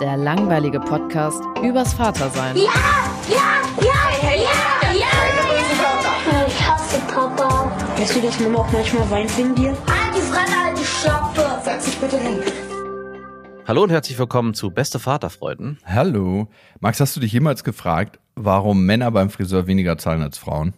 Der 0.00 0.16
langweilige 0.16 0.80
Podcast 0.80 1.42
übers 1.62 1.92
Vatersein. 1.92 2.56
Ja, 2.56 2.62
ja, 3.28 3.60
ja, 3.82 4.34
ja, 4.34 4.92
ja. 4.94 6.46
Ich 6.46 6.66
hasse 6.66 6.98
Papa. 7.00 7.70
Weißt 7.98 8.16
du, 8.16 8.22
dass 8.22 8.40
Mama 8.40 8.60
auch 8.60 8.72
manchmal 8.72 9.10
weint 9.10 9.36
wegen 9.36 9.54
dir? 9.54 9.68
Halt 9.70 10.16
die 10.16 10.20
Fremde, 10.20 10.64
halt 10.64 10.78
die 10.78 10.84
Schöpfe. 10.86 11.60
Setz 11.62 11.84
dich 11.84 11.98
bitte 11.98 12.18
hin. 12.18 12.38
Hallo 13.68 13.82
und 13.82 13.90
herzlich 13.90 14.18
willkommen 14.18 14.54
zu 14.54 14.70
Beste 14.70 14.98
Vaterfreuden. 14.98 15.78
Hallo. 15.84 16.48
Max, 16.80 16.98
hast 16.98 17.14
du 17.16 17.20
dich 17.20 17.32
jemals 17.32 17.62
gefragt, 17.62 18.18
warum 18.36 18.86
Männer 18.86 19.10
beim 19.10 19.28
Friseur 19.28 19.66
weniger 19.66 19.98
zahlen 19.98 20.22
als 20.22 20.38
Frauen? 20.38 20.72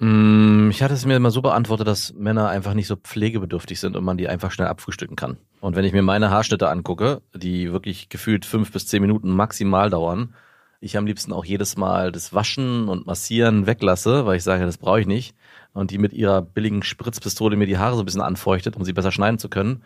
Mm, 0.00 0.70
Ich 0.70 0.82
hatte 0.82 0.94
es 0.94 1.04
mir 1.06 1.16
immer 1.16 1.30
so 1.30 1.42
beantwortet, 1.42 1.86
dass 1.86 2.12
Männer 2.14 2.48
einfach 2.48 2.74
nicht 2.74 2.86
so 2.86 2.96
pflegebedürftig 2.96 3.78
sind 3.80 3.96
und 3.96 4.04
man 4.04 4.16
die 4.16 4.28
einfach 4.28 4.50
schnell 4.50 4.68
abfrühstücken 4.68 5.16
kann. 5.16 5.36
Und 5.60 5.76
wenn 5.76 5.84
ich 5.84 5.92
mir 5.92 6.02
meine 6.02 6.30
Haarschnitte 6.30 6.68
angucke, 6.68 7.20
die 7.34 7.70
wirklich 7.72 8.08
gefühlt 8.08 8.44
fünf 8.46 8.72
bis 8.72 8.86
zehn 8.86 9.02
Minuten 9.02 9.30
maximal 9.30 9.90
dauern, 9.90 10.34
ich 10.80 10.96
am 10.96 11.06
liebsten 11.06 11.32
auch 11.34 11.44
jedes 11.44 11.76
Mal 11.76 12.10
das 12.10 12.32
Waschen 12.32 12.88
und 12.88 13.06
Massieren 13.06 13.66
weglasse, 13.66 14.24
weil 14.24 14.38
ich 14.38 14.42
sage, 14.42 14.64
das 14.64 14.78
brauche 14.78 15.00
ich 15.00 15.06
nicht. 15.06 15.34
Und 15.74 15.90
die 15.90 15.98
mit 15.98 16.14
ihrer 16.14 16.40
billigen 16.40 16.82
Spritzpistole 16.82 17.56
mir 17.56 17.66
die 17.66 17.76
Haare 17.78 17.94
so 17.96 18.02
ein 18.02 18.06
bisschen 18.06 18.22
anfeuchtet, 18.22 18.76
um 18.76 18.84
sie 18.84 18.94
besser 18.94 19.12
schneiden 19.12 19.38
zu 19.38 19.50
können, 19.50 19.82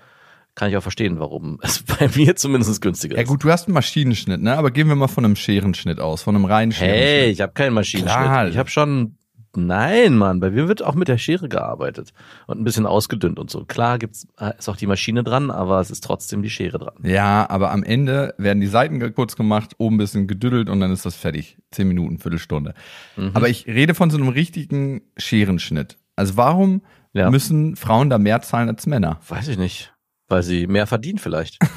kann 0.54 0.70
ich 0.70 0.76
auch 0.76 0.82
verstehen, 0.82 1.18
warum 1.18 1.58
es 1.62 1.82
bei 1.82 2.08
mir 2.14 2.36
zumindest 2.36 2.80
günstiger 2.80 3.16
Ja 3.16 3.22
ist. 3.22 3.28
gut, 3.28 3.42
du 3.42 3.50
hast 3.50 3.66
einen 3.66 3.74
Maschinenschnitt, 3.74 4.40
ne? 4.40 4.56
Aber 4.56 4.70
gehen 4.70 4.86
wir 4.86 4.94
mal 4.94 5.08
von 5.08 5.24
einem 5.24 5.34
Scherenschnitt 5.34 5.98
aus, 5.98 6.22
von 6.22 6.36
einem 6.36 6.44
reinen 6.44 6.70
Hey, 6.70 6.88
Scherenschnitt. 6.88 7.32
ich 7.32 7.40
habe 7.40 7.52
keinen 7.54 7.74
Maschinenschnitt. 7.74 8.14
Klar. 8.22 8.46
Ich 8.48 8.56
habe 8.58 8.70
schon. 8.70 9.16
Nein, 9.56 10.16
Mann, 10.16 10.40
bei 10.40 10.50
mir 10.50 10.68
wird 10.68 10.82
auch 10.82 10.94
mit 10.94 11.08
der 11.08 11.18
Schere 11.18 11.48
gearbeitet 11.48 12.12
und 12.46 12.60
ein 12.60 12.64
bisschen 12.64 12.86
ausgedünnt 12.86 13.38
und 13.38 13.50
so. 13.50 13.64
Klar 13.64 13.98
gibt's 13.98 14.26
äh, 14.38 14.52
ist 14.58 14.68
auch 14.68 14.76
die 14.76 14.86
Maschine 14.86 15.24
dran, 15.24 15.50
aber 15.50 15.80
es 15.80 15.90
ist 15.90 16.02
trotzdem 16.04 16.42
die 16.42 16.50
Schere 16.50 16.78
dran. 16.78 16.94
Ja, 17.02 17.48
aber 17.48 17.70
am 17.72 17.82
Ende 17.82 18.34
werden 18.38 18.60
die 18.60 18.66
Seiten 18.66 19.14
kurz 19.14 19.36
gemacht, 19.36 19.74
oben 19.78 19.96
ein 19.96 19.98
bisschen 19.98 20.26
gedüdelt 20.26 20.68
und 20.68 20.80
dann 20.80 20.90
ist 20.92 21.06
das 21.06 21.16
fertig. 21.16 21.56
Zehn 21.70 21.88
Minuten, 21.88 22.18
Viertelstunde. 22.18 22.74
Mhm. 23.16 23.30
Aber 23.34 23.48
ich 23.48 23.66
rede 23.66 23.94
von 23.94 24.10
so 24.10 24.16
einem 24.18 24.28
richtigen 24.28 25.02
Scherenschnitt. 25.16 25.96
Also 26.16 26.36
warum 26.36 26.82
Ja. 27.12 27.30
müssen 27.30 27.76
Frauen 27.76 28.10
da 28.10 28.18
mehr 28.18 28.42
zahlen 28.42 28.68
als 28.68 28.86
Männer? 28.86 29.18
Weiß 29.28 29.48
ich 29.48 29.58
nicht, 29.58 29.92
weil 30.28 30.42
sie 30.42 30.66
mehr 30.66 30.86
verdienen 30.86 31.18
vielleicht. 31.18 31.58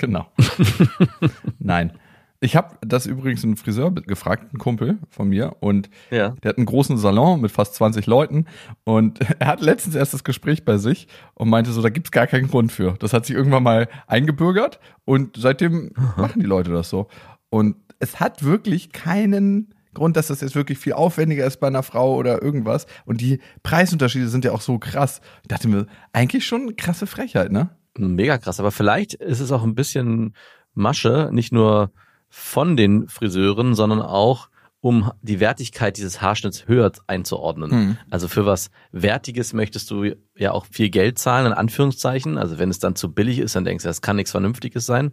Genau. 0.00 0.26
Nein. 1.58 1.92
Ich 2.40 2.54
habe 2.54 2.76
das 2.82 3.06
übrigens 3.06 3.42
einen 3.42 3.56
Friseur 3.56 3.90
gefragt, 3.90 4.44
einen 4.50 4.58
Kumpel 4.58 4.98
von 5.10 5.28
mir, 5.28 5.56
und 5.58 5.90
ja. 6.10 6.30
Der 6.42 6.50
hat 6.50 6.56
einen 6.56 6.66
großen 6.66 6.96
Salon 6.96 7.40
mit 7.40 7.50
fast 7.50 7.74
20 7.74 8.06
Leuten 8.06 8.46
und 8.84 9.18
er 9.40 9.46
hat 9.48 9.60
letztens 9.60 9.96
erst 9.96 10.14
das 10.14 10.22
Gespräch 10.22 10.64
bei 10.64 10.78
sich 10.78 11.08
und 11.34 11.48
meinte 11.48 11.72
so, 11.72 11.82
da 11.82 11.88
gibt's 11.88 12.12
gar 12.12 12.28
keinen 12.28 12.48
Grund 12.48 12.70
für. 12.70 12.94
Das 13.00 13.12
hat 13.12 13.26
sich 13.26 13.34
irgendwann 13.34 13.64
mal 13.64 13.88
eingebürgert 14.06 14.78
und 15.04 15.36
seitdem 15.36 15.92
machen 16.16 16.40
die 16.40 16.46
Leute 16.46 16.70
das 16.70 16.90
so. 16.90 17.08
Und 17.50 17.76
es 17.98 18.20
hat 18.20 18.44
wirklich 18.44 18.92
keinen 18.92 19.74
Grund, 19.94 20.16
dass 20.16 20.28
das 20.28 20.40
jetzt 20.40 20.54
wirklich 20.54 20.78
viel 20.78 20.92
aufwendiger 20.92 21.44
ist 21.44 21.58
bei 21.58 21.66
einer 21.66 21.82
Frau 21.82 22.14
oder 22.14 22.40
irgendwas. 22.40 22.86
Und 23.04 23.20
die 23.20 23.40
Preisunterschiede 23.64 24.28
sind 24.28 24.44
ja 24.44 24.52
auch 24.52 24.60
so 24.60 24.78
krass. 24.78 25.20
Ich 25.42 25.48
dachte 25.48 25.66
mir, 25.66 25.86
eigentlich 26.12 26.46
schon 26.46 26.62
eine 26.62 26.74
krasse 26.74 27.08
Frechheit, 27.08 27.50
ne? 27.50 27.70
Mega 27.96 28.38
krass. 28.38 28.60
Aber 28.60 28.70
vielleicht 28.70 29.14
ist 29.14 29.40
es 29.40 29.50
auch 29.50 29.64
ein 29.64 29.74
bisschen 29.74 30.34
Masche, 30.74 31.30
nicht 31.32 31.52
nur 31.52 31.90
von 32.28 32.76
den 32.76 33.08
Friseuren, 33.08 33.74
sondern 33.74 34.02
auch 34.02 34.48
um 34.80 35.10
die 35.22 35.40
Wertigkeit 35.40 35.96
dieses 35.96 36.22
Haarschnitts 36.22 36.68
höher 36.68 36.92
einzuordnen. 37.06 37.70
Hm. 37.70 37.96
Also 38.10 38.28
für 38.28 38.46
was 38.46 38.70
Wertiges 38.92 39.52
möchtest 39.52 39.90
du 39.90 40.14
ja 40.36 40.52
auch 40.52 40.66
viel 40.70 40.88
Geld 40.88 41.18
zahlen, 41.18 41.46
in 41.46 41.52
Anführungszeichen. 41.52 42.38
Also 42.38 42.58
wenn 42.58 42.70
es 42.70 42.78
dann 42.78 42.94
zu 42.94 43.12
billig 43.12 43.40
ist, 43.40 43.56
dann 43.56 43.64
denkst 43.64 43.82
du, 43.82 43.88
das 43.88 44.02
kann 44.02 44.16
nichts 44.16 44.30
Vernünftiges 44.30 44.86
sein. 44.86 45.12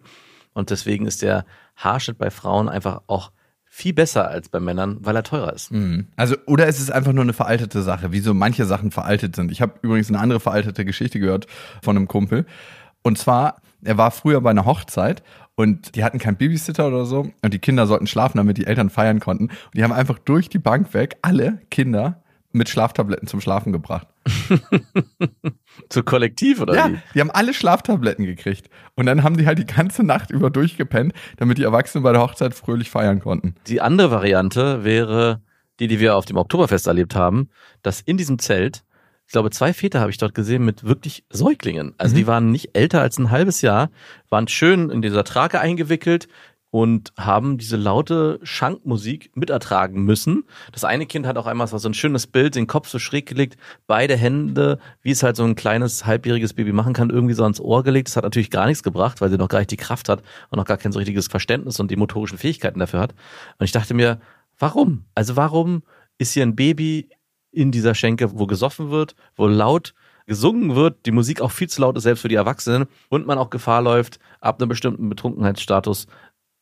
Und 0.54 0.70
deswegen 0.70 1.08
ist 1.08 1.22
der 1.22 1.46
Haarschnitt 1.76 2.18
bei 2.18 2.30
Frauen 2.30 2.70
einfach 2.70 3.02
auch 3.08 3.32
viel 3.66 3.94
besser 3.94 4.30
als 4.30 4.48
bei 4.48 4.62
Männern, 4.62 5.00
weil 5.02 5.18
er 5.18 5.24
teurer 5.24 5.52
ist. 5.52 5.72
Mhm. 5.72 6.08
Also, 6.16 6.36
oder 6.46 6.68
es 6.68 6.80
ist 6.80 6.92
einfach 6.92 7.12
nur 7.12 7.24
eine 7.24 7.34
veraltete 7.34 7.82
Sache, 7.82 8.14
wie 8.14 8.22
so 8.22 8.34
manche 8.34 8.66
Sachen 8.66 8.92
veraltet 8.92 9.36
sind. 9.36 9.52
Ich 9.52 9.62
habe 9.62 9.74
übrigens 9.82 10.08
eine 10.08 10.20
andere 10.20 10.40
veraltete 10.40 10.86
Geschichte 10.86 11.20
gehört 11.20 11.48
von 11.82 11.98
einem 11.98 12.08
Kumpel. 12.08 12.46
Und 13.02 13.18
zwar, 13.18 13.62
er 13.84 13.98
war 13.98 14.12
früher 14.12 14.40
bei 14.40 14.52
einer 14.52 14.66
Hochzeit 14.66 15.24
und 15.56 15.96
die 15.96 16.04
hatten 16.04 16.20
keinen 16.20 16.38
Babysitter 16.38 16.88
oder 16.88 17.06
so 17.06 17.32
und 17.42 17.54
die 17.54 17.60
Kinder 17.60 17.88
sollten 17.88 18.08
schlafen, 18.08 18.38
damit 18.38 18.58
die 18.58 18.68
Eltern 18.68 18.90
feiern 18.90 19.20
konnten. 19.20 19.46
Und 19.46 19.76
die 19.76 19.84
haben 19.84 19.94
einfach 19.94 20.20
durch 20.20 20.50
die 20.50 20.60
Bank 20.60 20.94
weg 20.94 21.18
alle 21.22 21.60
Kinder 21.72 22.22
mit 22.52 22.70
Schlaftabletten 22.70 23.28
zum 23.28 23.42
Schlafen 23.42 23.74
gebracht. 23.74 24.08
Zu 25.90 26.04
kollektiv 26.04 26.62
oder 26.62 26.74
Ja, 26.76 26.90
wie? 26.90 26.98
die 27.14 27.20
haben 27.20 27.32
alle 27.32 27.54
Schlaftabletten 27.54 28.26
gekriegt. 28.26 28.70
Und 28.96 29.06
dann 29.08 29.24
haben 29.24 29.36
die 29.38 29.46
halt 29.46 29.60
die 29.60 29.66
ganze 29.66 30.04
Nacht 30.04 30.32
über 30.32 30.50
durchgepennt, 30.50 31.14
damit 31.38 31.58
die 31.58 31.64
Erwachsenen 31.64 32.04
bei 32.04 32.14
der 32.14 32.22
Hochzeit 32.22 32.54
fröhlich 32.54 32.90
feiern 32.90 33.20
konnten. 33.20 33.56
Die 33.68 33.82
andere 33.82 34.12
Variante 34.12 34.84
wäre 34.86 35.42
die, 35.82 35.88
die 35.88 36.00
wir 36.00 36.16
auf 36.16 36.24
dem 36.24 36.38
Oktoberfest 36.38 36.88
erlebt 36.88 37.16
haben, 37.16 37.50
dass 37.82 38.00
in 38.00 38.16
diesem 38.16 38.40
Zelt, 38.40 38.85
ich 39.28 39.32
glaube, 39.32 39.50
zwei 39.50 39.74
Väter 39.74 40.00
habe 40.00 40.12
ich 40.12 40.18
dort 40.18 40.36
gesehen 40.36 40.64
mit 40.64 40.84
wirklich 40.84 41.24
Säuglingen. 41.30 41.96
Also 41.98 42.16
die 42.16 42.28
waren 42.28 42.52
nicht 42.52 42.70
älter 42.74 43.02
als 43.02 43.18
ein 43.18 43.32
halbes 43.32 43.62
Jahr, 43.62 43.90
waren 44.30 44.48
schön 44.48 44.90
in 44.90 45.02
dieser 45.02 45.24
Trage 45.24 45.60
eingewickelt 45.60 46.28
und 46.76 47.14
haben 47.18 47.58
diese 47.58 47.78
laute 47.78 48.38
Schankmusik 48.44 49.32
mitertragen 49.34 50.04
müssen. 50.04 50.44
Das 50.74 50.84
eine 50.84 51.06
Kind 51.06 51.26
hat 51.26 51.38
auch 51.38 51.48
einmal, 51.48 51.68
so 51.68 51.88
ein 51.88 51.94
schönes 51.94 52.28
Bild, 52.28 52.56
den 52.56 52.68
Kopf 52.68 52.90
so 52.90 53.00
schräg 53.00 53.26
gelegt, 53.26 53.58
beide 53.88 54.18
Hände, 54.18 54.80
wie 55.02 55.12
es 55.12 55.24
halt 55.24 55.38
so 55.38 55.46
ein 55.46 55.56
kleines 55.56 56.06
halbjähriges 56.06 56.54
Baby 56.54 56.74
machen 56.74 56.94
kann, 56.94 57.10
irgendwie 57.10 57.34
so 57.34 57.44
ans 57.44 57.62
Ohr 57.62 57.84
gelegt. 57.84 58.10
Das 58.10 58.18
hat 58.18 58.26
natürlich 58.26 58.52
gar 58.52 58.66
nichts 58.66 58.84
gebracht, 58.84 59.22
weil 59.22 59.30
sie 59.30 59.38
noch 59.38 59.48
gar 59.48 59.60
nicht 59.60 59.72
die 59.72 59.78
Kraft 59.78 60.10
hat 60.10 60.22
und 60.50 60.58
noch 60.58 60.66
gar 60.66 60.76
kein 60.76 60.92
so 60.92 61.00
richtiges 61.00 61.28
Verständnis 61.28 61.80
und 61.80 61.92
die 61.92 61.96
motorischen 61.96 62.38
Fähigkeiten 62.38 62.80
dafür 62.80 63.00
hat. 63.00 63.16
Und 63.58 63.64
ich 63.64 63.72
dachte 63.72 63.94
mir, 63.94 64.20
warum? 64.60 65.06
Also 65.16 65.38
warum 65.38 65.82
ist 66.18 66.34
hier 66.34 66.44
ein 66.44 66.58
Baby 66.58 67.10
in 67.56 67.72
dieser 67.72 67.96
Schenke, 67.96 68.38
wo 68.38 68.46
gesoffen 68.46 68.92
wird, 68.92 69.16
wo 69.36 69.48
laut 69.48 69.94
gesungen 70.28 70.76
wird, 70.76 71.06
die 71.06 71.12
Musik 71.12 71.42
auch 71.42 71.52
viel 71.52 71.70
zu 71.70 71.82
laut 71.82 71.96
ist, 71.98 72.04
selbst 72.04 72.22
für 72.22 72.28
die 72.28 72.36
Erwachsenen, 72.36 72.86
und 73.10 73.28
man 73.28 73.38
auch 73.38 73.50
Gefahr 73.50 73.82
läuft, 73.82 74.20
ab 74.42 74.60
einem 74.60 74.70
bestimmten 74.70 75.08
Betrunkenheitsstatus 75.10 76.08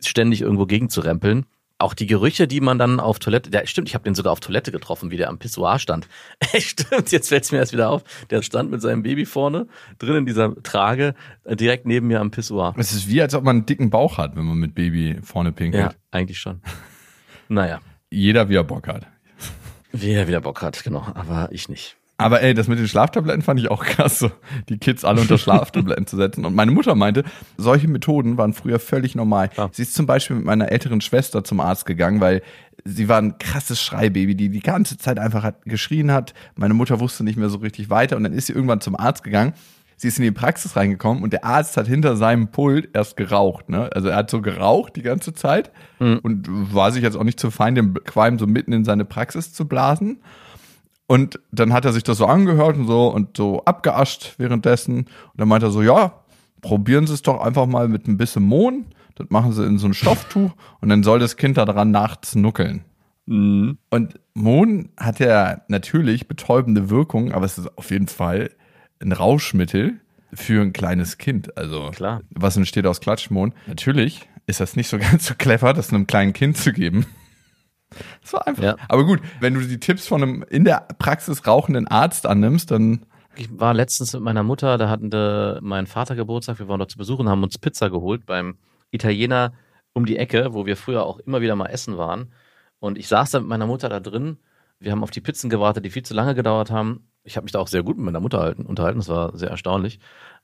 ständig 0.01 0.41
irgendwo 0.41 0.65
gegenzurempeln. 0.65 1.45
Auch 1.79 1.93
die 1.93 2.05
Gerüche, 2.05 2.47
die 2.47 2.61
man 2.61 2.77
dann 2.77 2.99
auf 2.99 3.19
Toilette, 3.19 3.49
ja 3.51 3.65
stimmt, 3.65 3.89
ich 3.89 3.95
habe 3.95 4.03
den 4.03 4.15
sogar 4.15 4.31
auf 4.31 4.39
Toilette 4.39 4.71
getroffen, 4.71 5.11
wie 5.11 5.17
der 5.17 5.29
am 5.29 5.39
Pissoir 5.39 5.79
stand. 5.79 6.07
stimmt, 6.57 7.11
jetzt 7.11 7.29
fällt's 7.29 7.51
mir 7.51 7.57
erst 7.57 7.73
wieder 7.73 7.89
auf. 7.89 8.03
Der 8.29 8.41
stand 8.41 8.69
mit 8.69 8.81
seinem 8.81 9.01
Baby 9.01 9.25
vorne, 9.25 9.67
drin 9.97 10.17
in 10.17 10.25
dieser 10.25 10.61
Trage, 10.61 11.15
äh, 11.43 11.55
direkt 11.55 11.85
neben 11.85 12.07
mir 12.07 12.21
am 12.21 12.31
Pissoir. 12.31 12.73
Es 12.77 12.91
ist 12.91 13.09
wie, 13.09 13.21
als 13.21 13.33
ob 13.33 13.43
man 13.43 13.57
einen 13.57 13.65
dicken 13.65 13.89
Bauch 13.89 14.17
hat, 14.17 14.35
wenn 14.35 14.45
man 14.45 14.57
mit 14.57 14.75
Baby 14.75 15.19
vorne 15.23 15.51
pinkelt. 15.51 15.93
Ja, 15.93 15.97
eigentlich 16.11 16.39
schon. 16.39 16.61
Naja, 17.49 17.81
Jeder, 18.13 18.47
wie 18.47 18.55
er 18.55 18.63
Bock 18.63 18.87
hat. 18.87 19.07
Wer 19.93 20.27
wieder 20.27 20.41
Bock 20.41 20.61
hat, 20.61 20.83
genau, 20.83 21.07
aber 21.15 21.47
ich 21.51 21.69
nicht. 21.69 21.95
Aber 22.17 22.41
ey, 22.41 22.53
das 22.53 22.67
mit 22.67 22.77
den 22.77 22.87
Schlaftabletten 22.87 23.41
fand 23.41 23.59
ich 23.59 23.71
auch 23.71 23.83
krass, 23.85 24.19
so 24.19 24.31
die 24.69 24.77
Kids 24.77 25.03
alle 25.03 25.21
unter 25.21 25.37
Schlaftabletten 25.37 26.05
zu 26.05 26.15
setzen. 26.15 26.45
Und 26.45 26.55
meine 26.55 26.71
Mutter 26.71 26.95
meinte, 26.95 27.23
solche 27.57 27.87
Methoden 27.87 28.37
waren 28.37 28.53
früher 28.53 28.79
völlig 28.79 29.15
normal. 29.15 29.49
Ja. 29.57 29.69
Sie 29.71 29.81
ist 29.81 29.95
zum 29.95 30.05
Beispiel 30.05 30.35
mit 30.35 30.45
meiner 30.45 30.71
älteren 30.71 31.01
Schwester 31.01 31.43
zum 31.43 31.59
Arzt 31.59 31.85
gegangen, 31.85 32.21
weil 32.21 32.41
sie 32.85 33.09
war 33.09 33.17
ein 33.17 33.37
krasses 33.39 33.81
Schreibaby, 33.81 34.35
die 34.35 34.49
die 34.49 34.59
ganze 34.59 34.97
Zeit 34.97 35.19
einfach 35.19 35.43
hat 35.43 35.63
geschrien 35.65 36.11
hat. 36.11 36.33
Meine 36.55 36.73
Mutter 36.73 36.99
wusste 36.99 37.23
nicht 37.23 37.37
mehr 37.37 37.49
so 37.49 37.57
richtig 37.57 37.89
weiter 37.89 38.15
und 38.15 38.23
dann 38.23 38.33
ist 38.33 38.47
sie 38.47 38.53
irgendwann 38.53 38.81
zum 38.81 38.95
Arzt 38.95 39.23
gegangen. 39.23 39.53
Sie 40.03 40.09
ist 40.09 40.17
in 40.19 40.25
die 40.25 40.31
Praxis 40.31 40.75
reingekommen 40.75 41.23
und 41.23 41.31
der 41.31 41.45
Arzt 41.45 41.77
hat 41.77 41.87
hinter 41.87 42.17
seinem 42.17 42.49
Pult 42.49 42.89
erst 42.93 43.15
geraucht. 43.15 43.69
Ne? 43.69 43.89
Also 43.93 44.09
er 44.09 44.17
hat 44.17 44.29
so 44.29 44.41
geraucht 44.41 44.97
die 44.97 45.01
ganze 45.01 45.33
Zeit 45.33 45.71
Mhm. 45.99 46.19
und 46.23 46.47
war 46.75 46.91
sich 46.91 47.01
jetzt 47.03 47.15
auch 47.15 47.23
nicht 47.23 47.39
zu 47.39 47.51
fein, 47.51 47.73
den 47.73 47.93
Qualm 47.93 48.37
so 48.37 48.45
mitten 48.45 48.73
in 48.73 48.83
seine 48.83 49.05
Praxis 49.05 49.53
zu 49.53 49.65
blasen. 49.65 50.19
Und 51.07 51.39
dann 51.53 51.71
hat 51.71 51.85
er 51.85 51.93
sich 51.93 52.03
das 52.03 52.17
so 52.17 52.25
angehört 52.25 52.75
und 52.75 52.85
so 52.85 53.07
und 53.07 53.37
so 53.37 53.63
abgeascht 53.63 54.35
währenddessen. 54.39 54.97
Und 54.97 55.07
dann 55.37 55.47
meinte 55.47 55.67
er 55.67 55.71
so, 55.71 55.81
ja, 55.81 56.11
probieren 56.61 57.07
Sie 57.07 57.13
es 57.13 57.21
doch 57.21 57.39
einfach 57.39 57.65
mal 57.65 57.87
mit 57.87 58.05
ein 58.07 58.17
bisschen 58.17 58.43
Mohn. 58.43 58.87
Das 59.15 59.29
machen 59.29 59.53
Sie 59.53 59.65
in 59.65 59.77
so 59.77 59.87
ein 59.87 59.93
Stofftuch 59.93 60.51
und 60.81 60.89
dann 60.89 61.03
soll 61.03 61.19
das 61.19 61.37
Kind 61.37 61.57
da 61.57 61.63
dran 61.63 61.91
nachts 61.91 62.35
nuckeln. 62.35 62.83
Mhm. 63.25 63.77
Und 63.89 64.19
Mohn 64.33 64.89
hat 64.97 65.19
ja 65.19 65.61
natürlich 65.69 66.27
betäubende 66.27 66.89
Wirkung, 66.89 67.31
aber 67.31 67.45
es 67.45 67.57
ist 67.57 67.77
auf 67.77 67.89
jeden 67.89 68.07
Fall 68.07 68.49
ein 69.03 69.11
Rauschmittel 69.11 69.99
für 70.33 70.61
ein 70.61 70.73
kleines 70.73 71.17
Kind. 71.17 71.57
Also 71.57 71.91
Klar. 71.91 72.21
was 72.29 72.57
entsteht 72.57 72.85
aus 72.85 73.01
Klatschmohn? 73.01 73.53
Natürlich 73.67 74.27
ist 74.47 74.59
das 74.59 74.75
nicht 74.75 74.89
so 74.89 74.97
ganz 74.99 75.25
so 75.25 75.35
clever, 75.35 75.73
das 75.73 75.89
einem 75.89 76.07
kleinen 76.07 76.33
Kind 76.33 76.57
zu 76.57 76.73
geben. 76.73 77.05
So 78.23 78.39
einfach. 78.39 78.63
Ja. 78.63 78.75
Aber 78.89 79.05
gut, 79.05 79.19
wenn 79.39 79.53
du 79.53 79.61
die 79.61 79.79
Tipps 79.79 80.07
von 80.07 80.23
einem 80.23 80.45
in 80.49 80.65
der 80.65 80.87
Praxis 80.97 81.45
rauchenden 81.45 81.87
Arzt 81.87 82.25
annimmst, 82.25 82.71
dann 82.71 83.05
Ich 83.35 83.49
war 83.59 83.75
letztens 83.75 84.13
mit 84.13 84.23
meiner 84.23 84.41
Mutter, 84.41 84.79
da 84.79 84.89
hatten 84.89 85.11
wir 85.11 85.59
mein 85.61 85.85
Vater 85.85 86.15
Geburtstag, 86.15 86.57
wir 86.57 86.67
waren 86.67 86.79
dort 86.79 86.89
zu 86.89 86.97
besuchen, 86.97 87.29
haben 87.29 87.43
uns 87.43 87.59
Pizza 87.59 87.91
geholt 87.91 88.25
beim 88.25 88.57
Italiener 88.89 89.53
um 89.93 90.07
die 90.07 90.17
Ecke, 90.17 90.55
wo 90.55 90.65
wir 90.65 90.75
früher 90.75 91.03
auch 91.05 91.19
immer 91.19 91.41
wieder 91.41 91.55
mal 91.55 91.67
essen 91.67 91.97
waren. 91.97 92.33
Und 92.79 92.97
ich 92.97 93.07
saß 93.07 93.29
da 93.29 93.39
mit 93.39 93.49
meiner 93.49 93.67
Mutter 93.67 93.89
da 93.89 93.99
drin. 93.99 94.37
Wir 94.83 94.91
haben 94.91 95.03
auf 95.03 95.11
die 95.11 95.21
Pizzen 95.21 95.49
gewartet, 95.49 95.85
die 95.85 95.89
viel 95.89 96.03
zu 96.03 96.13
lange 96.13 96.35
gedauert 96.35 96.69
haben. 96.69 97.07
Ich 97.23 97.37
habe 97.37 97.45
mich 97.45 97.53
da 97.53 97.59
auch 97.59 97.67
sehr 97.69 97.83
gut 97.83 97.95
mit 97.95 98.05
meiner 98.05 98.19
Mutter 98.19 98.39
halten- 98.39 98.65
unterhalten, 98.65 98.99
das 98.99 99.07
war 99.07 99.37
sehr 99.37 99.49
erstaunlich. 99.49 99.99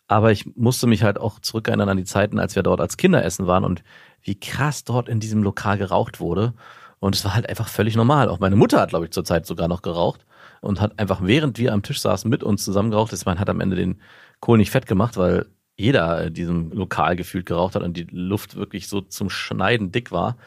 Aber 0.08 0.32
ich 0.32 0.56
musste 0.56 0.88
mich 0.88 1.04
halt 1.04 1.20
auch 1.20 1.40
zurückerinnern 1.40 1.90
an 1.90 1.98
die 1.98 2.06
Zeiten, 2.06 2.40
als 2.40 2.56
wir 2.56 2.64
dort 2.64 2.80
als 2.80 2.98
Kinder 2.98 3.24
essen 3.24 3.48
waren 3.48 3.66
und 3.66 3.84
wie 4.22 4.40
krass 4.40 4.86
dort 4.86 5.10
in 5.10 5.20
diesem 5.20 5.44
Lokal 5.44 5.78
geraucht 5.78 6.20
wurde. 6.20 6.54
Und 7.00 7.16
es 7.16 7.26
war 7.26 7.36
halt 7.36 7.48
einfach 7.50 7.68
völlig 7.68 7.96
normal. 7.96 8.30
Auch 8.30 8.40
meine 8.40 8.56
Mutter 8.56 8.80
hat, 8.80 8.90
glaube 8.90 9.06
ich, 9.06 9.12
zur 9.12 9.26
Zeit 9.26 9.46
sogar 9.46 9.68
noch 9.68 9.82
geraucht 9.82 10.26
und 10.62 10.82
hat 10.82 10.98
einfach, 11.00 11.20
während 11.22 11.58
wir 11.60 11.74
am 11.74 11.84
Tisch 11.84 12.00
saßen, 12.02 12.30
mit 12.30 12.44
uns 12.44 12.64
zusammen 12.64 12.92
geraucht. 12.92 13.12
Das 13.12 13.26
man 13.26 13.40
hat 13.40 13.50
am 13.50 13.60
Ende 13.60 13.76
den 13.76 14.02
Kohl 14.40 14.58
nicht 14.58 14.72
fett 14.72 14.86
gemacht, 14.88 15.18
weil 15.18 15.48
jeder 15.78 16.28
in 16.28 16.34
diesem 16.34 16.72
Lokal 16.72 17.16
gefühlt 17.16 17.46
geraucht 17.46 17.76
hat 17.76 17.84
und 17.84 17.96
die 17.96 18.08
Luft 18.10 18.56
wirklich 18.56 18.88
so 18.88 19.02
zum 19.02 19.30
Schneiden 19.30 19.92
dick 19.92 20.12
war. 20.12 20.38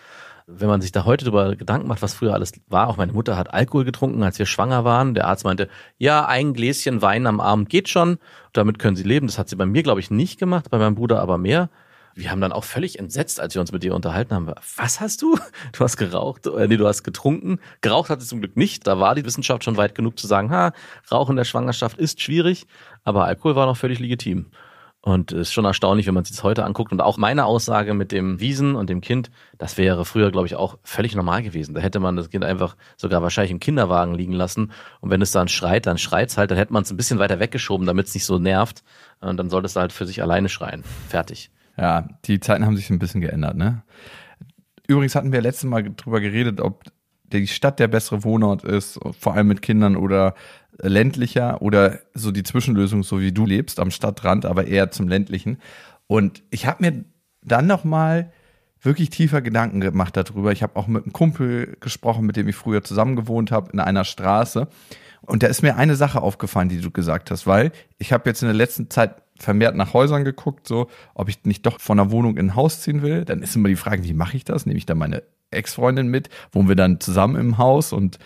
Wenn 0.47 0.69
man 0.69 0.81
sich 0.81 0.93
da 0.93 1.05
heute 1.05 1.25
darüber 1.25 1.55
Gedanken 1.55 1.87
macht, 1.87 2.03
was 2.03 2.15
früher 2.15 2.35
alles 2.35 2.53
war, 2.69 2.89
auch 2.89 2.97
meine 2.97 3.12
Mutter 3.12 3.37
hat 3.37 3.53
Alkohol 3.55 3.85
getrunken, 3.85 4.23
als 4.23 4.39
wir 4.39 4.47
schwanger 4.47 4.85
waren. 4.85 5.15
Der 5.15 5.27
Arzt 5.27 5.44
meinte, 5.44 5.69
ja, 5.99 6.27
ein 6.27 6.53
Gläschen 6.53 7.00
Wein 7.00 7.27
am 7.27 7.41
Abend 7.41 7.69
geht 7.69 7.89
schon, 7.89 8.19
damit 8.53 8.79
können 8.79 8.97
Sie 8.97 9.05
leben. 9.05 9.27
Das 9.27 9.39
hat 9.39 9.49
sie 9.49 9.56
bei 9.56 9.67
mir, 9.67 9.83
glaube 9.83 10.00
ich, 10.00 10.11
nicht 10.11 10.39
gemacht, 10.39 10.71
bei 10.71 10.79
meinem 10.79 10.94
Bruder 10.94 11.21
aber 11.21 11.39
mehr. 11.39 11.71
Wir 12.15 12.31
haben 12.31 12.41
dann 12.41 12.53
auch 12.53 12.65
völlig 12.65 12.99
entsetzt, 12.99 13.41
als 13.41 13.55
wir 13.55 13.61
uns 13.61 13.73
mit 13.73 13.85
ihr 13.85 13.94
unterhalten 13.94 14.35
haben. 14.35 14.53
Was 14.77 15.00
hast 15.00 15.23
du? 15.23 15.39
Du 15.73 15.85
hast 15.85 15.97
geraucht, 15.97 16.47
äh, 16.47 16.69
nee, 16.69 16.77
du 16.77 16.87
hast 16.87 17.05
getrunken. 17.05 17.59
Geraucht 17.81 18.11
hat 18.11 18.21
sie 18.21 18.27
zum 18.27 18.41
Glück 18.41 18.56
nicht. 18.56 18.87
Da 18.87 18.99
war 18.99 19.15
die 19.15 19.25
Wissenschaft 19.25 19.65
schon 19.65 19.77
weit 19.77 19.94
genug 19.94 20.19
zu 20.19 20.27
sagen, 20.27 20.50
ha, 20.50 20.73
Rauchen 21.11 21.33
in 21.33 21.37
der 21.37 21.44
Schwangerschaft 21.44 21.99
ist 21.99 22.21
schwierig, 22.21 22.67
aber 23.05 23.25
Alkohol 23.25 23.56
war 23.56 23.67
noch 23.67 23.77
völlig 23.77 23.99
legitim. 23.99 24.47
Und 25.05 25.33
es 25.33 25.49
ist 25.49 25.53
schon 25.53 25.65
erstaunlich, 25.65 26.07
wenn 26.07 26.15
man 26.15 26.25
sich 26.25 26.37
das 26.37 26.45
heute 26.45 26.65
anguckt. 26.65 26.93
Und 26.93 27.01
auch 27.01 27.19
meine 27.19 27.45
Aussage 27.45 27.93
mit 27.93 28.13
dem 28.13 28.39
Wiesen 28.39 28.77
und 28.77 28.89
dem 28.89 29.01
Kind, 29.01 29.33
das 29.59 29.77
wäre 29.77 30.05
früher, 30.05 30.31
glaube 30.31 30.47
ich, 30.47 30.55
auch 30.55 30.79
völlig 30.85 31.17
normal 31.17 31.43
gewesen. 31.43 31.75
Da 31.75 31.81
hätte 31.81 31.99
man 31.99 32.15
das 32.15 32.31
Kind 32.31 32.45
einfach 32.45 32.77
sogar 32.97 33.21
wahrscheinlich 33.21 33.51
im 33.51 33.59
Kinderwagen 33.59 34.15
liegen 34.15 34.33
lassen. 34.33 34.71
Und 35.01 35.11
wenn 35.11 35.21
es 35.21 35.33
dann 35.33 35.49
schreit, 35.49 35.87
dann 35.87 35.99
schreit's 35.99 36.39
halt. 36.39 36.53
Dann 36.53 36.59
hätte 36.59 36.73
man 36.73 36.85
es 36.85 36.91
ein 36.93 36.97
bisschen 36.97 37.19
weiter 37.19 37.41
weggeschoben, 37.41 37.85
damit 37.85 38.07
es 38.07 38.15
nicht 38.15 38.25
so 38.25 38.39
nervt. 38.39 38.85
Und 39.21 39.37
dann 39.39 39.51
sollte 39.51 39.67
es 39.67 39.75
halt 39.75 39.93
für 39.93 40.07
sich 40.07 40.23
alleine 40.23 40.49
schreien. 40.49 40.85
Fertig. 41.09 41.51
Ja, 41.77 42.07
die 42.25 42.39
Zeiten 42.39 42.65
haben 42.65 42.77
sich 42.77 42.89
ein 42.89 43.01
bisschen 43.01 43.21
geändert, 43.21 43.57
ne? 43.57 43.83
Übrigens 44.87 45.17
hatten 45.17 45.33
wir 45.33 45.41
letztes 45.41 45.69
Mal 45.69 45.83
drüber 45.83 46.21
geredet, 46.21 46.61
ob 46.61 46.85
die 47.33 47.47
Stadt 47.47 47.79
der 47.79 47.89
bessere 47.89 48.25
Wohnort 48.25 48.63
ist, 48.63 49.01
vor 49.19 49.35
allem 49.35 49.49
mit 49.49 49.63
Kindern 49.63 49.97
oder 49.97 50.35
ländlicher 50.82 51.62
oder 51.62 52.00
so 52.12 52.32
die 52.32 52.43
Zwischenlösung, 52.43 53.02
so 53.02 53.20
wie 53.20 53.32
du 53.32 53.46
lebst, 53.46 53.81
am 53.81 53.90
Stadtrand, 53.90 54.44
aber 54.44 54.67
eher 54.67 54.90
zum 54.90 55.08
ländlichen. 55.08 55.58
Und 56.06 56.43
ich 56.50 56.67
habe 56.67 56.84
mir 56.84 57.05
dann 57.43 57.67
noch 57.67 57.84
mal 57.84 58.32
wirklich 58.82 59.11
tiefer 59.11 59.40
Gedanken 59.40 59.81
gemacht 59.81 60.17
darüber. 60.17 60.50
Ich 60.52 60.62
habe 60.62 60.76
auch 60.76 60.88
mit 60.88 61.05
einem 61.05 61.12
Kumpel 61.12 61.76
gesprochen, 61.81 62.26
mit 62.26 62.37
dem 62.37 62.49
ich 62.49 62.56
früher 62.56 62.82
zusammen 62.82 63.17
gewohnt 63.17 63.52
habe, 63.52 63.70
in 63.73 63.81
einer 63.81 64.05
Straße. 64.05 64.69
Und 65.23 65.44
da 65.44 65.46
ist 65.46 65.62
mir 65.62 65.76
eine 65.76 65.94
Sache 65.94 66.20
aufgefallen, 66.20 66.69
die 66.69 66.81
du 66.81 66.90
gesagt 66.90 67.31
hast, 67.31 67.46
weil 67.46 67.70
ich 67.99 68.12
habe 68.12 68.29
jetzt 68.29 68.43
in 68.43 68.49
der 68.49 68.56
letzten 68.56 68.90
Zeit 68.90 69.23
vermehrt 69.38 69.76
nach 69.76 69.94
Häusern 69.94 70.25
geguckt, 70.25 70.67
so 70.67 70.88
ob 71.14 71.29
ich 71.29 71.44
nicht 71.44 71.64
doch 71.64 71.81
von 71.81 71.99
einer 71.99 72.11
Wohnung 72.11 72.37
in 72.37 72.46
ein 72.46 72.56
Haus 72.56 72.81
ziehen 72.81 73.02
will. 73.02 73.25
Dann 73.25 73.43
ist 73.43 73.55
immer 73.55 73.69
die 73.69 73.76
Frage, 73.76 74.02
wie 74.05 74.14
mache 74.14 74.37
ich 74.37 74.44
das? 74.44 74.67
Nehme 74.67 74.79
ich 74.79 74.87
da 74.87 74.96
meine 74.96 75.23
Ex-Freundin 75.52 76.08
mit? 76.08 76.29
Wohnen 76.50 76.69
wir 76.69 76.76
dann 76.76 76.99
zusammen 77.00 77.37
im 77.37 77.58
Haus? 77.58 77.93
Und 77.93 78.19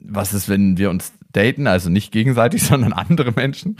was 0.00 0.32
ist, 0.32 0.48
wenn 0.48 0.78
wir 0.78 0.90
uns 0.90 1.12
daten? 1.32 1.66
Also 1.66 1.90
nicht 1.90 2.12
gegenseitig, 2.12 2.62
sondern 2.66 2.92
andere 2.92 3.32
Menschen. 3.32 3.76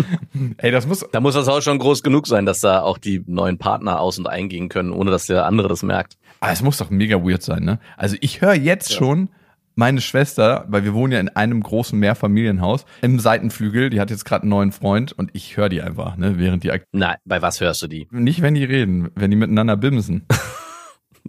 Ey, 0.58 0.70
das 0.70 0.86
muss 0.86 1.04
Da 1.12 1.20
muss 1.20 1.34
das 1.34 1.48
Haus 1.48 1.64
schon 1.64 1.78
groß 1.78 2.02
genug 2.02 2.26
sein, 2.26 2.46
dass 2.46 2.60
da 2.60 2.82
auch 2.82 2.98
die 2.98 3.22
neuen 3.26 3.58
Partner 3.58 4.00
aus- 4.00 4.18
und 4.18 4.26
eingehen 4.26 4.68
können, 4.68 4.92
ohne 4.92 5.10
dass 5.10 5.26
der 5.26 5.46
andere 5.46 5.68
das 5.68 5.82
merkt. 5.82 6.16
Ah, 6.40 6.52
es 6.52 6.62
muss 6.62 6.78
doch 6.78 6.90
mega 6.90 7.22
weird 7.22 7.42
sein, 7.42 7.64
ne? 7.64 7.78
Also 7.96 8.16
ich 8.20 8.40
höre 8.40 8.54
jetzt 8.54 8.92
schon 8.92 9.28
meine 9.74 10.00
Schwester, 10.02 10.66
weil 10.68 10.84
wir 10.84 10.92
wohnen 10.92 11.12
ja 11.14 11.20
in 11.20 11.30
einem 11.30 11.62
großen 11.62 11.98
Mehrfamilienhaus, 11.98 12.84
im 13.00 13.18
Seitenflügel, 13.18 13.88
die 13.88 14.00
hat 14.00 14.10
jetzt 14.10 14.24
gerade 14.24 14.42
einen 14.42 14.50
neuen 14.50 14.72
Freund 14.72 15.12
und 15.12 15.30
ich 15.32 15.56
höre 15.56 15.68
die 15.70 15.80
einfach, 15.80 16.16
ne? 16.16 16.38
Während 16.38 16.62
die 16.64 16.72
Nein, 16.92 17.16
bei 17.24 17.40
was 17.40 17.60
hörst 17.60 17.80
du 17.82 17.86
die? 17.86 18.06
nicht, 18.10 18.42
wenn 18.42 18.54
die 18.54 18.64
reden, 18.64 19.10
wenn 19.14 19.30
die 19.30 19.36
miteinander 19.36 19.76
bimsen. 19.76 20.26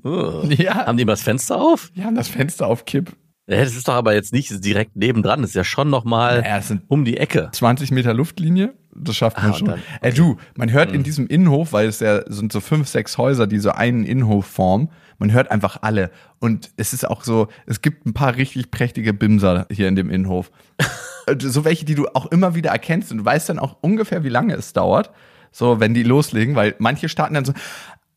Uh. 0.03 0.43
Ja, 0.49 0.87
Haben 0.87 0.97
die 0.97 1.03
immer 1.03 1.13
das 1.13 1.21
Fenster 1.21 1.61
auf? 1.61 1.91
die 1.95 2.03
haben 2.03 2.15
das 2.15 2.27
Fenster 2.27 2.67
auf 2.67 2.83
Kipp. 2.85 3.13
Ja, 3.47 3.57
das 3.63 3.75
ist 3.75 3.87
doch 3.89 3.95
aber 3.95 4.13
jetzt 4.13 4.31
nicht 4.31 4.63
direkt 4.63 4.95
nebendran, 4.95 5.41
das 5.41 5.49
ist 5.51 5.55
ja 5.55 5.63
schon 5.65 5.89
nochmal 5.89 6.61
sind 6.61 6.83
um 6.87 7.03
die 7.03 7.17
Ecke. 7.17 7.49
20 7.51 7.91
Meter 7.91 8.13
Luftlinie, 8.13 8.73
das 8.95 9.17
schafft 9.17 9.37
man 9.41 9.51
Ah, 9.51 9.53
schon. 9.53 9.67
dann- 9.67 9.81
Ey, 10.01 10.13
du, 10.13 10.37
man 10.55 10.71
hört 10.71 10.91
in 10.93 11.03
diesem 11.03 11.27
Innenhof, 11.27 11.73
weil 11.73 11.87
es 11.87 11.99
ja 11.99 12.21
sind 12.31 12.53
so 12.53 12.61
fünf, 12.61 12.87
sechs 12.87 13.17
Häuser, 13.17 13.45
die 13.45 13.59
so 13.59 13.71
einen 13.71 14.05
Innenhof 14.05 14.45
formen, 14.45 14.89
man 15.19 15.33
hört 15.33 15.51
einfach 15.51 15.79
alle. 15.81 16.09
Und 16.39 16.71
es 16.77 16.93
ist 16.93 17.05
auch 17.07 17.23
so, 17.25 17.47
es 17.65 17.81
gibt 17.81 18.05
ein 18.05 18.13
paar 18.13 18.35
richtig 18.37 18.71
prächtige 18.71 19.13
Bimser 19.13 19.67
hier 19.69 19.87
in 19.89 19.95
dem 19.95 20.09
Innenhof. 20.09 20.51
Äh, 21.25 21.37
so 21.39 21.63
welche, 21.63 21.85
die 21.85 21.95
du 21.95 22.07
auch 22.13 22.25
immer 22.33 22.53
wieder 22.53 22.71
erkennst 22.71 23.09
und 23.13 23.19
du 23.19 23.23
weißt 23.23 23.47
dann 23.47 23.57
auch 23.57 23.77
ungefähr, 23.79 24.25
wie 24.25 24.29
lange 24.29 24.55
es 24.55 24.73
dauert, 24.73 25.09
so 25.53 25.79
wenn 25.79 25.93
die 25.93 26.03
loslegen, 26.03 26.53
weil 26.57 26.75
manche 26.79 27.07
starten 27.07 27.33
dann 27.35 27.45
so, 27.45 27.53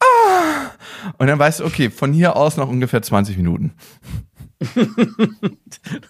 ah, 0.01 0.71
und 1.17 1.29
dann 1.29 1.39
weißt 1.39 1.61
du, 1.61 1.65
okay, 1.67 1.91
von 1.91 2.13
hier 2.13 2.35
aus 2.35 2.57
noch 2.57 2.69
ungefähr 2.69 3.03
20 3.03 3.37
Minuten. 3.37 3.75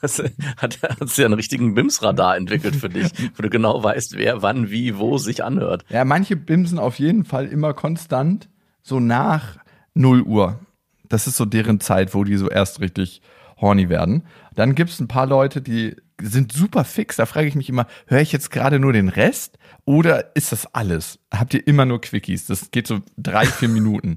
Das 0.01 0.23
hat, 0.57 0.79
hat 0.83 1.17
ja 1.17 1.25
einen 1.25 1.35
richtigen 1.35 1.75
BIMS-Radar 1.75 2.37
entwickelt 2.37 2.77
für 2.77 2.89
dich, 2.89 3.11
wo 3.37 3.43
du 3.43 3.51
genau 3.51 3.83
weißt, 3.83 4.17
wer 4.17 4.43
wann, 4.43 4.71
wie, 4.71 4.99
wo 4.99 5.19
sich 5.19 5.45
anhört. 5.45 5.85
Ja, 5.89 6.05
manche 6.05 6.37
bimsen 6.37 6.79
auf 6.79 6.99
jeden 6.99 7.25
Fall 7.25 7.47
immer 7.47 7.75
konstant 7.75 8.49
so 8.83 9.01
nach 9.01 9.59
0 9.95 10.23
Uhr. 10.23 10.61
Das 11.09 11.27
ist 11.27 11.37
so 11.37 11.45
deren 11.45 11.81
Zeit, 11.81 12.15
wo 12.15 12.25
die 12.25 12.37
so 12.37 12.49
erst 12.49 12.81
richtig 12.81 13.21
horny 13.61 13.89
werden. 13.89 14.25
Dann 14.55 14.75
gibt's 14.75 15.01
ein 15.01 15.09
paar 15.09 15.27
Leute, 15.27 15.63
die 15.63 15.97
sind 16.21 16.53
super 16.53 16.85
fix. 16.85 17.17
Da 17.17 17.27
frage 17.27 17.49
ich 17.49 17.55
mich 17.55 17.69
immer, 17.69 17.87
höre 18.07 18.21
ich 18.21 18.33
jetzt 18.33 18.51
gerade 18.51 18.79
nur 18.79 18.93
den 18.93 19.09
Rest 19.09 19.59
oder 19.85 20.35
ist 20.37 20.53
das 20.53 20.75
alles? 20.75 21.19
Habt 21.33 21.55
ihr 21.55 21.67
immer 21.67 21.85
nur 21.85 22.01
Quickies? 22.01 22.47
Das 22.47 22.71
geht 22.71 22.87
so 22.87 23.01
drei, 23.17 23.47
vier 23.47 23.69
Minuten. 23.69 24.17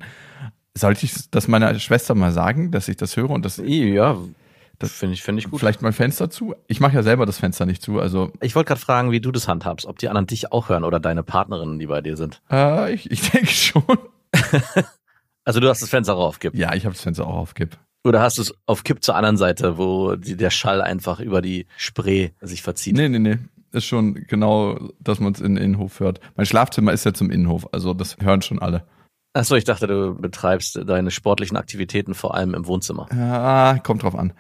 Sollte 0.80 1.06
ich 1.06 1.30
das 1.32 1.48
meiner 1.48 1.78
Schwester 1.80 2.16
mal 2.16 2.32
sagen, 2.32 2.72
dass 2.72 2.88
ich 2.88 2.98
das 2.98 3.16
höre 3.18 3.30
und 3.30 3.46
das 3.46 3.58
Ja, 3.64 4.18
das 4.80 4.92
finde 4.94 5.14
ich, 5.14 5.24
finde 5.24 5.42
ich 5.42 5.50
gut. 5.50 5.60
vielleicht 5.60 5.82
mein 5.82 5.92
Fenster 5.94 6.30
zu? 6.30 6.56
Ich 6.68 6.80
mache 6.80 6.96
ja 6.96 7.04
selber 7.04 7.26
das 7.26 7.38
Fenster 7.38 7.66
nicht 7.66 7.82
zu, 7.82 8.00
also 8.00 8.32
Ich 8.42 8.56
wollte 8.56 8.70
gerade 8.70 8.80
fragen, 8.82 9.12
wie 9.12 9.20
du 9.20 9.32
das 9.32 9.48
handhabst, 9.48 9.86
ob 9.86 10.00
die 10.00 10.08
anderen 10.08 10.28
dich 10.28 10.52
auch 10.52 10.70
hören 10.70 10.84
oder 10.86 11.00
deine 11.00 11.22
Partnerinnen, 11.24 11.80
die 11.80 11.88
bei 11.88 12.02
dir 12.02 12.16
sind. 12.16 12.42
äh, 12.52 12.94
ich, 12.94 13.12
ich 13.12 13.22
denke 13.32 13.48
schon. 13.52 13.84
Also 15.46 15.60
du 15.60 15.68
hast 15.70 15.82
das 15.82 15.90
Fenster 15.90 16.16
auch 16.16 16.26
auf 16.28 16.40
Kipp. 16.40 16.56
Ja, 16.56 16.74
ich 16.76 16.86
habe 16.86 16.94
das 16.94 17.02
Fenster 17.04 17.26
auch 17.28 17.36
auf 17.36 17.54
Kipp. 17.56 17.78
Oder 18.06 18.22
hast 18.22 18.38
du 18.38 18.42
es 18.44 18.54
auf 18.66 18.84
Kipp 18.84 19.04
zur 19.04 19.16
anderen 19.16 19.36
Seite, 19.38 19.78
wo 19.78 20.16
die, 20.16 20.38
der 20.38 20.52
Schall 20.52 20.82
einfach 20.82 21.20
über 21.20 21.42
die 21.42 21.66
Spree 21.76 22.30
sich 22.40 22.62
verzieht? 22.62 22.96
Nee, 22.96 23.10
nee, 23.10 23.20
nee. 23.20 23.38
Ist 23.72 23.86
schon 23.86 24.14
genau, 24.28 24.80
dass 25.00 25.20
man 25.20 25.34
es 25.34 25.42
in 25.42 25.56
den 25.56 25.64
Innenhof 25.64 26.00
hört. 26.00 26.22
Mein 26.36 26.46
Schlafzimmer 26.46 26.92
ist 26.94 27.04
ja 27.06 27.14
zum 27.14 27.30
Innenhof, 27.30 27.68
also 27.74 27.94
das 27.94 28.18
hören 28.20 28.42
schon 28.42 28.60
alle. 28.60 28.84
Achso, 29.34 29.56
ich 29.56 29.64
dachte, 29.64 29.88
du 29.88 30.16
betreibst 30.16 30.80
deine 30.88 31.12
sportlichen 31.12 31.56
Aktivitäten 31.56 32.16
vor 32.16 32.36
allem 32.36 32.54
im 32.56 32.66
Wohnzimmer. 32.66 33.08
Ja, 33.14 33.78
kommt 33.80 34.04
drauf 34.04 34.16
an. 34.16 34.34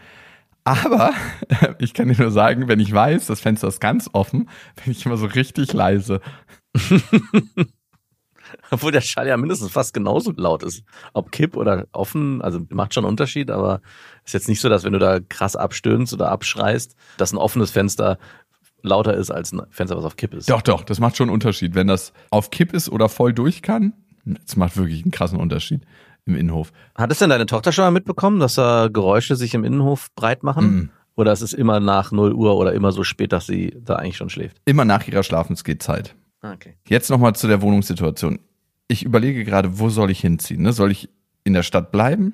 Aber 0.63 1.13
ich 1.79 1.93
kann 1.93 2.07
dir 2.09 2.17
nur 2.17 2.31
sagen, 2.31 2.67
wenn 2.67 2.79
ich 2.79 2.91
weiß, 2.91 3.27
das 3.27 3.39
Fenster 3.39 3.67
ist 3.67 3.79
ganz 3.79 4.09
offen, 4.13 4.49
bin 4.83 4.91
ich 4.91 5.05
immer 5.05 5.17
so 5.17 5.27
richtig 5.27 5.73
leise. 5.73 6.21
Obwohl 8.71 8.91
der 8.91 9.01
Schall 9.01 9.27
ja 9.27 9.37
mindestens 9.37 9.71
fast 9.71 9.93
genauso 9.93 10.31
laut 10.35 10.63
ist. 10.63 10.83
Ob 11.13 11.31
Kipp 11.31 11.55
oder 11.55 11.85
offen, 11.91 12.41
also 12.41 12.59
macht 12.69 12.95
schon 12.95 13.05
einen 13.05 13.11
Unterschied, 13.11 13.51
aber 13.51 13.81
ist 14.25 14.33
jetzt 14.33 14.47
nicht 14.47 14.59
so, 14.59 14.69
dass 14.69 14.83
wenn 14.83 14.93
du 14.93 14.99
da 14.99 15.19
krass 15.19 15.55
abstöhnst 15.55 16.13
oder 16.13 16.29
abschreist, 16.31 16.95
dass 17.17 17.31
ein 17.31 17.37
offenes 17.37 17.69
Fenster 17.71 18.17
lauter 18.81 19.13
ist 19.13 19.29
als 19.29 19.51
ein 19.51 19.61
Fenster, 19.69 19.97
was 19.97 20.05
auf 20.05 20.15
Kipp 20.15 20.33
ist. 20.33 20.49
Doch, 20.49 20.61
doch, 20.61 20.83
das 20.83 20.99
macht 20.99 21.17
schon 21.17 21.29
einen 21.29 21.33
Unterschied. 21.33 21.75
Wenn 21.75 21.87
das 21.87 22.13
auf 22.31 22.49
Kipp 22.49 22.73
ist 22.73 22.89
oder 22.89 23.09
voll 23.09 23.33
durch 23.33 23.61
kann, 23.61 23.93
das 24.25 24.55
macht 24.55 24.77
wirklich 24.77 25.03
einen 25.03 25.11
krassen 25.11 25.39
Unterschied 25.39 25.81
im 26.25 26.35
Innenhof. 26.35 26.71
Hat 26.95 27.11
es 27.11 27.19
denn 27.19 27.29
deine 27.29 27.45
Tochter 27.45 27.71
schon 27.71 27.85
mal 27.85 27.91
mitbekommen, 27.91 28.39
dass 28.39 28.55
da 28.55 28.87
Geräusche 28.87 29.35
sich 29.35 29.53
im 29.53 29.63
Innenhof 29.63 30.13
breit 30.15 30.43
machen? 30.43 30.71
Mhm. 30.71 30.89
Oder 31.15 31.33
ist 31.33 31.41
es 31.41 31.53
immer 31.53 31.79
nach 31.79 32.11
0 32.11 32.33
Uhr 32.33 32.55
oder 32.55 32.73
immer 32.73 32.91
so 32.91 33.03
spät, 33.03 33.33
dass 33.33 33.45
sie 33.45 33.75
da 33.83 33.95
eigentlich 33.95 34.15
schon 34.17 34.29
schläft? 34.29 34.57
Immer 34.65 34.85
nach 34.85 35.05
ihrer 35.07 35.23
Schlafensgehzeit. 35.23 36.15
Ah, 36.41 36.53
Okay. 36.53 36.75
Jetzt 36.87 37.09
nochmal 37.09 37.35
zu 37.35 37.47
der 37.47 37.61
Wohnungssituation. 37.61 38.39
Ich 38.87 39.03
überlege 39.03 39.43
gerade, 39.43 39.79
wo 39.79 39.89
soll 39.89 40.11
ich 40.11 40.21
hinziehen? 40.21 40.61
Ne? 40.61 40.71
Soll 40.71 40.91
ich 40.91 41.09
in 41.43 41.53
der 41.53 41.63
Stadt 41.63 41.91
bleiben? 41.91 42.33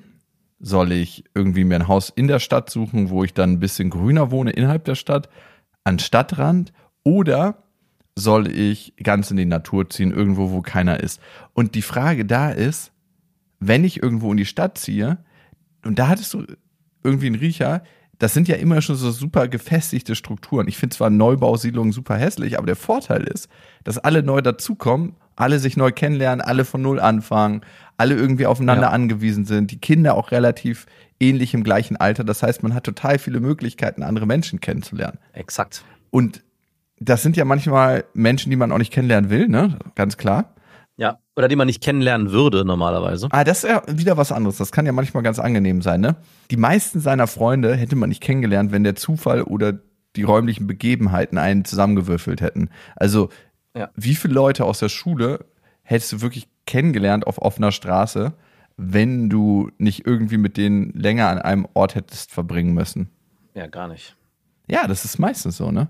Soll 0.60 0.92
ich 0.92 1.24
irgendwie 1.34 1.64
mir 1.64 1.74
ein 1.74 1.88
Haus 1.88 2.10
in 2.14 2.28
der 2.28 2.38
Stadt 2.38 2.70
suchen, 2.70 3.10
wo 3.10 3.24
ich 3.24 3.34
dann 3.34 3.52
ein 3.52 3.60
bisschen 3.60 3.90
grüner 3.90 4.30
wohne 4.30 4.52
innerhalb 4.52 4.84
der 4.84 4.94
Stadt, 4.94 5.28
an 5.84 5.98
Stadtrand? 5.98 6.72
Oder 7.02 7.64
soll 8.16 8.50
ich 8.50 8.94
ganz 9.02 9.30
in 9.30 9.36
die 9.36 9.44
Natur 9.44 9.88
ziehen, 9.90 10.10
irgendwo, 10.10 10.50
wo 10.50 10.62
keiner 10.62 11.00
ist? 11.00 11.20
Und 11.52 11.74
die 11.74 11.82
Frage 11.82 12.24
da 12.24 12.50
ist, 12.50 12.92
wenn 13.60 13.84
ich 13.84 14.02
irgendwo 14.02 14.30
in 14.30 14.38
die 14.38 14.46
Stadt 14.46 14.78
ziehe, 14.78 15.18
und 15.84 15.98
da 15.98 16.08
hattest 16.08 16.34
du 16.34 16.44
irgendwie 17.04 17.26
einen 17.26 17.36
Riecher, 17.36 17.82
das 18.18 18.32
sind 18.32 18.48
ja 18.48 18.56
immer 18.56 18.80
schon 18.80 18.96
so 18.96 19.10
super 19.10 19.46
gefestigte 19.46 20.14
Strukturen. 20.14 20.68
Ich 20.68 20.78
finde 20.78 20.96
zwar 20.96 21.10
Neubausiedlungen 21.10 21.92
super 21.92 22.16
hässlich, 22.16 22.56
aber 22.56 22.66
der 22.66 22.76
Vorteil 22.76 23.24
ist, 23.24 23.48
dass 23.84 23.98
alle 23.98 24.22
neu 24.22 24.40
dazukommen, 24.40 25.16
alle 25.36 25.58
sich 25.58 25.76
neu 25.76 25.92
kennenlernen, 25.92 26.40
alle 26.40 26.64
von 26.64 26.80
Null 26.80 26.98
anfangen, 26.98 27.60
alle 27.98 28.14
irgendwie 28.14 28.46
aufeinander 28.46 28.84
Ja. 28.84 28.90
angewiesen 28.90 29.44
sind, 29.44 29.70
die 29.70 29.78
Kinder 29.78 30.14
auch 30.14 30.30
relativ 30.30 30.86
ähnlich 31.20 31.52
im 31.52 31.62
gleichen 31.62 31.98
Alter. 31.98 32.24
Das 32.24 32.42
heißt, 32.42 32.62
man 32.62 32.72
hat 32.72 32.84
total 32.84 33.18
viele 33.18 33.40
Möglichkeiten, 33.40 34.02
andere 34.02 34.26
Menschen 34.26 34.60
kennenzulernen. 34.60 35.18
Exakt. 35.34 35.84
Und 36.10 36.42
das 36.98 37.22
sind 37.22 37.36
ja 37.36 37.44
manchmal 37.44 38.04
Menschen, 38.14 38.50
die 38.50 38.56
man 38.56 38.72
auch 38.72 38.78
nicht 38.78 38.92
kennenlernen 38.92 39.30
will, 39.30 39.48
ne? 39.48 39.78
Ganz 39.94 40.16
klar. 40.16 40.54
Ja. 40.96 41.18
Oder 41.36 41.48
die 41.48 41.56
man 41.56 41.66
nicht 41.66 41.82
kennenlernen 41.82 42.30
würde 42.30 42.64
normalerweise. 42.64 43.28
Ah, 43.30 43.44
das 43.44 43.64
ist 43.64 43.70
ja 43.70 43.82
wieder 43.86 44.16
was 44.16 44.32
anderes. 44.32 44.56
Das 44.56 44.72
kann 44.72 44.86
ja 44.86 44.92
manchmal 44.92 45.22
ganz 45.22 45.38
angenehm 45.38 45.82
sein, 45.82 46.00
ne? 46.00 46.16
Die 46.50 46.56
meisten 46.56 47.00
seiner 47.00 47.26
Freunde 47.26 47.74
hätte 47.76 47.96
man 47.96 48.08
nicht 48.08 48.22
kennengelernt, 48.22 48.72
wenn 48.72 48.82
der 48.84 48.94
Zufall 48.96 49.42
oder 49.42 49.74
die 50.16 50.22
räumlichen 50.22 50.66
Begebenheiten 50.66 51.36
einen 51.36 51.66
zusammengewürfelt 51.66 52.40
hätten. 52.40 52.70
Also, 52.96 53.28
Ja. 53.76 53.90
wie 53.94 54.14
viele 54.14 54.32
Leute 54.32 54.64
aus 54.64 54.78
der 54.78 54.88
Schule 54.88 55.44
hättest 55.82 56.12
du 56.12 56.20
wirklich 56.22 56.48
kennengelernt 56.64 57.26
auf 57.26 57.42
offener 57.42 57.72
Straße, 57.72 58.32
wenn 58.78 59.28
du 59.28 59.70
nicht 59.76 60.06
irgendwie 60.06 60.38
mit 60.38 60.56
denen 60.56 60.92
länger 60.94 61.28
an 61.28 61.38
einem 61.38 61.68
Ort 61.74 61.94
hättest 61.94 62.32
verbringen 62.32 62.72
müssen? 62.72 63.10
Ja, 63.54 63.66
gar 63.66 63.88
nicht. 63.88 64.16
Ja, 64.68 64.86
das 64.86 65.04
ist 65.04 65.18
meistens 65.18 65.58
so, 65.58 65.70
ne? 65.70 65.88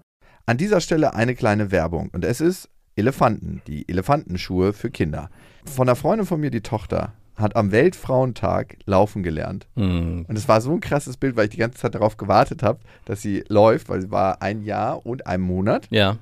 An 0.49 0.59
dieser 0.59 0.81
Stelle 0.81 1.15
eine 1.15 1.35
kleine 1.35 1.73
Werbung. 1.73 2.09
Und 2.13 2.25
es 2.25 2.41
ist 2.41 2.69
Elefanten, 2.95 3.63
die 3.67 3.89
Elefantenschuhe 3.89 4.73
für 4.73 4.91
Kinder. 4.91 5.29
Von 5.65 5.89
einer 5.89 5.97
Freundin 5.97 6.25
von 6.25 6.41
mir, 6.41 6.53
die 6.53 6.61
Tochter, 6.61 7.15
hat 7.35 7.57
am 7.57 7.73
Weltfrauentag 7.73 8.77
laufen 8.87 9.25
gelernt. 9.25 9.67
Hm. 9.75 10.25
Und 10.27 10.39
es 10.39 10.47
war 10.49 10.61
so 10.61 10.73
ein 10.73 10.81
krasses 10.81 11.17
Bild, 11.17 11.37
weil 11.37 11.47
ich 11.47 11.51
die 11.51 11.57
ganze 11.59 11.79
Zeit 11.79 11.97
darauf 11.97 12.17
gewartet 12.17 12.63
habe, 12.63 12.79
dass 13.07 13.21
sie 13.21 13.45
läuft, 13.49 13.89
weil 13.89 14.01
sie 14.01 14.11
war 14.13 14.41
ein 14.41 14.63
Jahr 14.63 15.05
und 15.05 15.27
ein 15.27 15.41
Monat. 15.41 15.89
Ja. 15.91 16.17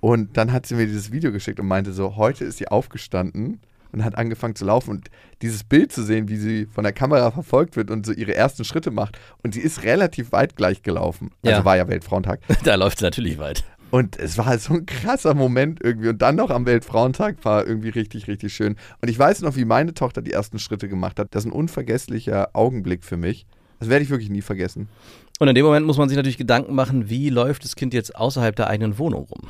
Und 0.00 0.38
dann 0.38 0.52
hat 0.52 0.64
sie 0.66 0.74
mir 0.74 0.86
dieses 0.86 1.12
Video 1.12 1.30
geschickt 1.30 1.60
und 1.60 1.68
meinte 1.68 1.92
so, 1.92 2.16
heute 2.16 2.44
ist 2.44 2.56
sie 2.56 2.68
aufgestanden 2.68 3.60
und 3.96 4.04
hat 4.04 4.16
angefangen 4.16 4.54
zu 4.54 4.64
laufen. 4.64 4.90
Und 4.90 5.08
dieses 5.42 5.64
Bild 5.64 5.90
zu 5.92 6.02
sehen, 6.02 6.28
wie 6.28 6.36
sie 6.36 6.66
von 6.66 6.84
der 6.84 6.92
Kamera 6.92 7.30
verfolgt 7.30 7.76
wird 7.76 7.90
und 7.90 8.06
so 8.06 8.12
ihre 8.12 8.34
ersten 8.34 8.64
Schritte 8.64 8.90
macht. 8.90 9.18
Und 9.42 9.54
sie 9.54 9.60
ist 9.60 9.82
relativ 9.82 10.32
weit 10.32 10.54
gleich 10.56 10.82
gelaufen. 10.82 11.30
Also 11.44 11.58
Ja. 11.58 11.64
war 11.64 11.76
ja 11.76 11.88
Weltfrauentag. 11.88 12.40
Da 12.64 12.74
läuft 12.76 12.98
es 12.98 13.02
natürlich 13.02 13.38
weit. 13.38 13.64
Und 13.90 14.18
es 14.18 14.36
war 14.36 14.46
halt 14.46 14.60
so 14.60 14.74
ein 14.74 14.84
krasser 14.84 15.34
Moment 15.34 15.80
irgendwie. 15.82 16.08
Und 16.08 16.20
dann 16.20 16.36
noch 16.36 16.50
am 16.50 16.66
Weltfrauentag 16.66 17.44
war 17.44 17.66
irgendwie 17.66 17.88
richtig, 17.90 18.26
richtig 18.28 18.52
schön. 18.54 18.76
Und 19.00 19.08
ich 19.08 19.18
weiß 19.18 19.42
noch, 19.42 19.56
wie 19.56 19.64
meine 19.64 19.94
Tochter 19.94 20.22
die 20.22 20.32
ersten 20.32 20.58
Schritte 20.58 20.88
gemacht 20.88 21.18
hat. 21.18 21.28
Das 21.34 21.44
ist 21.44 21.50
ein 21.50 21.52
unvergesslicher 21.52 22.50
Augenblick 22.52 23.04
für 23.04 23.16
mich. 23.16 23.46
Das 23.78 23.88
werde 23.88 24.02
ich 24.04 24.10
wirklich 24.10 24.30
nie 24.30 24.42
vergessen. 24.42 24.88
Und 25.38 25.48
in 25.48 25.54
dem 25.54 25.64
Moment 25.64 25.86
muss 25.86 25.98
man 25.98 26.08
sich 26.08 26.16
natürlich 26.16 26.38
Gedanken 26.38 26.74
machen, 26.74 27.08
wie 27.10 27.28
läuft 27.28 27.64
das 27.64 27.76
Kind 27.76 27.94
jetzt 27.94 28.16
außerhalb 28.16 28.56
der 28.56 28.68
eigenen 28.68 28.98
Wohnung 28.98 29.24
rum? 29.24 29.48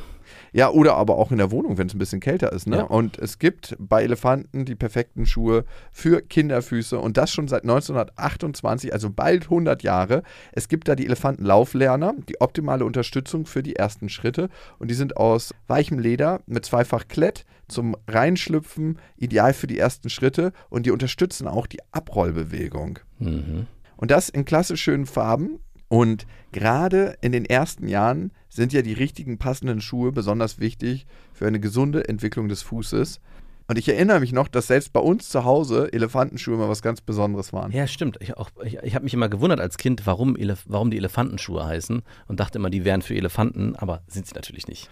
Ja, 0.57 0.71
oder 0.71 0.95
aber 0.97 1.19
auch 1.19 1.33
in 1.33 1.37
der 1.37 1.51
Wohnung, 1.51 1.77
wenn 1.77 1.87
es 1.87 1.95
ein 1.95 1.99
bisschen 1.99 2.21
kälter 2.21 2.51
ist. 2.51 2.67
Ne? 2.67 2.79
Ja. 2.79 2.85
Und 2.85 3.19
es 3.19 3.39
gibt 3.39 3.77
bei 3.79 4.03
Elefanten 4.03 4.65
die 4.65 4.75
perfekten 4.75 5.27
Schuhe 5.27 5.67
für 5.93 6.23
Kinderfüße 6.23 6.99
und 6.99 7.19
das 7.19 7.31
schon 7.31 7.47
seit 7.47 7.65
1928, 7.65 8.91
also 8.95 9.11
bald 9.11 9.45
100 9.45 9.83
Jahre. 9.83 10.23
Es 10.53 10.69
gibt 10.69 10.89
da 10.89 10.95
die 10.95 11.05
Elefantenlauflerner, 11.05 12.15
die 12.27 12.41
optimale 12.41 12.87
Unterstützung 12.87 13.45
für 13.45 13.63
die 13.63 13.77
ersten 13.77 14.09
Schritte 14.09 14.49
und 14.79 14.91
die 14.91 14.95
sind 14.95 15.19
aus 15.19 15.53
weichem 15.67 15.99
Leder 15.99 16.41
mit 16.47 16.65
zweifach 16.65 17.07
Klett 17.07 17.45
zum 17.69 17.95
Reinschlüpfen, 18.09 18.99
ideal 19.19 19.53
für 19.53 19.67
die 19.67 19.79
ersten 19.79 20.09
Schritte 20.09 20.55
und 20.71 20.87
die 20.87 20.91
unterstützen 20.91 21.49
auch 21.49 21.67
die 21.67 21.81
Abrollbewegung. 21.93 22.99
Mhm. 23.19 23.67
Und 23.99 24.11
das 24.11 24.31
in 24.31 24.47
klassisch 24.47 24.81
schönen 24.81 25.05
Farben. 25.05 25.61
Und 25.89 26.27
gerade 26.51 27.17
in 27.21 27.31
den 27.31 27.45
ersten 27.45 27.87
Jahren 27.87 28.33
sind 28.57 28.73
ja 28.73 28.83
die 28.83 28.93
richtigen 28.95 29.39
passenden 29.39 29.81
Schuhe 29.81 30.13
besonders 30.13 30.59
wichtig 30.59 31.07
für 31.33 31.47
eine 31.47 31.61
gesunde 31.61 32.09
Entwicklung 32.09 32.49
des 32.49 32.63
Fußes. 32.63 33.21
Und 33.69 33.79
ich 33.79 33.89
erinnere 33.89 34.21
mich 34.21 34.33
noch, 34.33 34.47
dass 34.49 34.69
selbst 34.69 34.93
bei 34.93 35.01
uns 35.01 35.29
zu 35.29 35.45
Hause 35.45 35.93
Elefantenschuhe 35.93 36.55
immer 36.55 36.69
was 36.69 36.83
ganz 36.83 37.01
Besonderes 37.01 37.53
waren. 37.53 37.73
Ja, 37.73 37.87
stimmt. 37.87 38.17
Ich, 38.21 38.37
auch- 38.37 38.51
ich, 38.65 38.79
ich 38.83 38.95
habe 38.95 39.05
mich 39.05 39.15
immer 39.15 39.29
gewundert 39.29 39.61
als 39.61 39.77
Kind, 39.77 40.07
warum, 40.07 40.37
Elef 40.37 40.65
warum 40.67 40.91
die 40.91 40.97
Elefantenschuhe 40.99 41.65
heißen 41.65 42.03
und 42.29 42.41
dachte 42.41 42.59
immer, 42.59 42.71
die 42.71 42.85
wären 42.85 43.03
für 43.03 43.15
Elefanten, 43.17 43.75
aber 43.77 44.03
sind 44.07 44.27
sie 44.27 44.35
natürlich 44.35 44.69
nicht. 44.69 44.89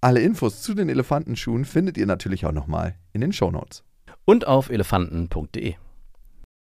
Alle 0.00 0.20
Infos 0.20 0.60
zu 0.62 0.74
den 0.74 0.88
Elefantenschuhen 0.88 1.64
findet 1.64 1.96
ihr 1.96 2.06
natürlich 2.06 2.46
auch 2.46 2.52
nochmal 2.52 2.96
in 3.12 3.20
den 3.20 3.32
Shownotes. 3.32 3.82
Und 4.24 4.46
auf 4.46 4.70
elefanten.de. 4.70 5.74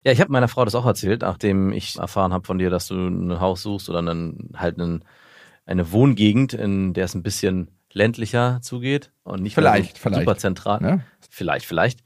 Ja, 0.07 0.13
ich 0.13 0.21
habe 0.21 0.33
meiner 0.33 0.49
Frau 0.49 0.65
das 0.65 0.75
auch 0.75 0.85
erzählt, 0.87 1.23
nachdem 1.23 1.73
ich 1.73 1.97
erfahren 1.99 2.33
habe 2.33 2.45
von 2.47 2.59
dir, 2.59 2.69
dass 2.69 2.89
du 2.89 2.95
ein 2.97 3.41
Haus 3.41 3.63
suchst 3.63 3.89
oder 3.89 4.01
einen, 4.01 4.51
halt 4.57 4.79
einen, 4.79 5.05
eine 5.67 5.93
Wohngegend, 5.93 6.55
in 6.55 6.93
der 6.95 7.05
es 7.05 7.15
ein 7.15 7.23
bisschen 7.23 7.71
ländlicher 7.93 8.61
zugeht 8.63 9.13
und 9.23 9.43
nicht 9.43 9.57
mehr 9.57 9.73
Vielleicht, 9.73 9.99
vielleicht. 9.99 10.21
super 10.21 10.37
zentral. 10.37 10.81
Ne? 10.81 11.05
Vielleicht, 11.31 11.67
vielleicht. 11.67 12.01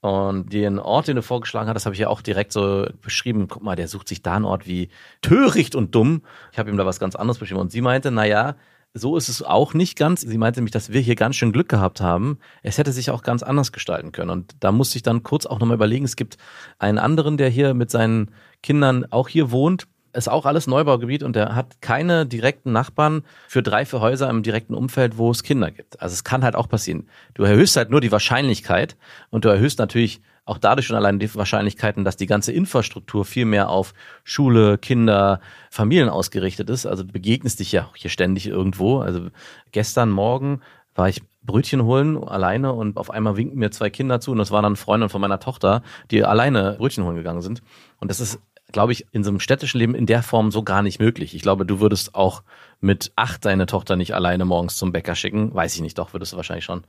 Und 0.00 0.52
den 0.52 0.80
Ort, 0.80 1.06
den 1.06 1.16
du 1.16 1.22
vorgeschlagen 1.22 1.68
hast, 1.68 1.74
das 1.74 1.86
habe 1.86 1.94
ich 1.94 2.00
ja 2.00 2.08
auch 2.08 2.22
direkt 2.22 2.52
so 2.52 2.86
beschrieben. 3.00 3.46
Guck 3.48 3.62
mal, 3.62 3.76
der 3.76 3.86
sucht 3.86 4.08
sich 4.08 4.22
da 4.22 4.34
einen 4.34 4.44
Ort 4.44 4.66
wie 4.66 4.88
töricht 5.20 5.76
und 5.76 5.94
dumm. 5.94 6.22
Ich 6.50 6.58
habe 6.58 6.70
ihm 6.70 6.76
da 6.76 6.84
was 6.84 6.98
ganz 6.98 7.14
anderes 7.14 7.38
beschrieben. 7.38 7.60
Und 7.60 7.70
sie 7.70 7.82
meinte, 7.82 8.10
na 8.10 8.24
ja, 8.26 8.56
so 8.94 9.16
ist 9.16 9.28
es 9.28 9.42
auch 9.42 9.74
nicht 9.74 9.96
ganz. 9.96 10.22
Sie 10.22 10.38
meinte 10.38 10.58
nämlich, 10.58 10.72
dass 10.72 10.92
wir 10.92 11.00
hier 11.00 11.14
ganz 11.14 11.36
schön 11.36 11.52
Glück 11.52 11.68
gehabt 11.68 12.00
haben. 12.00 12.38
Es 12.62 12.78
hätte 12.78 12.92
sich 12.92 13.10
auch 13.10 13.22
ganz 13.22 13.44
anders 13.44 13.70
gestalten 13.70 14.10
können. 14.10 14.30
Und 14.30 14.56
da 14.58 14.72
musste 14.72 14.96
ich 14.96 15.02
dann 15.02 15.22
kurz 15.22 15.46
auch 15.46 15.60
nochmal 15.60 15.76
überlegen. 15.76 16.04
Es 16.04 16.16
gibt 16.16 16.36
einen 16.80 16.98
anderen, 16.98 17.36
der 17.36 17.48
hier 17.48 17.72
mit 17.72 17.90
seinen 17.90 18.32
Kindern 18.60 19.06
auch 19.10 19.28
hier 19.28 19.52
wohnt. 19.52 19.86
Ist 20.14 20.28
auch 20.28 20.44
alles 20.44 20.66
Neubaugebiet 20.66 21.22
und 21.22 21.34
der 21.34 21.54
hat 21.54 21.80
keine 21.80 22.26
direkten 22.26 22.72
Nachbarn 22.72 23.22
für 23.48 23.62
drei, 23.62 23.86
vier 23.86 24.00
Häuser 24.00 24.28
im 24.28 24.42
direkten 24.42 24.74
Umfeld, 24.74 25.16
wo 25.16 25.30
es 25.30 25.42
Kinder 25.42 25.70
gibt. 25.70 26.00
Also 26.02 26.12
es 26.12 26.22
kann 26.22 26.44
halt 26.44 26.54
auch 26.54 26.68
passieren. 26.68 27.08
Du 27.34 27.44
erhöhst 27.44 27.76
halt 27.76 27.90
nur 27.90 28.02
die 28.02 28.12
Wahrscheinlichkeit 28.12 28.96
und 29.30 29.44
du 29.44 29.48
erhöhst 29.48 29.78
natürlich 29.78 30.20
auch 30.44 30.58
dadurch 30.58 30.86
schon 30.86 30.96
allein 30.96 31.18
die 31.18 31.34
Wahrscheinlichkeiten, 31.34 32.04
dass 32.04 32.16
die 32.16 32.26
ganze 32.26 32.52
Infrastruktur 32.52 33.24
viel 33.24 33.44
mehr 33.44 33.68
auf 33.68 33.94
Schule, 34.24 34.76
Kinder, 34.76 35.40
Familien 35.70 36.08
ausgerichtet 36.08 36.68
ist. 36.68 36.84
Also 36.84 37.04
du 37.04 37.12
begegnest 37.12 37.60
dich 37.60 37.72
ja 37.72 37.86
auch 37.86 37.96
hier 37.96 38.10
ständig 38.10 38.46
irgendwo. 38.48 38.98
Also 38.98 39.28
gestern 39.70 40.10
Morgen 40.10 40.60
war 40.94 41.08
ich 41.08 41.22
Brötchen 41.44 41.82
holen 41.84 42.22
alleine 42.22 42.72
und 42.72 42.96
auf 42.96 43.10
einmal 43.10 43.36
winken 43.36 43.58
mir 43.58 43.70
zwei 43.70 43.90
Kinder 43.90 44.20
zu 44.20 44.30
und 44.30 44.38
das 44.38 44.50
waren 44.50 44.62
dann 44.62 44.76
Freunde 44.76 45.08
von 45.08 45.20
meiner 45.20 45.40
Tochter, 45.40 45.82
die 46.10 46.24
alleine 46.24 46.76
Brötchen 46.78 47.04
holen 47.04 47.16
gegangen 47.16 47.42
sind. 47.42 47.62
Und 47.98 48.10
das 48.10 48.20
ist, 48.20 48.40
glaube 48.72 48.92
ich, 48.92 49.06
in 49.12 49.24
so 49.24 49.30
einem 49.30 49.40
städtischen 49.40 49.78
Leben 49.78 49.94
in 49.94 50.06
der 50.06 50.22
Form 50.22 50.50
so 50.50 50.62
gar 50.62 50.82
nicht 50.82 50.98
möglich. 51.00 51.34
Ich 51.34 51.42
glaube, 51.42 51.64
du 51.66 51.80
würdest 51.80 52.14
auch 52.14 52.42
mit 52.80 53.12
acht 53.16 53.44
deine 53.44 53.66
Tochter 53.66 53.96
nicht 53.96 54.14
alleine 54.14 54.44
morgens 54.44 54.76
zum 54.76 54.92
Bäcker 54.92 55.14
schicken. 55.14 55.54
Weiß 55.54 55.74
ich 55.74 55.80
nicht, 55.80 55.98
doch, 55.98 56.12
würdest 56.12 56.32
du 56.32 56.36
wahrscheinlich 56.36 56.64
schon. 56.64 56.84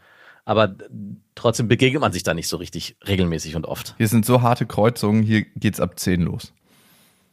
Aber 0.45 0.75
trotzdem 1.35 1.67
begegnet 1.67 2.01
man 2.01 2.11
sich 2.11 2.23
da 2.23 2.33
nicht 2.33 2.47
so 2.49 2.57
richtig 2.57 2.97
regelmäßig 3.07 3.55
und 3.55 3.65
oft. 3.65 3.95
Hier 3.97 4.07
sind 4.07 4.25
so 4.25 4.41
harte 4.41 4.65
Kreuzungen, 4.65 5.23
hier 5.23 5.43
geht's 5.55 5.79
ab 5.79 5.97
10 5.99 6.21
los. 6.21 6.53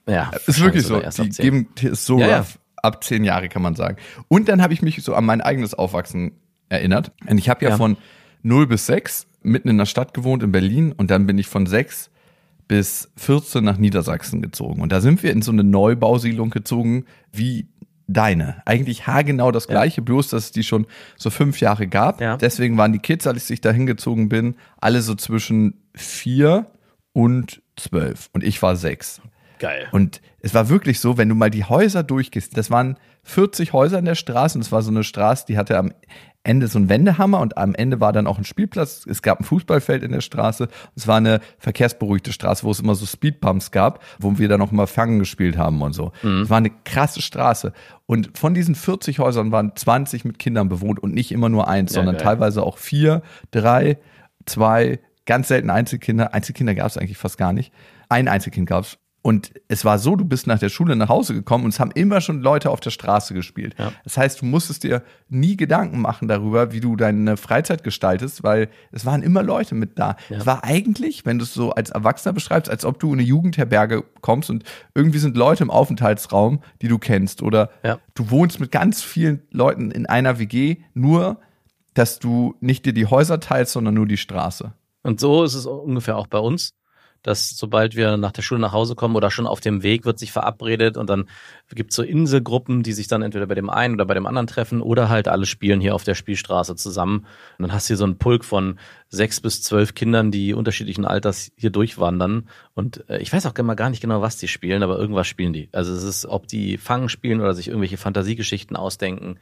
Ja, 0.07 0.31
Ist 0.47 0.61
wirklich 0.63 0.85
so. 0.87 1.01
Die 1.01 1.09
10. 1.11 1.31
geben 1.31 1.69
hier 1.79 1.93
ist 1.93 2.07
so 2.07 2.19
Ja, 2.19 2.27
ja. 2.27 2.47
ab 2.77 3.03
10 3.03 3.25
Jahre 3.25 3.49
kann 3.49 3.63
man 3.63 3.75
sagen. 3.75 3.97
Und 4.29 4.49
dann 4.49 4.63
habe 4.63 4.73
ich 4.73 4.83
mich 4.83 5.03
so 5.03 5.15
an 5.15 5.25
mein 5.25 5.41
eigenes 5.41 5.75
Aufwachsen 5.75 6.33
erinnert. 6.69 7.13
Und 7.29 7.39
ich 7.39 7.49
habe 7.49 7.65
ja, 7.65 7.71
Ja. 7.73 7.77
von 7.77 7.97
0 8.43 8.67
bis 8.67 8.87
6 8.87 9.27
mitten 9.43 9.69
in 9.69 9.79
der 9.79 9.87
Stadt 9.87 10.15
gewohnt 10.15 10.43
in 10.43 10.53
Berlin 10.53 10.93
und 10.93 11.11
dann 11.11 11.27
bin 11.27 11.39
ich 11.39 11.47
von 11.49 11.67
6 11.67 12.11
bis 12.71 13.11
14 13.17 13.65
nach 13.65 13.79
Niedersachsen 13.79 14.41
gezogen. 14.41 14.81
Und 14.81 14.93
da 14.93 15.01
sind 15.01 15.25
wir 15.25 15.33
in 15.33 15.43
so 15.43 15.51
eine 15.51 15.65
Neubausiedlung 15.65 16.51
gezogen 16.51 17.05
wie 17.33 17.67
deine. 18.07 18.63
Eigentlich 18.65 19.09
haargenau 19.09 19.51
das 19.51 19.67
gleiche, 19.67 20.03
bloß 20.03 20.29
dass 20.29 20.45
es 20.45 20.53
die 20.53 20.63
schon 20.63 20.87
so 21.17 21.31
fünf 21.31 21.59
Jahre 21.59 21.89
gab. 21.89 22.21
Ja. 22.21 22.37
Deswegen 22.37 22.79
waren 22.79 22.93
die 22.93 23.01
Kids, 23.01 23.27
als 23.27 23.51
ich 23.51 23.61
da 23.61 23.73
hingezogen 23.73 24.29
bin, 24.29 24.55
alle 24.81 25.03
so 25.03 25.17
zwischen 25.17 25.83
vier 25.97 26.67
und 27.13 27.61
zwölf. 27.75 28.31
Und 28.35 28.45
ich 28.45 28.63
war 28.63 28.77
sechs. 28.77 29.21
Geil. 29.59 29.89
Und 29.91 30.21
es 30.39 30.55
war 30.55 30.69
wirklich 30.69 31.01
so, 31.01 31.19
wenn 31.19 31.29
du 31.29 31.35
mal 31.35 31.51
die 31.51 31.65
Häuser 31.65 32.05
durchgehst, 32.05 32.57
das 32.57 32.71
waren 32.71 32.99
40 33.25 33.73
Häuser 33.73 33.99
in 33.99 34.05
der 34.05 34.15
Straße 34.15 34.57
und 34.57 34.63
es 34.63 34.71
war 34.71 34.83
so 34.83 34.93
eine 34.93 35.03
Straße, 35.03 35.45
die 35.49 35.59
hatte 35.59 35.77
am 35.77 35.93
Ende 36.43 36.69
so 36.69 36.79
ein 36.79 36.89
Wendehammer 36.89 37.41
und 37.41 37.59
am 37.59 37.75
Ende 37.75 38.01
war 38.01 38.13
dann 38.13 38.27
auch 38.27 38.39
ein 38.39 38.45
Spielplatz. 38.45 39.05
Es 39.07 39.21
gab 39.21 39.41
ein 39.41 39.45
Fußballfeld 39.45 40.03
in 40.03 40.13
der 40.13 40.23
Straße. 40.23 40.69
Es 40.97 41.07
war 41.07 41.19
eine 41.19 41.41
verkehrsberuhigte 41.59 42.33
Straße, 42.33 42.65
wo 42.65 42.71
es 42.71 42.81
immer 42.81 42.95
so 42.95 43.05
Speedpumps 43.05 43.71
gab, 43.71 44.03
wo 44.19 44.39
wir 44.39 44.49
dann 44.49 44.63
auch 44.63 44.73
immer 44.73 44.87
Fangen 44.87 45.19
gespielt 45.19 45.59
haben 45.59 45.83
und 45.83 45.93
so. 45.93 46.13
Es 46.23 46.49
war 46.51 46.57
eine 46.57 46.71
krasse 46.85 47.21
Straße. 47.21 47.73
Und 48.07 48.39
von 48.39 48.55
diesen 48.55 48.75
40 48.75 49.19
Häusern 49.19 49.53
waren 49.53 49.77
20 49.77 50.25
mit 50.25 50.39
Kindern 50.39 50.69
bewohnt 50.71 50.99
und 51.03 51.13
nicht 51.15 51.31
immer 51.31 51.49
nur 51.51 51.69
eins, 51.69 51.93
Ja, 51.93 51.97
sondern 51.97 52.17
geil. 52.17 52.25
teilweise 52.25 52.63
auch 52.63 52.79
vier, 52.79 53.23
drei, 53.51 53.99
zwei, 54.47 54.99
ganz 55.27 55.49
selten 55.49 55.69
Einzelkinder. 55.71 56.33
Einzelkinder 56.35 56.75
gab 56.75 56.87
es 56.87 56.97
eigentlich 56.97 57.19
fast 57.19 57.37
gar 57.39 57.53
nicht. 57.53 57.73
Ein 58.09 58.29
Einzelkind 58.29 58.67
gab 58.67 58.85
es. 58.85 58.99
Und 59.23 59.53
es 59.69 59.85
war 59.85 59.99
so, 59.99 60.17
du 60.17 60.25
bist 60.25 60.47
nach 60.47 60.59
der 60.59 60.71
Schule 60.71 60.97
nach 60.97 61.11
Hause 61.11 61.35
gekommen 61.35 61.65
und 61.65 61.71
es 61.75 61.81
haben 61.81 61.91
immer 61.91 62.23
schon 62.23 62.41
Leute 62.41 62.71
auf 62.71 62.81
der 62.81 62.89
Straße 62.91 63.35
gespielt. 63.35 63.75
Ja. 63.79 63.93
Das 64.03 64.17
heißt, 64.17 64.41
du 64.41 64.47
musstest 64.47 64.83
dir 64.83 65.03
nie 65.29 65.59
Gedanken 65.59 66.01
machen 66.01 66.27
darüber, 66.27 66.73
wie 66.73 66.81
du 66.81 66.97
deine 66.97 67.37
Freizeit 67.37 67.85
gestaltest, 67.85 68.43
weil 68.43 68.71
es 68.93 69.05
waren 69.05 69.23
immer 69.23 69.43
Leute 69.43 69.75
mit 69.75 69.99
da. 69.99 70.17
Es 70.31 70.47
war 70.47 70.65
eigentlich, 70.65 71.27
wenn 71.27 71.39
du 71.39 71.45
es 71.45 71.53
so 71.53 71.71
als 71.73 71.91
Erwachsener 71.91 72.33
beschreibst, 72.33 72.71
als 72.71 72.87
ob 72.87 72.99
du 72.99 73.09
in 73.09 73.19
eine 73.19 73.29
Jugendherberge 73.29 74.05
kommst 74.23 74.49
und 74.49 74.65
irgendwie 74.95 75.19
sind 75.19 75.37
Leute 75.37 75.65
im 75.65 75.71
Aufenthaltsraum, 75.71 76.61
die 76.81 76.89
du 76.89 76.99
kennst. 76.99 77.43
Oder 77.43 77.71
Ja. 77.85 77.99
du 78.15 78.31
wohnst 78.31 78.59
mit 78.59 78.71
ganz 78.73 79.03
vielen 79.03 79.43
Leuten 79.51 79.91
in 79.91 80.07
einer 80.07 80.39
WG, 80.39 80.79
nur 80.95 81.41
dass 81.93 82.21
du 82.21 82.55
nicht 82.61 82.87
dir 82.87 82.95
die 82.95 83.07
Häuser 83.07 83.39
teilst, 83.41 83.73
sondern 83.73 83.95
nur 83.95 84.07
die 84.07 84.17
Straße. 84.17 84.73
Und 85.03 85.21
so 85.21 85.45
ist 85.45 85.55
es 85.55 85.67
ungefähr 85.67 86.17
auch 86.17 86.27
bei 86.27 86.39
uns, 86.39 86.73
dass 87.23 87.51
sobald 87.51 87.97
wir 87.97 88.17
nach 88.17 88.33
der 88.33 88.43
Schule 88.43 88.61
nach 88.61 88.73
Hause 88.73 88.95
kommen 88.95 89.17
oder 89.17 89.31
schon 89.31 89.47
auf 89.47 89.61
dem 89.61 89.83
Weg 89.83 90.05
wird 90.05 90.19
sich 90.19 90.33
verabredet 90.33 90.97
und 90.97 91.11
dann 91.11 91.29
gibt's 91.71 91.97
so 91.97 92.03
Inselgruppen, 92.03 92.83
die 92.83 92.93
sich 92.93 93.09
dann 93.09 93.23
entweder 93.23 93.47
bei 93.47 93.55
dem 93.55 93.71
einen 93.71 93.95
oder 93.95 94.07
bei 94.07 94.15
dem 94.15 94.27
anderen 94.27 94.47
treffen 94.47 94.81
oder 94.81 95.09
halt 95.09 95.29
alle 95.29 95.47
spielen 95.47 95.81
hier 95.81 95.95
auf 95.95 96.05
der 96.05 96.15
Spielstraße 96.15 96.77
zusammen. 96.77 97.27
Und 97.59 97.63
dann 97.63 97.73
hast 97.73 97.89
du 97.89 97.93
hier 97.93 97.99
so 97.99 98.05
einen 98.05 98.19
Pulk 98.19 98.45
von 98.45 98.79
sechs 99.09 99.41
bis 99.41 99.63
zwölf 99.63 99.95
Kindern, 99.95 100.31
die 100.31 100.55
unterschiedlichen 100.55 101.05
Alters 101.05 101.53
hier 101.57 101.71
durchwandern. 101.71 102.49
Und 102.75 103.09
äh, 103.09 103.19
ich 103.19 103.33
weiß 103.33 103.47
auch 103.47 103.55
immer 103.57 103.77
gar 103.77 103.91
nicht 103.91 104.01
genau, 104.01 104.23
was 104.23 104.37
die 104.37 104.49
spielen, 104.49 104.83
aber 104.83 104.99
irgendwas 104.99 105.27
spielen 105.27 105.53
die. 105.53 105.69
Also 105.73 105.93
es 105.93 106.03
ist, 106.03 106.27
ob 106.27 106.47
die 106.49 106.79
Fangen 106.79 107.09
spielen 107.09 107.41
oder 107.41 107.55
sich 107.55 107.69
irgendwelche 107.69 107.99
Fantasiegeschichten 107.99 108.77
ausdenken. 108.77 109.39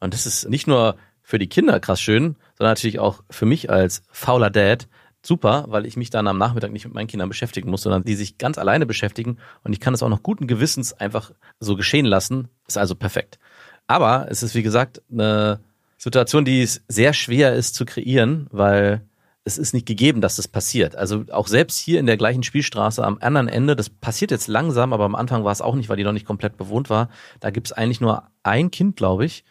Und 0.00 0.14
das 0.14 0.26
ist 0.26 0.48
nicht 0.48 0.66
nur 0.66 0.96
für 1.22 1.38
die 1.38 1.48
Kinder 1.48 1.80
krass 1.80 2.00
schön, 2.00 2.36
sondern 2.58 2.72
natürlich 2.72 2.98
auch 2.98 3.22
für 3.30 3.46
mich 3.46 3.70
als 3.70 4.02
fauler 4.12 4.50
Dad 4.50 4.86
super, 5.26 5.64
weil 5.68 5.86
ich 5.86 5.96
mich 5.96 6.10
dann 6.10 6.26
am 6.26 6.38
Nachmittag 6.38 6.72
nicht 6.72 6.84
mit 6.84 6.94
meinen 6.94 7.06
Kindern 7.06 7.28
beschäftigen 7.28 7.70
muss, 7.70 7.82
sondern 7.82 8.04
die 8.04 8.14
sich 8.14 8.38
ganz 8.38 8.58
alleine 8.58 8.86
beschäftigen 8.86 9.38
und 9.62 9.72
ich 9.72 9.80
kann 9.80 9.94
es 9.94 10.02
auch 10.02 10.08
noch 10.08 10.22
guten 10.22 10.46
Gewissens 10.46 10.92
einfach 10.92 11.32
so 11.60 11.76
geschehen 11.76 12.06
lassen. 12.06 12.48
Ist 12.66 12.78
also 12.78 12.94
perfekt. 12.94 13.38
Aber 13.86 14.26
es 14.30 14.42
ist, 14.42 14.54
wie 14.54 14.62
gesagt, 14.62 15.02
eine 15.10 15.60
Situation, 15.98 16.44
die 16.44 16.62
es 16.62 16.82
sehr 16.88 17.12
schwer 17.12 17.54
ist 17.54 17.74
zu 17.74 17.84
kreieren, 17.84 18.46
weil 18.50 19.02
es 19.44 19.58
ist 19.58 19.74
nicht 19.74 19.86
gegeben, 19.86 20.22
dass 20.22 20.36
das 20.36 20.48
passiert. 20.48 20.96
Also 20.96 21.24
auch 21.30 21.48
selbst 21.48 21.78
hier 21.78 22.00
in 22.00 22.06
der 22.06 22.16
gleichen 22.16 22.42
Spielstraße 22.42 23.04
am 23.04 23.18
anderen 23.20 23.48
Ende, 23.48 23.76
das 23.76 23.90
passiert 23.90 24.30
jetzt 24.30 24.48
langsam, 24.48 24.94
aber 24.94 25.04
am 25.04 25.14
Anfang 25.14 25.44
war 25.44 25.52
es 25.52 25.60
auch 25.60 25.74
nicht, 25.74 25.90
weil 25.90 25.98
die 25.98 26.04
noch 26.04 26.12
nicht 26.12 26.26
komplett 26.26 26.56
bewohnt 26.56 26.88
war. 26.88 27.10
Da 27.40 27.50
gibt 27.50 27.66
es 27.66 27.72
eigentlich 27.72 28.00
nur 28.00 28.24
ein 28.42 28.70
Kind, 28.70 28.96
glaube 28.96 29.26
ich, 29.26 29.44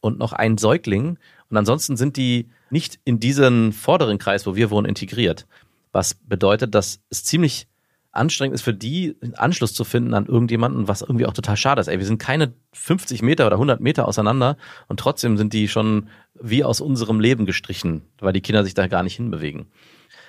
und 0.00 0.18
noch 0.18 0.32
ein 0.32 0.58
Säugling. 0.58 1.18
Und 1.48 1.56
ansonsten 1.56 1.96
sind 1.96 2.16
die 2.16 2.50
nicht 2.70 2.98
in 3.04 3.20
diesen 3.20 3.72
vorderen 3.72 4.18
Kreis, 4.18 4.46
wo 4.46 4.56
wir 4.56 4.70
wohnen, 4.70 4.86
integriert. 4.86 5.46
Was 5.92 6.14
bedeutet, 6.14 6.74
dass 6.74 7.00
es 7.10 7.24
ziemlich 7.24 7.68
anstrengend 8.16 8.54
ist 8.54 8.62
für 8.62 8.74
die, 8.74 9.16
Anschluss 9.36 9.74
zu 9.74 9.84
finden 9.84 10.14
an 10.14 10.26
irgendjemanden, 10.26 10.88
was 10.88 11.02
irgendwie 11.02 11.26
auch 11.26 11.32
total 11.32 11.56
schade 11.56 11.80
ist. 11.80 11.88
Ey, 11.88 11.98
wir 11.98 12.06
sind 12.06 12.18
keine 12.18 12.54
50 12.72 13.22
Meter 13.22 13.46
oder 13.46 13.56
100 13.56 13.80
Meter 13.80 14.08
auseinander 14.08 14.56
und 14.88 14.98
trotzdem 14.98 15.36
sind 15.36 15.52
die 15.52 15.68
schon 15.68 16.08
wie 16.34 16.64
aus 16.64 16.80
unserem 16.80 17.20
Leben 17.20 17.46
gestrichen, 17.46 18.02
weil 18.20 18.32
die 18.32 18.40
Kinder 18.40 18.64
sich 18.64 18.74
da 18.74 18.86
gar 18.86 19.02
nicht 19.02 19.16
hinbewegen. 19.16 19.66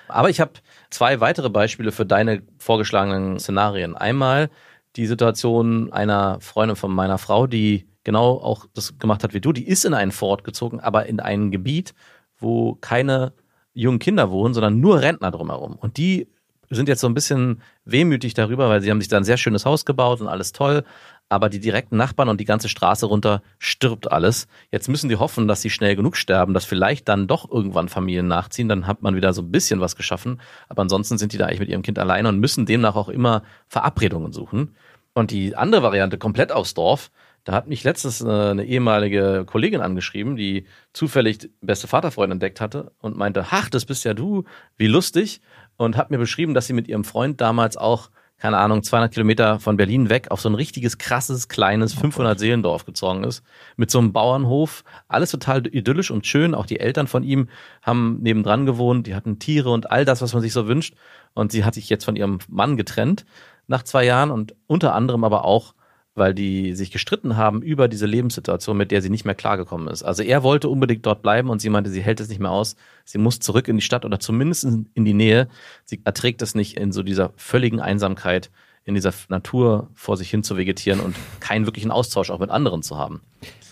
Aber 0.08 0.30
ich 0.30 0.40
habe 0.40 0.52
zwei 0.90 1.20
weitere 1.20 1.50
Beispiele 1.50 1.92
für 1.92 2.06
deine 2.06 2.42
vorgeschlagenen 2.58 3.38
Szenarien. 3.38 3.94
Einmal 3.94 4.50
die 4.96 5.06
Situation 5.06 5.92
einer 5.92 6.40
Freundin 6.40 6.76
von 6.76 6.92
meiner 6.92 7.18
Frau, 7.18 7.46
die 7.46 7.86
genau 8.04 8.38
auch 8.38 8.66
das 8.74 8.98
gemacht 8.98 9.22
hat 9.22 9.34
wie 9.34 9.40
du. 9.40 9.52
Die 9.52 9.66
ist 9.66 9.84
in 9.84 9.92
einen 9.92 10.12
Fort 10.12 10.44
gezogen, 10.44 10.80
aber 10.80 11.06
in 11.06 11.20
ein 11.20 11.50
Gebiet, 11.50 11.94
wo 12.38 12.74
keine 12.80 13.32
jungen 13.72 13.98
Kinder 13.98 14.30
wohnen, 14.30 14.54
sondern 14.54 14.80
nur 14.80 15.00
Rentner 15.00 15.30
drumherum. 15.30 15.76
Und 15.76 15.96
die 15.96 16.28
sind 16.70 16.88
jetzt 16.88 17.00
so 17.00 17.06
ein 17.06 17.14
bisschen 17.14 17.62
wehmütig 17.84 18.34
darüber, 18.34 18.68
weil 18.68 18.82
sie 18.82 18.90
haben 18.90 19.00
sich 19.00 19.08
da 19.08 19.16
ein 19.16 19.24
sehr 19.24 19.38
schönes 19.38 19.64
Haus 19.64 19.84
gebaut 19.84 20.20
und 20.20 20.28
alles 20.28 20.52
toll. 20.52 20.84
Aber 21.30 21.48
die 21.48 21.60
direkten 21.60 21.96
Nachbarn 21.96 22.28
und 22.28 22.40
die 22.40 22.46
ganze 22.46 22.68
Straße 22.68 23.06
runter 23.06 23.42
stirbt 23.58 24.10
alles. 24.10 24.48
Jetzt 24.70 24.88
müssen 24.88 25.08
die 25.08 25.16
hoffen, 25.16 25.46
dass 25.46 25.60
sie 25.60 25.70
schnell 25.70 25.94
genug 25.94 26.16
sterben, 26.16 26.54
dass 26.54 26.64
vielleicht 26.64 27.08
dann 27.08 27.26
doch 27.26 27.50
irgendwann 27.50 27.88
Familien 27.88 28.28
nachziehen. 28.28 28.68
Dann 28.68 28.86
hat 28.86 29.02
man 29.02 29.14
wieder 29.14 29.32
so 29.32 29.42
ein 29.42 29.50
bisschen 29.50 29.80
was 29.80 29.96
geschaffen. 29.96 30.40
Aber 30.68 30.82
ansonsten 30.82 31.18
sind 31.18 31.32
die 31.32 31.38
da 31.38 31.46
eigentlich 31.46 31.60
mit 31.60 31.68
ihrem 31.68 31.82
Kind 31.82 31.98
alleine 31.98 32.28
und 32.28 32.38
müssen 32.38 32.66
demnach 32.66 32.96
auch 32.96 33.08
immer 33.08 33.42
Verabredungen 33.68 34.32
suchen. 34.32 34.74
Und 35.14 35.30
die 35.30 35.56
andere 35.56 35.82
Variante, 35.82 36.16
komplett 36.16 36.52
aufs 36.52 36.74
Dorf, 36.74 37.10
da 37.44 37.54
hat 37.54 37.66
mich 37.66 37.84
letztens 37.84 38.20
äh, 38.20 38.28
eine 38.28 38.64
ehemalige 38.64 39.44
Kollegin 39.46 39.80
angeschrieben, 39.80 40.36
die 40.36 40.66
zufällig 40.92 41.50
beste 41.60 41.86
Vaterfreund 41.86 42.32
entdeckt 42.32 42.60
hatte 42.60 42.92
und 42.98 43.16
meinte, 43.16 43.46
ach, 43.50 43.70
das 43.70 43.86
bist 43.86 44.04
ja 44.04 44.14
du, 44.14 44.44
wie 44.76 44.86
lustig. 44.86 45.40
Und 45.76 45.96
hat 45.96 46.10
mir 46.10 46.18
beschrieben, 46.18 46.54
dass 46.54 46.66
sie 46.66 46.72
mit 46.72 46.88
ihrem 46.88 47.04
Freund 47.04 47.40
damals 47.40 47.76
auch, 47.76 48.10
keine 48.36 48.58
Ahnung, 48.58 48.82
200 48.82 49.12
Kilometer 49.12 49.60
von 49.60 49.76
Berlin 49.76 50.10
weg 50.10 50.30
auf 50.30 50.40
so 50.40 50.48
ein 50.48 50.54
richtiges, 50.54 50.98
krasses, 50.98 51.48
kleines 51.48 51.96
500-Seelendorf 51.96 52.84
gezogen 52.84 53.24
ist. 53.24 53.42
Mit 53.76 53.90
so 53.90 53.98
einem 53.98 54.12
Bauernhof. 54.12 54.84
Alles 55.08 55.30
total 55.30 55.66
idyllisch 55.66 56.10
und 56.10 56.26
schön. 56.26 56.54
Auch 56.54 56.66
die 56.66 56.80
Eltern 56.80 57.06
von 57.06 57.22
ihm 57.22 57.48
haben 57.82 58.18
nebendran 58.20 58.66
gewohnt. 58.66 59.06
Die 59.06 59.14
hatten 59.14 59.38
Tiere 59.38 59.70
und 59.70 59.90
all 59.90 60.04
das, 60.04 60.20
was 60.20 60.32
man 60.34 60.42
sich 60.42 60.52
so 60.52 60.68
wünscht. 60.68 60.94
Und 61.34 61.52
sie 61.52 61.64
hat 61.64 61.74
sich 61.74 61.88
jetzt 61.88 62.04
von 62.04 62.16
ihrem 62.16 62.38
Mann 62.48 62.76
getrennt 62.76 63.24
nach 63.68 63.84
zwei 63.84 64.04
Jahren 64.04 64.30
und 64.30 64.54
unter 64.66 64.94
anderem 64.94 65.24
aber 65.24 65.44
auch 65.44 65.74
weil 66.18 66.34
die 66.34 66.74
sich 66.74 66.90
gestritten 66.90 67.36
haben 67.36 67.62
über 67.62 67.88
diese 67.88 68.06
Lebenssituation, 68.06 68.76
mit 68.76 68.90
der 68.90 69.00
sie 69.02 69.10
nicht 69.10 69.24
mehr 69.24 69.34
klargekommen 69.34 69.88
ist. 69.88 70.02
Also 70.02 70.22
er 70.22 70.42
wollte 70.42 70.68
unbedingt 70.68 71.06
dort 71.06 71.22
bleiben 71.22 71.48
und 71.50 71.60
sie 71.60 71.70
meinte, 71.70 71.90
sie 71.90 72.02
hält 72.02 72.20
es 72.20 72.28
nicht 72.28 72.40
mehr 72.40 72.50
aus. 72.50 72.76
Sie 73.04 73.18
muss 73.18 73.38
zurück 73.40 73.68
in 73.68 73.76
die 73.76 73.82
Stadt 73.82 74.04
oder 74.04 74.20
zumindest 74.20 74.64
in 74.64 75.04
die 75.04 75.14
Nähe. 75.14 75.48
Sie 75.84 76.00
erträgt 76.04 76.42
es 76.42 76.54
nicht 76.54 76.76
in 76.76 76.92
so 76.92 77.02
dieser 77.02 77.32
völligen 77.36 77.80
Einsamkeit, 77.80 78.50
in 78.84 78.94
dieser 78.94 79.12
Natur 79.28 79.88
vor 79.94 80.16
sich 80.16 80.30
hin 80.30 80.42
zu 80.42 80.56
vegetieren 80.56 81.00
und 81.00 81.14
keinen 81.40 81.66
wirklichen 81.66 81.90
Austausch 81.90 82.30
auch 82.30 82.38
mit 82.40 82.50
anderen 82.50 82.82
zu 82.82 82.96
haben. 82.98 83.20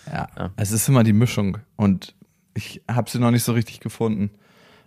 Ja, 0.05 0.27
Ja. 0.37 0.51
es 0.55 0.71
ist 0.71 0.87
immer 0.87 1.03
die 1.03 1.13
Mischung 1.13 1.57
und 1.75 2.15
ich 2.53 2.81
habe 2.89 3.09
sie 3.09 3.19
noch 3.19 3.31
nicht 3.31 3.43
so 3.43 3.53
richtig 3.53 3.79
gefunden. 3.79 4.31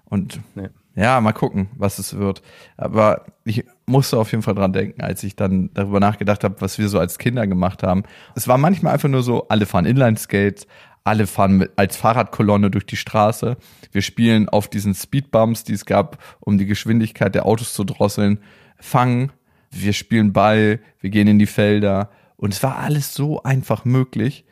Und 0.05 0.41
Nee. 0.55 0.69
Ja, 0.97 1.21
mal 1.21 1.33
gucken, 1.33 1.69
was 1.77 1.99
es 1.99 2.17
wird. 2.17 2.43
Aber 2.77 3.25
ich 3.45 3.65
musste 3.87 4.19
auf 4.19 4.31
jeden 4.33 4.43
Fall 4.43 4.55
dran 4.55 4.73
denken, 4.73 5.03
als 5.03 5.23
ich 5.23 5.37
dann 5.37 5.71
darüber 5.75 6.01
nachgedacht 6.01 6.45
habe, 6.45 6.61
was 6.61 6.79
wir 6.79 6.89
so 6.89 6.99
als 6.99 7.19
Kinder 7.19 7.47
gemacht 7.47 7.83
haben. 7.83 8.03
Es 8.35 8.49
war 8.49 8.59
manchmal 8.59 8.95
einfach 8.95 9.09
nur 9.09 9.23
so, 9.23 9.47
alle 9.49 9.67
fahren 9.67 9.87
Inline-Skates, 9.87 10.67
alle 11.05 11.27
fahren 11.27 11.59
mit, 11.59 11.73
als 11.77 11.97
Fahrradkolonne 11.97 12.71
durch 12.71 12.87
die 12.87 12.97
Straße. 12.97 13.57
Wir 13.93 14.03
spielen 14.03 14.49
auf 14.49 14.69
diesen 14.69 14.95
Speedbumps, 14.95 15.65
die 15.65 15.73
es 15.75 15.87
gab, 15.87 16.19
um 16.41 16.59
die 16.59 16.67
Geschwindigkeit 16.67 17.35
der 17.35 17.47
Autos 17.47 17.73
zu 17.73 17.85
drosseln, 17.85 18.41
fangen. 18.79 19.33
Wir 19.71 19.93
spielen 19.93 20.33
Ball, 20.33 20.81
wir 21.01 21.11
gehen 21.11 21.29
in 21.29 21.39
die 21.39 21.47
Felder. 21.47 22.11
Und 22.37 22.53
es 22.53 22.63
war 22.63 22.79
alles 22.79 23.15
so 23.15 23.43
einfach 23.43 23.85
möglich, 23.85 24.45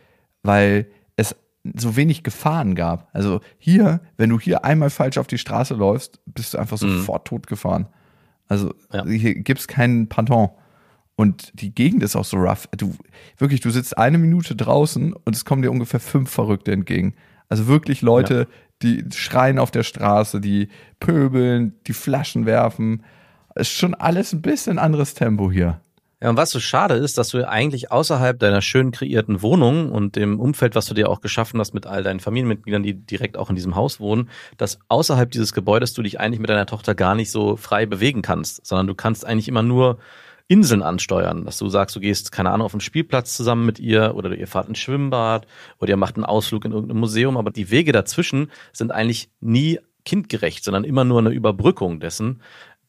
weil 0.42 0.86
so 1.76 1.96
wenig 1.96 2.22
Gefahren 2.22 2.74
gab. 2.74 3.08
Also 3.12 3.40
hier, 3.58 4.00
wenn 4.16 4.30
du 4.30 4.38
hier 4.40 4.64
einmal 4.64 4.90
falsch 4.90 5.18
auf 5.18 5.26
die 5.26 5.38
Straße 5.38 5.74
läufst, 5.74 6.20
bist 6.26 6.54
du 6.54 6.58
einfach 6.58 6.78
sofort 6.78 7.26
tot 7.26 7.46
gefahren. 7.46 7.86
Also 8.48 8.74
Ja. 8.92 9.04
hier 9.06 9.34
gibt's 9.34 9.68
keinen 9.68 10.08
Pardon. 10.08 10.50
Und 11.16 11.50
die 11.60 11.74
Gegend 11.74 12.02
ist 12.04 12.14
auch 12.14 12.24
so 12.24 12.36
rough. 12.36 12.68
Du, 12.76 12.94
wirklich, 13.38 13.60
du 13.60 13.70
sitzt 13.70 13.98
eine 13.98 14.18
Minute 14.18 14.54
draußen 14.54 15.12
und 15.12 15.34
es 15.34 15.44
kommen 15.44 15.62
dir 15.62 15.70
ungefähr 15.72 15.98
fünf 16.00 16.30
Verrückte 16.30 16.70
entgegen. 16.72 17.14
Also 17.48 17.66
wirklich 17.66 18.02
Leute, 18.02 18.46
die 18.82 19.04
schreien 19.12 19.58
auf 19.58 19.70
der 19.72 19.82
Straße, 19.82 20.40
die 20.40 20.68
pöbeln, 21.00 21.74
die 21.86 21.92
Flaschen 21.92 22.46
werfen. 22.46 23.02
Ist 23.56 23.70
schon 23.72 23.94
alles 23.94 24.32
ein 24.32 24.42
bisschen 24.42 24.78
anderes 24.78 25.14
Tempo 25.14 25.50
hier. 25.50 25.80
Ja, 26.20 26.30
und 26.30 26.36
was 26.36 26.50
so 26.50 26.58
schade 26.58 26.94
ist, 26.94 27.16
dass 27.16 27.28
du 27.28 27.48
eigentlich 27.48 27.92
außerhalb 27.92 28.40
deiner 28.40 28.60
schön 28.60 28.90
kreierten 28.90 29.40
Wohnung 29.40 29.92
und 29.92 30.16
dem 30.16 30.40
Umfeld, 30.40 30.74
was 30.74 30.86
du 30.86 30.94
dir 30.94 31.08
auch 31.08 31.20
geschaffen 31.20 31.60
hast 31.60 31.74
mit 31.74 31.86
all 31.86 32.02
deinen 32.02 32.18
Familienmitgliedern, 32.18 32.82
die 32.82 32.94
direkt 32.94 33.36
auch 33.36 33.50
in 33.50 33.54
diesem 33.56 33.76
Haus 33.76 34.00
wohnen, 34.00 34.28
dass 34.56 34.80
außerhalb 34.88 35.30
dieses 35.30 35.52
Gebäudes 35.52 35.94
du 35.94 36.02
dich 36.02 36.18
eigentlich 36.18 36.40
mit 36.40 36.50
deiner 36.50 36.66
Tochter 36.66 36.96
gar 36.96 37.14
nicht 37.14 37.30
so 37.30 37.56
frei 37.56 37.86
bewegen 37.86 38.22
kannst, 38.22 38.66
sondern 38.66 38.88
du 38.88 38.96
kannst 38.96 39.24
eigentlich 39.24 39.46
immer 39.46 39.62
nur 39.62 39.98
Inseln 40.48 40.82
ansteuern, 40.82 41.44
dass 41.44 41.58
du 41.58 41.68
sagst, 41.68 41.94
du 41.94 42.00
gehst, 42.00 42.32
keine 42.32 42.50
Ahnung, 42.50 42.64
auf 42.64 42.74
einen 42.74 42.80
Spielplatz 42.80 43.36
zusammen 43.36 43.66
mit 43.66 43.78
ihr 43.78 44.14
oder 44.16 44.34
ihr 44.34 44.48
fahrt 44.48 44.68
ins 44.68 44.78
Schwimmbad 44.78 45.46
oder 45.78 45.90
ihr 45.90 45.96
macht 45.96 46.16
einen 46.16 46.24
Ausflug 46.24 46.64
in 46.64 46.72
irgendein 46.72 46.98
Museum, 46.98 47.36
aber 47.36 47.50
die 47.50 47.70
Wege 47.70 47.92
dazwischen 47.92 48.50
sind 48.72 48.90
eigentlich 48.90 49.30
nie 49.40 49.78
kindgerecht, 50.08 50.64
sondern 50.64 50.84
immer 50.84 51.04
nur 51.04 51.18
eine 51.18 51.30
Überbrückung 51.30 52.00
dessen. 52.00 52.40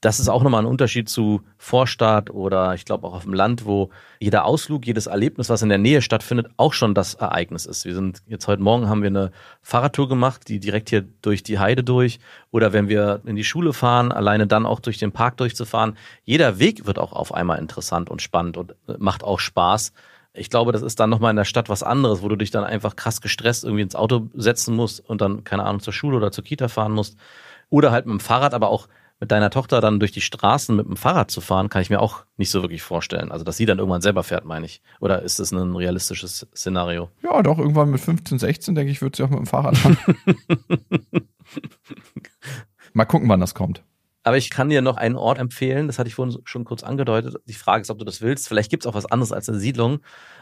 Das 0.02 0.22
ist 0.22 0.30
auch 0.30 0.44
nochmal 0.44 0.64
ein 0.64 0.68
Unterschied 0.68 1.10
zu 1.10 1.42
Vorstadt 1.58 2.30
oder 2.30 2.74
ich 2.74 2.86
glaube 2.86 3.06
auch 3.06 3.14
auf 3.14 3.24
dem 3.24 3.34
Land, 3.34 3.66
wo 3.66 3.90
jeder 4.20 4.46
Ausflug, 4.46 4.88
jedes 4.88 5.08
Erlebnis, 5.08 5.50
was 5.50 5.62
in 5.62 5.68
der 5.70 5.78
Nähe 5.78 6.02
stattfindet, 6.02 6.48
auch 6.56 6.72
schon 6.72 6.94
das 6.94 7.16
Ereignis 7.16 7.66
ist. 7.66 7.84
Wir 7.84 7.94
sind 7.94 8.24
jetzt 8.28 8.48
heute 8.48 8.62
Morgen 8.62 8.88
haben 8.88 9.02
wir 9.02 9.08
eine 9.08 9.32
Fahrradtour 9.62 10.08
gemacht, 10.08 10.48
die 10.48 10.62
direkt 10.62 10.90
hier 10.90 11.06
durch 11.22 11.44
die 11.44 11.60
Heide 11.60 11.84
durch 11.84 12.20
oder 12.52 12.72
wenn 12.72 12.88
wir 12.88 13.22
in 13.26 13.36
die 13.36 13.44
Schule 13.44 13.74
fahren, 13.74 14.14
alleine 14.14 14.48
dann 14.48 14.66
auch 14.66 14.80
durch 14.80 15.00
den 15.00 15.12
Park 15.12 15.36
durchzufahren. 15.38 15.98
Jeder 16.24 16.60
Weg 16.60 16.86
wird 16.86 16.98
auch 16.98 17.12
auf 17.12 17.34
einmal 17.34 17.60
interessant 17.60 18.10
und 18.10 18.22
spannend 18.22 18.56
und 18.56 18.76
macht 19.00 19.26
auch 19.26 19.40
Spaß. 19.40 19.92
Ich 20.32 20.50
glaube, 20.50 20.72
das 20.72 20.82
ist 20.82 21.02
dann 21.02 21.10
nochmal 21.10 21.32
in 21.32 21.38
der 21.38 21.44
Stadt 21.44 21.68
was 21.68 21.84
anderes, 21.84 22.22
wo 22.22 22.30
du 22.30 22.38
dich 22.38 22.52
dann 22.52 22.64
einfach 22.64 22.96
krass 22.96 23.20
gestresst 23.20 23.66
irgendwie 23.66 23.82
ins 23.82 23.96
Auto 23.96 24.30
setzen 24.34 24.76
musst 24.76 25.02
und 25.10 25.20
dann, 25.20 25.44
keine 25.44 25.64
Ahnung, 25.64 25.82
zur 25.82 25.92
Schule 25.92 26.16
oder 26.16 26.32
zur 26.32 26.46
Kita 26.46 26.70
fahren 26.70 26.94
musst. 26.94 27.18
Oder 27.70 27.92
halt 27.92 28.06
mit 28.06 28.14
dem 28.14 28.20
Fahrrad, 28.20 28.54
aber 28.54 28.70
auch 28.70 28.88
mit 29.19 29.32
deiner 29.32 29.49
Tochter 29.49 29.82
dann 29.82 29.99
durch 29.99 30.12
die 30.12 30.21
Straßen 30.21 30.75
mit 30.75 30.88
dem 30.88 30.95
Fahrrad 30.95 31.29
zu 31.29 31.41
fahren, 31.41 31.69
kann 31.69 31.82
ich 31.82 31.89
mir 31.89 31.99
auch 32.01 32.23
nicht 32.38 32.49
so 32.49 32.62
wirklich 32.62 32.82
vorstellen. 32.82 33.32
Also, 33.32 33.43
dass 33.43 33.58
sie 33.58 33.65
dann 33.65 33.79
irgendwann 33.79 34.01
selber 34.01 34.23
fährt, 34.23 34.45
meine 34.45 34.65
ich. 34.65 34.82
Oder 35.01 35.21
ist 35.23 35.39
das 35.39 35.51
ein 35.51 35.75
realistisches 35.75 36.47
Szenario? 36.55 37.10
Ja, 37.21 37.43
doch, 37.43 37.60
irgendwann 37.60 37.89
mit 37.89 37.99
15, 37.99 38.39
16, 38.39 38.75
denke 38.75 38.91
ich, 38.91 39.01
wird 39.01 39.17
sie 39.17 39.23
auch 39.23 39.29
mit 39.29 39.39
dem 39.39 39.45
Fahrrad 39.45 39.77
fahren. 39.77 39.97
Mal 42.93 43.05
gucken, 43.05 43.27
wann 43.27 43.41
das 43.41 43.53
kommt. 43.53 43.84
Aber 44.23 44.38
ich 44.38 44.49
kann 44.49 44.69
dir 44.69 44.82
noch 44.82 44.97
einen 44.97 45.15
Ort 45.15 45.39
empfehlen, 45.39 45.88
das 45.88 45.97
hatte 45.97 46.08
ich 46.08 46.15
vorhin 46.15 46.38
schon 46.43 46.65
kurz 46.65 46.84
angedeutet. 46.84 47.36
Die 47.45 47.53
Frage 47.53 47.82
ist, 47.82 47.89
ob 47.89 47.99
du 47.99 48.05
das 48.05 48.21
willst. 48.21 48.47
Vielleicht 48.47 48.69
gibt 48.69 48.84
es 48.84 48.88
auch 48.88 48.93
was 48.93 49.05
anderes 49.05 49.32
als 49.32 49.49
eine 49.49 49.60
Siedlung. 49.60 49.99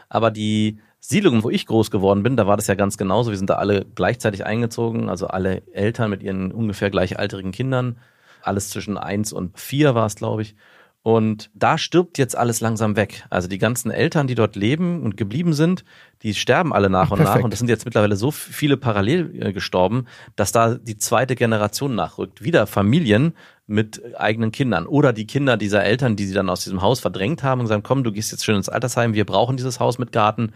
Aber 0.08 0.30
die 0.30 0.78
Siedlung, 1.00 1.42
wo 1.42 1.50
ich 1.50 1.66
groß 1.66 1.90
geworden 1.90 2.22
bin, 2.22 2.36
da 2.36 2.46
war 2.46 2.56
das 2.56 2.66
ja 2.66 2.74
ganz 2.74 2.96
genauso. 2.96 3.30
Wir 3.30 3.38
sind 3.38 3.50
da 3.50 3.54
alle 3.54 3.84
gleichzeitig 3.94 4.44
eingezogen, 4.44 5.08
also 5.08 5.28
alle 5.28 5.62
Eltern 5.72 6.10
mit 6.10 6.22
ihren 6.22 6.52
ungefähr 6.52 6.90
gleichaltrigen 6.90 7.52
Kindern 7.52 7.98
alles 8.42 8.70
zwischen 8.70 8.96
eins 8.96 9.32
und 9.32 9.58
vier 9.58 9.94
war 9.94 10.06
es, 10.06 10.16
glaube 10.16 10.42
ich. 10.42 10.56
Und 11.02 11.50
da 11.54 11.78
stirbt 11.78 12.18
jetzt 12.18 12.36
alles 12.36 12.60
langsam 12.60 12.96
weg. 12.96 13.24
Also 13.30 13.48
die 13.48 13.58
ganzen 13.58 13.90
Eltern, 13.90 14.26
die 14.26 14.34
dort 14.34 14.56
leben 14.56 15.02
und 15.02 15.16
geblieben 15.16 15.54
sind, 15.54 15.84
die 16.22 16.34
sterben 16.34 16.72
alle 16.74 16.90
nach 16.90 17.06
Ach, 17.06 17.12
und 17.12 17.22
nach. 17.22 17.42
Und 17.42 17.52
es 17.52 17.60
sind 17.60 17.68
jetzt 17.68 17.84
mittlerweile 17.84 18.16
so 18.16 18.30
viele 18.30 18.76
parallel 18.76 19.30
äh, 19.40 19.52
gestorben, 19.52 20.06
dass 20.36 20.52
da 20.52 20.74
die 20.74 20.98
zweite 20.98 21.34
Generation 21.34 21.94
nachrückt. 21.94 22.42
Wieder 22.42 22.66
Familien 22.66 23.34
mit 23.66 24.02
eigenen 24.16 24.50
Kindern 24.50 24.86
oder 24.86 25.12
die 25.12 25.26
Kinder 25.26 25.56
dieser 25.56 25.84
Eltern, 25.84 26.16
die 26.16 26.26
sie 26.26 26.34
dann 26.34 26.50
aus 26.50 26.64
diesem 26.64 26.82
Haus 26.82 27.00
verdrängt 27.00 27.42
haben 27.42 27.60
und 27.60 27.68
sagen, 27.68 27.82
komm, 27.82 28.02
du 28.02 28.12
gehst 28.12 28.32
jetzt 28.32 28.44
schön 28.44 28.56
ins 28.56 28.68
Altersheim, 28.68 29.14
wir 29.14 29.24
brauchen 29.24 29.56
dieses 29.56 29.78
Haus 29.78 29.98
mit 29.98 30.10
Garten 30.10 30.52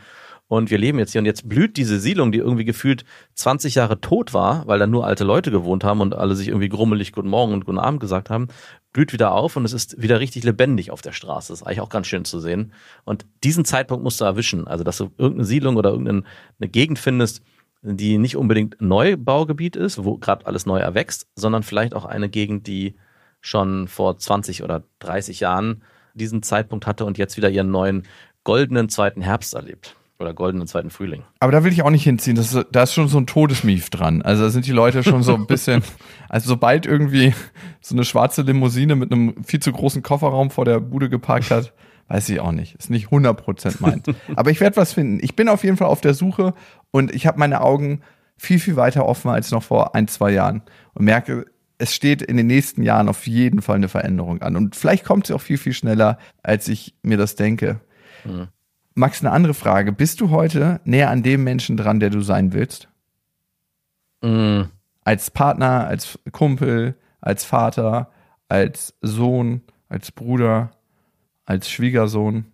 und 0.52 0.70
wir 0.70 0.76
leben 0.76 0.98
jetzt 0.98 1.12
hier 1.12 1.18
und 1.18 1.24
jetzt 1.24 1.48
blüht 1.48 1.78
diese 1.78 1.98
Siedlung, 1.98 2.30
die 2.30 2.36
irgendwie 2.36 2.66
gefühlt 2.66 3.06
20 3.36 3.74
Jahre 3.74 4.02
tot 4.02 4.34
war, 4.34 4.66
weil 4.66 4.78
da 4.78 4.86
nur 4.86 5.06
alte 5.06 5.24
Leute 5.24 5.50
gewohnt 5.50 5.82
haben 5.82 6.02
und 6.02 6.14
alle 6.14 6.36
sich 6.36 6.48
irgendwie 6.48 6.68
grummelig 6.68 7.12
Guten 7.12 7.30
Morgen 7.30 7.54
und 7.54 7.64
Guten 7.64 7.78
Abend 7.78 8.00
gesagt 8.00 8.28
haben, 8.28 8.48
blüht 8.92 9.14
wieder 9.14 9.32
auf 9.32 9.56
und 9.56 9.64
es 9.64 9.72
ist 9.72 10.02
wieder 10.02 10.20
richtig 10.20 10.44
lebendig 10.44 10.90
auf 10.90 11.00
der 11.00 11.12
Straße. 11.12 11.54
Das 11.54 11.62
ist 11.62 11.66
eigentlich 11.66 11.80
auch 11.80 11.88
ganz 11.88 12.06
schön 12.06 12.26
zu 12.26 12.38
sehen. 12.38 12.74
Und 13.04 13.24
diesen 13.42 13.64
Zeitpunkt 13.64 14.04
musst 14.04 14.20
du 14.20 14.26
erwischen. 14.26 14.66
Also, 14.66 14.84
dass 14.84 14.98
du 14.98 15.10
irgendeine 15.16 15.46
Siedlung 15.46 15.76
oder 15.76 15.88
irgendeine 15.88 16.24
Gegend 16.60 16.98
findest, 16.98 17.40
die 17.80 18.18
nicht 18.18 18.36
unbedingt 18.36 18.78
Neubaugebiet 18.78 19.74
ist, 19.74 20.04
wo 20.04 20.18
gerade 20.18 20.44
alles 20.44 20.66
neu 20.66 20.80
erwächst, 20.80 21.28
sondern 21.34 21.62
vielleicht 21.62 21.94
auch 21.94 22.04
eine 22.04 22.28
Gegend, 22.28 22.66
die 22.66 22.96
schon 23.40 23.88
vor 23.88 24.18
20 24.18 24.62
oder 24.62 24.84
30 24.98 25.40
Jahren 25.40 25.82
diesen 26.12 26.42
Zeitpunkt 26.42 26.86
hatte 26.86 27.06
und 27.06 27.16
jetzt 27.16 27.38
wieder 27.38 27.48
ihren 27.48 27.70
neuen 27.70 28.02
goldenen 28.44 28.90
zweiten 28.90 29.22
Herbst 29.22 29.54
erlebt 29.54 29.96
oder 30.22 30.32
goldenen 30.32 30.66
zweiten 30.66 30.90
Frühling. 30.90 31.22
Aber 31.40 31.52
da 31.52 31.64
will 31.64 31.72
ich 31.72 31.82
auch 31.82 31.90
nicht 31.90 32.04
hinziehen. 32.04 32.36
Das 32.36 32.54
ist, 32.54 32.66
da 32.72 32.84
ist 32.84 32.94
schon 32.94 33.08
so 33.08 33.18
ein 33.18 33.26
Todesmief 33.26 33.90
dran. 33.90 34.22
Also 34.22 34.44
da 34.44 34.50
sind 34.50 34.66
die 34.66 34.72
Leute 34.72 35.02
schon 35.02 35.22
so 35.22 35.34
ein 35.34 35.46
bisschen, 35.48 35.82
also 36.28 36.48
sobald 36.48 36.86
irgendwie 36.86 37.34
so 37.80 37.94
eine 37.94 38.04
schwarze 38.04 38.42
Limousine 38.42 38.96
mit 38.96 39.12
einem 39.12 39.42
viel 39.44 39.60
zu 39.60 39.72
großen 39.72 40.02
Kofferraum 40.02 40.50
vor 40.50 40.64
der 40.64 40.80
Bude 40.80 41.10
geparkt 41.10 41.50
hat, 41.50 41.72
weiß 42.08 42.28
ich 42.28 42.40
auch 42.40 42.52
nicht. 42.52 42.74
Ist 42.76 42.90
nicht 42.90 43.08
100% 43.08 43.76
meint. 43.80 44.06
Aber 44.36 44.50
ich 44.50 44.60
werde 44.60 44.76
was 44.76 44.92
finden. 44.92 45.18
Ich 45.22 45.36
bin 45.36 45.48
auf 45.48 45.64
jeden 45.64 45.76
Fall 45.76 45.88
auf 45.88 46.00
der 46.00 46.14
Suche 46.14 46.54
und 46.90 47.14
ich 47.14 47.26
habe 47.26 47.38
meine 47.38 47.60
Augen 47.60 48.02
viel, 48.36 48.58
viel 48.58 48.76
weiter 48.76 49.06
offen 49.06 49.30
als 49.30 49.50
noch 49.50 49.62
vor 49.62 49.94
ein, 49.94 50.08
zwei 50.08 50.32
Jahren 50.32 50.62
und 50.94 51.04
merke, 51.04 51.46
es 51.78 51.94
steht 51.94 52.22
in 52.22 52.36
den 52.36 52.46
nächsten 52.46 52.82
Jahren 52.82 53.08
auf 53.08 53.26
jeden 53.26 53.60
Fall 53.60 53.76
eine 53.76 53.88
Veränderung 53.88 54.40
an. 54.42 54.56
Und 54.56 54.76
vielleicht 54.76 55.04
kommt 55.04 55.26
sie 55.26 55.34
auch 55.34 55.40
viel, 55.40 55.58
viel 55.58 55.72
schneller, 55.72 56.18
als 56.42 56.68
ich 56.68 56.94
mir 57.02 57.16
das 57.16 57.34
denke. 57.34 57.80
Mhm. 58.24 58.48
Max, 58.94 59.20
eine 59.20 59.32
andere 59.32 59.54
Frage. 59.54 59.92
Bist 59.92 60.20
du 60.20 60.30
heute 60.30 60.80
näher 60.84 61.10
an 61.10 61.22
dem 61.22 61.44
Menschen 61.44 61.76
dran, 61.76 62.00
der 62.00 62.10
du 62.10 62.20
sein 62.20 62.52
willst? 62.52 62.88
Mm. 64.22 64.62
Als 65.04 65.30
Partner, 65.30 65.86
als 65.86 66.18
Kumpel, 66.30 66.96
als 67.20 67.44
Vater, 67.44 68.10
als 68.48 68.94
Sohn, 69.00 69.62
als 69.88 70.12
Bruder, 70.12 70.70
als 71.44 71.70
Schwiegersohn, 71.70 72.46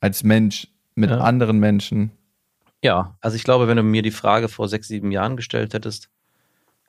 als 0.00 0.22
Mensch 0.22 0.68
mit 0.94 1.10
ja. 1.10 1.18
anderen 1.18 1.58
Menschen? 1.58 2.10
Ja, 2.82 3.16
also 3.20 3.36
ich 3.36 3.44
glaube, 3.44 3.68
wenn 3.68 3.76
du 3.76 3.82
mir 3.82 4.02
die 4.02 4.10
Frage 4.10 4.48
vor 4.48 4.68
sechs, 4.68 4.88
sieben 4.88 5.10
Jahren 5.10 5.36
gestellt 5.36 5.74
hättest, 5.74 6.10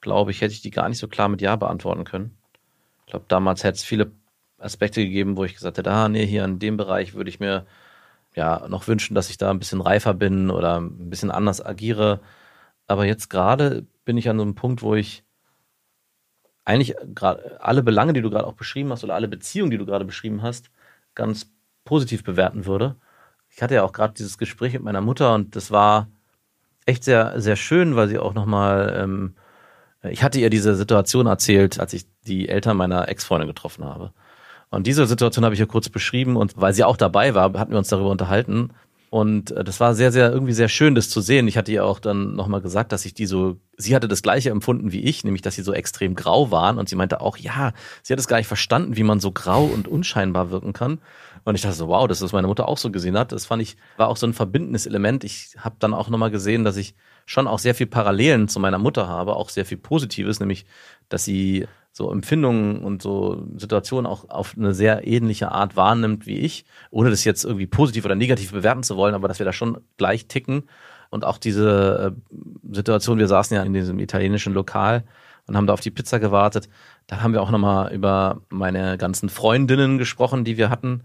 glaube 0.02 0.32
ich, 0.32 0.42
hätte 0.42 0.54
ich 0.54 0.62
die 0.62 0.72
gar 0.72 0.90
nicht 0.90 1.00
so 1.00 1.08
klar 1.08 1.30
mit 1.30 1.42
Ja 1.42 1.56
beantworten 1.56 2.04
können. 2.04 2.38
Ich 3.06 3.12
glaube, 3.12 3.26
damals 3.28 3.64
hätte 3.64 3.78
es 3.78 3.84
viele 3.84 4.12
Aspekte 4.60 5.04
gegeben, 5.04 5.38
wo 5.38 5.46
ich 5.46 5.54
gesagt 5.54 5.78
hätte, 5.78 5.92
ah, 5.92 6.10
nee, 6.10 6.26
hier 6.26 6.44
in 6.44 6.60
dem 6.60 6.78
Bereich 6.78 7.14
würde 7.14 7.30
ich 7.30 7.40
mir 7.40 7.66
ja 8.38 8.68
noch 8.70 8.88
wünschen, 8.88 9.16
dass 9.16 9.30
ich 9.30 9.38
da 9.38 9.50
ein 9.50 9.60
bisschen 9.60 9.82
reifer 9.82 10.14
bin 10.14 10.50
oder 10.50 10.80
ein 10.80 11.10
bisschen 11.10 11.32
anders 11.32 11.64
agiere. 11.66 12.22
Aber 12.88 13.06
jetzt 13.06 13.30
gerade 13.30 13.86
bin 14.06 14.18
ich 14.18 14.30
an 14.30 14.38
so 14.38 14.44
einem 14.44 14.56
Punkt, 14.56 14.82
wo 14.82 14.96
ich 14.96 15.24
eigentlich 16.64 16.96
gerade 17.16 17.60
alle 17.62 17.84
Belange, 17.84 18.14
die 18.14 18.22
du 18.22 18.30
gerade 18.30 18.46
auch 18.46 18.54
beschrieben 18.54 18.92
hast 18.92 19.04
oder 19.04 19.16
alle 19.16 19.28
Beziehungen, 19.28 19.72
die 19.72 19.78
du 19.78 19.86
gerade 19.86 20.06
beschrieben 20.06 20.44
hast, 20.44 20.70
ganz 21.16 21.52
positiv 21.84 22.24
bewerten 22.24 22.66
würde. 22.66 22.96
Ich 23.50 23.62
hatte 23.62 23.76
ja 23.76 23.84
auch 23.84 23.94
gerade 23.94 24.14
dieses 24.14 24.38
Gespräch 24.38 24.74
mit 24.74 24.84
meiner 24.84 25.02
Mutter 25.02 25.34
und 25.34 25.56
das 25.56 25.72
war 25.72 26.08
echt 26.86 27.04
sehr, 27.04 27.40
sehr 27.42 27.56
schön, 27.56 27.96
weil 27.96 28.08
sie 28.08 28.20
auch 28.20 28.34
nochmal, 28.34 28.96
ähm, 28.98 29.36
ich 30.04 30.24
hatte 30.24 30.40
ihr 30.40 30.50
diese 30.50 30.76
Situation 30.76 31.26
erzählt, 31.26 31.80
als 31.80 31.94
ich 31.94 32.06
die 32.28 32.50
Eltern 32.50 32.78
meiner 32.78 33.08
Ex-Freundin 33.10 33.48
getroffen 33.48 33.84
habe. 33.86 34.14
Und 34.70 34.88
diese 34.88 35.06
Situation 35.08 35.46
habe 35.46 35.54
ich 35.54 35.60
ja 35.60 35.66
kurz 35.66 35.90
beschrieben 35.90 36.36
und 36.36 36.54
weil 36.58 36.74
sie 36.74 36.84
auch 36.84 36.98
dabei 36.98 37.34
war, 37.36 37.54
hatten 37.54 37.72
wir 37.72 37.78
uns 37.78 37.88
darüber 37.88 38.10
unterhalten. 38.10 38.72
Und 39.10 39.52
äh, 39.52 39.64
das 39.64 39.80
war 39.80 39.96
sehr, 39.96 40.12
sehr, 40.12 40.32
irgendwie 40.32 40.54
sehr 40.54 40.68
schön, 40.68 40.96
das 40.96 41.10
zu 41.10 41.22
sehen. 41.22 41.48
Ich 41.48 41.58
hatte 41.58 41.72
ihr 41.72 41.86
auch 41.86 42.00
dann 42.00 42.36
nochmal 42.36 42.62
gesagt, 42.62 42.92
dass 42.92 43.06
ich 43.06 43.14
die 43.14 43.26
so, 43.26 43.58
sie 43.78 43.96
hatte 43.96 44.08
das 44.08 44.22
gleiche 44.22 44.50
empfunden 44.50 44.92
wie 44.92 45.02
ich, 45.02 45.24
nämlich, 45.24 45.42
dass 45.42 45.56
sie 45.56 45.62
so 45.62 45.74
extrem 45.74 46.16
grau 46.16 46.52
waren. 46.52 46.78
Und 46.78 46.90
sie 46.90 46.96
meinte 46.96 47.22
auch, 47.22 47.38
ja, 47.38 47.72
sie 48.04 48.12
hat 48.12 48.20
es 48.20 48.28
gar 48.28 48.38
nicht 48.38 48.48
verstanden, 48.48 48.98
wie 48.98 49.04
man 49.04 49.22
so 49.22 49.32
grau 49.32 49.64
und 49.64 49.88
unscheinbar 49.88 50.52
wirken 50.52 50.74
kann. 50.74 51.00
Und 51.46 51.56
ich 51.56 51.62
dachte 51.62 51.78
so, 51.78 51.88
wow, 51.88 52.08
das 52.08 52.22
ist 52.22 52.34
meine 52.34 52.48
Mutter 52.48 52.68
auch 52.68 52.78
so 52.78 52.92
gesehen 52.92 53.18
hat. 53.18 53.32
Das 53.32 53.46
fand 53.46 53.62
ich, 53.62 53.78
war 53.96 54.10
auch 54.10 54.18
so 54.18 54.28
ein 54.28 54.34
verbindendes 54.34 54.86
Element. 54.86 55.24
Ich 55.24 55.56
habe 55.58 55.78
dann 55.80 55.94
auch 55.94 56.10
nochmal 56.10 56.32
gesehen, 56.32 56.66
dass 56.66 56.76
ich 56.76 56.94
schon 57.26 57.48
auch 57.48 57.60
sehr 57.60 57.76
viel 57.76 57.88
Parallelen 57.88 58.50
zu 58.50 58.60
meiner 58.60 58.78
Mutter 58.78 59.08
habe, 59.08 59.38
auch 59.38 59.50
sehr 59.50 59.66
viel 59.66 59.78
Positives, 59.78 60.42
nämlich, 60.42 60.66
dass 61.08 61.24
sie 61.24 61.66
so 61.98 62.12
Empfindungen 62.12 62.84
und 62.84 63.02
so 63.02 63.44
Situationen 63.58 64.06
auch 64.06 64.30
auf 64.30 64.54
eine 64.56 64.76
sehr 64.76 65.08
ähnliche 65.08 65.52
Art 65.52 65.76
wahrnimmt 65.76 66.28
wie 66.28 66.38
ich, 66.38 66.64
ohne 66.92 67.10
das 67.10 67.24
jetzt 67.24 67.44
irgendwie 67.44 67.66
positiv 67.66 68.06
oder 68.06 68.14
negativ 68.14 68.52
bewerten 68.52 68.84
zu 68.84 68.98
wollen, 68.98 69.16
aber 69.16 69.28
dass 69.28 69.40
wir 69.40 69.48
da 69.48 69.52
schon 69.52 69.80
gleich 69.98 70.28
ticken. 70.28 70.70
Und 71.10 71.26
auch 71.26 71.40
diese 71.40 72.14
äh, 72.14 72.72
Situation, 72.72 73.18
wir 73.18 73.28
saßen 73.28 73.56
ja 73.56 73.64
in 73.64 73.74
diesem 73.74 73.98
italienischen 73.98 74.54
Lokal 74.54 75.06
und 75.48 75.58
haben 75.58 75.66
da 75.66 75.74
auf 75.74 75.80
die 75.80 75.90
Pizza 75.90 76.20
gewartet. 76.20 76.70
Da 77.08 77.22
haben 77.22 77.34
wir 77.34 77.42
auch 77.42 77.50
nochmal 77.50 77.92
über 77.92 78.42
meine 78.50 79.00
ganzen 79.00 79.30
Freundinnen 79.30 79.98
gesprochen, 79.98 80.44
die 80.44 80.58
wir 80.58 80.70
hatten. 80.70 81.02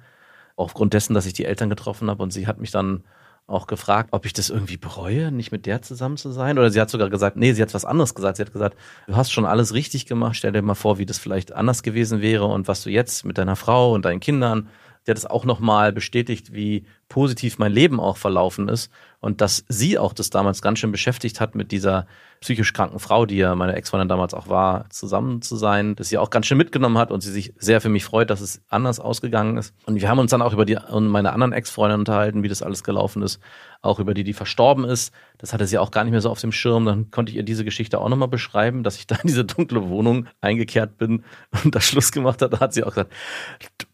Aufgrund 0.57 0.93
dessen, 0.93 1.15
dass 1.15 1.25
ich 1.25 1.33
die 1.33 1.47
Eltern 1.47 1.71
getroffen 1.71 2.11
habe 2.11 2.23
und 2.23 2.35
sie 2.35 2.47
hat 2.47 2.61
mich 2.61 2.71
dann 2.71 3.03
auch 3.47 3.67
gefragt, 3.67 4.11
ob 4.13 4.25
ich 4.25 4.33
das 4.33 4.51
irgendwie 4.51 4.77
bereue, 4.77 5.33
nicht 5.33 5.53
mit 5.53 5.67
der 5.67 5.83
zusammen 5.83 6.17
zu 6.17 6.31
sein. 6.31 6.59
Oder 6.59 6.71
sie 6.71 6.81
hat 6.81 6.91
sogar 6.91 7.11
gesagt, 7.11 7.37
nee, 7.37 7.53
sie 7.53 7.63
hat 7.63 7.75
was 7.75 7.85
anderes 7.85 8.15
gesagt. 8.15 8.37
Sie 8.37 8.43
hat 8.43 8.53
gesagt, 8.53 8.77
du 9.07 9.17
hast 9.17 9.33
schon 9.33 9.45
alles 9.45 9.75
richtig 9.75 10.07
gemacht. 10.07 10.37
Stell 10.37 10.53
dir 10.53 10.63
mal 10.63 10.75
vor, 10.75 10.99
wie 10.99 11.07
das 11.07 11.19
vielleicht 11.19 11.53
anders 11.53 11.83
gewesen 11.83 12.21
wäre 12.21 12.47
und 12.47 12.69
was 12.69 12.83
du 12.83 12.91
jetzt 12.91 13.25
mit 13.25 13.39
deiner 13.39 13.57
Frau 13.57 13.93
und 13.93 14.05
deinen 14.05 14.21
Kindern. 14.21 14.69
Sie 15.05 15.11
hat 15.11 15.19
es 15.19 15.27
auch 15.27 15.45
nochmal 15.45 15.93
bestätigt, 15.93 16.53
wie 16.53 16.87
positiv 17.09 17.59
mein 17.59 17.73
Leben 17.73 18.01
auch 18.01 18.17
verlaufen 18.17 18.69
ist 18.69 18.91
und 19.23 19.41
dass 19.41 19.65
sie 19.69 19.99
auch 19.99 20.13
das 20.13 20.31
damals 20.31 20.63
ganz 20.63 20.81
schön 20.81 20.91
beschäftigt 20.91 21.41
hat 21.41 21.55
mit 21.55 21.71
dieser 21.71 22.07
psychisch 22.41 22.73
kranken 22.73 22.99
Frau, 22.99 23.25
die 23.25 23.37
ja 23.37 23.55
meine 23.55 23.75
Ex-Freundin 23.75 24.09
damals 24.09 24.35
auch 24.35 24.49
war, 24.49 24.91
zusammen 24.91 25.43
zu 25.43 25.57
sein, 25.57 25.95
dass 25.95 26.09
sie 26.09 26.19
auch 26.19 26.31
ganz 26.31 26.47
schön 26.47 26.59
mitgenommen 26.59 26.99
hat 26.99 27.13
und 27.13 27.21
sie 27.21 27.31
sich 27.31 27.55
sehr 27.57 27.81
für 27.81 27.89
mich 27.89 28.05
freut, 28.05 28.31
dass 28.31 28.41
es 28.41 28.63
anders 28.69 28.99
ausgegangen 28.99 29.59
ist. 29.59 29.75
Und 29.87 30.01
wir 30.01 30.09
haben 30.09 30.19
uns 30.19 30.33
dann 30.33 30.43
auch 30.43 30.53
über 30.53 30.65
die 30.65 30.77
und 30.77 31.07
meine 31.07 31.33
anderen 31.33 31.53
Ex-Freundinnen 31.53 32.01
unterhalten, 32.01 32.43
wie 32.43 32.49
das 32.49 32.63
alles 32.63 32.83
gelaufen 32.83 33.23
ist, 33.23 33.39
auch 33.81 34.01
über 34.01 34.13
die, 34.13 34.25
die 34.25 34.33
verstorben 34.33 34.85
ist. 34.85 35.13
Das 35.39 35.53
hatte 35.53 35.69
sie 35.69 35.79
auch 35.79 35.93
gar 35.93 36.03
nicht 36.03 36.13
mehr 36.13 36.21
so 36.21 36.31
auf 36.31 36.41
dem 36.41 36.51
Schirm. 36.51 36.85
Dann 36.85 37.13
konnte 37.13 37.31
ich 37.31 37.37
ihr 37.37 37.45
diese 37.45 37.65
Geschichte 37.65 38.01
auch 38.01 38.09
nochmal 38.09 38.29
beschreiben, 38.29 38.83
dass 38.83 38.97
ich 38.97 39.07
da 39.07 39.15
in 39.17 39.29
diese 39.29 39.45
dunkle 39.45 39.89
Wohnung 39.89 40.27
eingekehrt 40.41 40.99
bin 40.99 41.23
und 41.63 41.75
da 41.75 41.81
Schluss 41.81 42.11
gemacht 42.11 42.43
hat. 42.43 42.55
Da 42.55 42.61
hat 42.61 42.73
sie 42.75 42.83
auch 42.83 42.91
gesagt, 42.91 43.13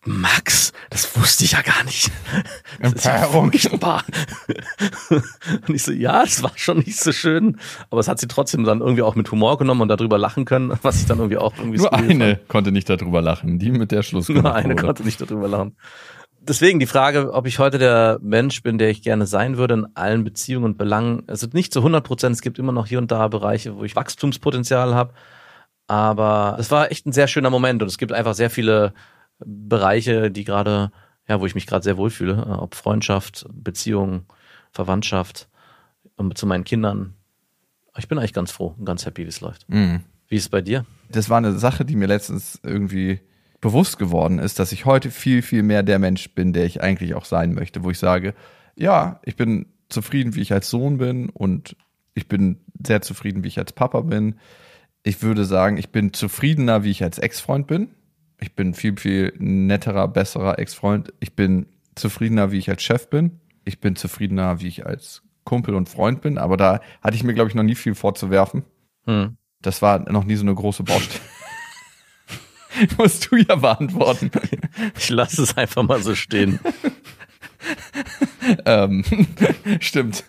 Max, 0.07 0.73
das 0.88 1.18
wusste 1.18 1.44
ich 1.44 1.53
ja 1.53 1.61
gar 1.61 1.85
nicht. 1.85 2.11
Das. 2.81 3.08
Furchtbar. 3.09 4.05
und 5.11 5.75
ich 5.75 5.83
so, 5.83 5.92
ja, 5.92 6.23
es 6.23 6.42
war 6.42 6.53
schon 6.57 6.79
nicht 6.79 7.01
so 7.01 7.12
schön, 7.12 7.59
aber 7.90 8.01
es 8.01 8.09
hat 8.09 8.18
sie 8.18 8.29
trotzdem 8.29 8.64
dann 8.64 8.81
irgendwie 8.81 9.03
auch 9.03 9.14
mit 9.14 9.31
Humor 9.31 9.59
genommen 9.59 9.83
und 9.83 9.88
darüber 9.88 10.18
lachen 10.18 10.44
können, 10.44 10.73
was 10.83 11.01
ich 11.01 11.07
dann 11.07 11.18
irgendwie 11.18 11.38
auch 11.38 11.55
irgendwie 11.59 11.79
Nur 11.79 11.92
eine 11.92 12.40
konnte 12.49 12.73
nicht 12.73 12.88
darüber 12.88 13.21
lachen, 13.21 13.59
die 13.59 13.71
mit 13.71 13.90
der 13.92 14.03
Schluss 14.03 14.27
fand. 14.27 14.42
Nur 14.42 14.55
eine 14.55 14.75
wurde. 14.75 14.87
konnte 14.87 15.03
nicht 15.05 15.21
darüber 15.21 15.49
lachen. 15.49 15.77
Deswegen 16.40 16.79
die 16.79 16.87
Frage, 16.87 17.35
ob 17.35 17.47
ich 17.47 17.59
heute 17.59 17.79
der 17.79 18.18
Mensch 18.23 18.62
bin, 18.62 18.79
der 18.79 18.88
ich 18.88 19.03
gerne 19.03 19.27
sein 19.27 19.59
würde 19.59 19.75
in 19.75 19.87
allen 19.94 20.25
Beziehungen 20.25 20.64
und 20.64 20.79
Belangen. 20.79 21.25
Also 21.27 21.47
nicht 21.53 21.75
zu 21.75 21.81
100 21.81 22.03
Prozent. 22.03 22.35
Es 22.35 22.40
gibt 22.40 22.59
immer 22.59 22.73
noch 22.73 22.87
hier 22.87 22.99
und 22.99 23.11
da 23.11 23.29
Bereiche, 23.29 23.77
wo 23.77 23.85
ich 23.85 23.97
Wachstumspotenzial 23.97 24.94
habe. 24.94 25.12
Aber 25.88 26.57
es 26.59 26.71
war 26.71 26.90
echt 26.90 27.07
ein 27.07 27.12
sehr 27.12 27.29
schöner 27.29 27.51
Moment 27.51 27.83
und 27.83 27.88
es 27.88 27.99
gibt 27.99 28.12
einfach 28.12 28.35
sehr 28.35 28.51
viele 28.51 28.92
Bereiche, 29.44 30.31
die 30.31 30.44
gerade, 30.44 30.90
ja, 31.29 31.41
wo 31.41 31.47
ich 31.47 31.55
mich 31.55 31.67
gerade 31.67 31.85
sehr 31.85 31.97
wohlfühle. 31.97 32.35
Äh, 32.35 32.53
Ob 32.53 32.75
Freundschaft, 32.75 33.47
Beziehung, 33.53 34.25
Verwandtschaft 34.73 35.49
und 36.17 36.37
zu 36.37 36.47
meinen 36.47 36.64
Kindern. 36.64 37.14
Ich 37.97 38.09
bin 38.09 38.19
eigentlich 38.19 38.33
ganz 38.33 38.51
froh 38.51 38.75
und 38.79 38.85
ganz 38.85 39.07
happy, 39.07 39.25
wie 39.25 39.29
es 39.29 39.41
läuft. 39.41 39.69
Mhm. 39.69 40.01
Wie 40.29 40.37
ist 40.37 40.45
es 40.45 40.49
bei 40.49 40.61
dir? 40.61 40.85
Das 41.11 41.31
war 41.31 41.38
eine 41.38 41.59
Sache, 41.59 41.85
die 41.85 41.97
mir 41.97 42.07
letztens 42.07 42.61
irgendwie 42.62 43.21
bewusst 43.61 43.99
geworden 43.99 44.38
ist, 44.38 44.59
dass 44.59 44.73
ich 44.73 44.85
heute 44.85 45.11
viel, 45.11 45.43
viel 45.43 45.62
mehr 45.62 45.83
der 45.83 45.99
Mensch 45.99 46.33
bin, 46.35 46.53
der 46.53 46.64
ich 46.64 46.83
eigentlich 46.83 47.14
auch 47.14 47.25
sein 47.25 47.55
möchte, 47.55 47.83
wo 47.83 47.91
ich 47.91 47.99
sage, 47.99 48.35
ja, 48.77 49.21
ich 49.25 49.37
bin 49.37 49.67
zufrieden, 49.88 50.35
wie 50.35 50.43
ich 50.43 50.53
als 50.53 50.71
Sohn 50.71 50.99
bin 50.99 51.29
und 51.31 51.77
ich 52.14 52.29
bin 52.29 52.61
sehr 52.87 53.03
zufrieden, 53.03 53.43
wie 53.43 53.49
ich 53.49 53.59
als 53.59 53.73
Papa 53.73 54.03
bin. 54.03 54.37
Ich 55.03 55.23
würde 55.23 55.45
sagen, 55.45 55.77
ich 55.77 55.91
bin 55.91 56.12
zufriedener, 56.12 56.85
wie 56.85 56.91
ich 56.91 57.03
als 57.03 57.19
Ex-Freund 57.19 57.67
bin. 57.67 57.88
Ich 58.40 58.55
bin 58.55 58.74
viel, 58.74 58.96
viel 58.96 59.33
netterer, 59.38 60.09
besserer 60.09 60.59
Ex-Freund. 60.59 61.12
Ich 61.20 61.35
bin 61.35 61.66
zufriedener, 61.94 62.53
wie 62.53 62.59
ich 62.59 62.70
als 62.70 62.83
Chef 62.83 63.11
bin. 63.11 63.40
Ich 63.64 63.81
bin 63.81 63.96
zufriedener, 63.96 64.61
wie 64.61 64.68
ich 64.68 64.87
als 64.87 65.22
Kumpel 65.44 65.74
und 65.74 65.88
Freund 65.88 66.20
bin. 66.20 66.38
Aber 66.38 66.57
da 66.57 66.81
hatte 67.03 67.16
ich 67.16 67.24
mir, 67.24 67.35
glaube 67.35 67.48
ich, 67.48 67.55
noch 67.55 67.62
nie 67.64 67.74
viel 67.74 67.94
vorzuwerfen. 67.94 68.64
Hm. 69.07 69.37
Das 69.61 69.83
war 69.83 70.11
noch 70.11 70.24
nie 70.24 70.37
so 70.37 70.42
eine 70.42 70.55
große 70.55 70.85
Baustelle. 70.85 71.24
Musst 72.98 73.31
du 73.31 73.37
ja 73.37 73.57
beantworten. 73.57 74.31
Ich 74.96 75.11
lasse 75.11 75.42
es 75.42 75.57
einfach 75.57 75.83
mal 75.83 76.01
so 76.01 76.14
stehen. 76.14 76.61
ähm, 78.64 79.05
stimmt. 79.81 80.22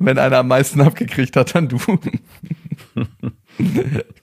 Wenn 0.00 0.18
einer 0.18 0.38
am 0.38 0.48
meisten 0.48 0.80
abgekriegt 0.80 1.36
hat, 1.36 1.54
dann 1.54 1.68
du. 1.68 1.78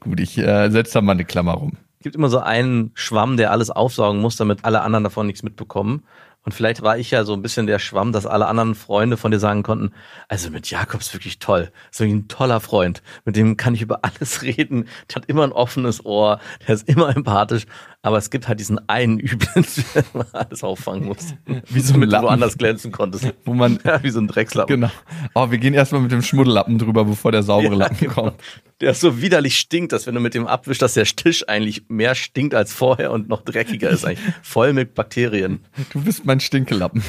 Gut, 0.01 0.19
ich 0.19 0.37
äh, 0.37 0.69
setze 0.69 0.95
da 0.95 1.01
mal 1.01 1.13
eine 1.13 1.23
Klammer 1.23 1.53
rum. 1.53 1.77
Es 2.05 2.07
gibt 2.07 2.17
immer 2.17 2.29
so 2.29 2.37
einen 2.37 2.91
Schwamm, 2.93 3.35
der 3.35 3.49
alles 3.49 3.71
aufsaugen 3.71 4.21
muss, 4.21 4.35
damit 4.35 4.63
alle 4.63 4.81
anderen 4.81 5.03
davon 5.03 5.25
nichts 5.25 5.41
mitbekommen. 5.41 6.03
Und 6.43 6.51
vielleicht 6.51 6.83
war 6.83 6.99
ich 6.99 7.09
ja 7.09 7.23
so 7.23 7.33
ein 7.33 7.41
bisschen 7.41 7.65
der 7.65 7.79
Schwamm, 7.79 8.11
dass 8.11 8.27
alle 8.27 8.45
anderen 8.45 8.75
Freunde 8.75 9.17
von 9.17 9.31
dir 9.31 9.39
sagen 9.39 9.63
konnten, 9.63 9.91
also 10.27 10.51
mit 10.51 10.69
Jakobs 10.69 11.11
wirklich 11.15 11.39
toll. 11.39 11.71
So 11.89 12.03
ein 12.03 12.27
toller 12.27 12.59
Freund. 12.59 13.01
Mit 13.25 13.35
dem 13.35 13.57
kann 13.57 13.73
ich 13.73 13.81
über 13.81 14.01
alles 14.03 14.43
reden. 14.43 14.87
Der 15.09 15.15
hat 15.15 15.25
immer 15.25 15.45
ein 15.45 15.51
offenes 15.51 16.05
Ohr. 16.05 16.39
Der 16.67 16.75
ist 16.75 16.87
immer 16.87 17.09
empathisch. 17.15 17.65
Aber 18.05 18.19
es 18.19 18.29
gibt 18.29 18.47
halt 18.47 18.59
diesen 18.59 18.87
einen 18.87 19.19
Üblen, 19.19 19.65
der 19.95 20.03
immer 20.13 20.27
alles 20.31 20.63
auffangen 20.63 21.05
muss. 21.05 21.33
Wie 21.69 21.79
so 21.79 21.95
du 21.95 22.01
Lappen. 22.01 22.27
woanders 22.27 22.55
glänzen 22.57 22.91
konntest. 22.91 23.33
Wo 23.45 23.55
man, 23.55 23.79
Ja, 23.83 24.01
wie 24.03 24.11
so 24.11 24.19
ein 24.19 24.27
Dreckslappen. 24.27 24.75
genau. 24.81 24.91
Oh, 25.33 25.49
wir 25.49 25.57
gehen 25.57 25.73
erstmal 25.73 26.01
mit 26.01 26.11
dem 26.11 26.21
Schmuddellappen 26.21 26.77
drüber, 26.77 27.03
bevor 27.05 27.31
der 27.31 27.41
saubere 27.41 27.71
Ja, 27.71 27.77
Lappen 27.79 27.97
genau. 27.97 28.13
kommt. 28.13 28.35
Der 28.79 28.93
so 28.93 29.21
widerlich 29.21 29.57
stinkt, 29.57 29.91
dass 29.91 30.05
wenn 30.05 30.13
du 30.13 30.19
mit 30.21 30.35
dem 30.35 30.45
abwischst, 30.45 30.81
dass 30.83 30.93
der 30.93 31.05
Tisch 31.05 31.47
eigentlich 31.47 31.85
mehr 31.87 32.13
stinkt 32.13 32.53
als 32.53 32.73
vorher 32.73 33.11
und 33.11 33.27
noch 33.27 33.41
dreckiger 33.41 33.89
ist 33.89 34.05
eigentlich. 34.05 34.19
Voll 34.43 34.73
mit 34.73 34.93
Bakterien. 34.93 35.61
Du 35.91 36.01
bist 36.01 36.25
mein 36.25 36.39
Stinkelappen. 36.39 37.01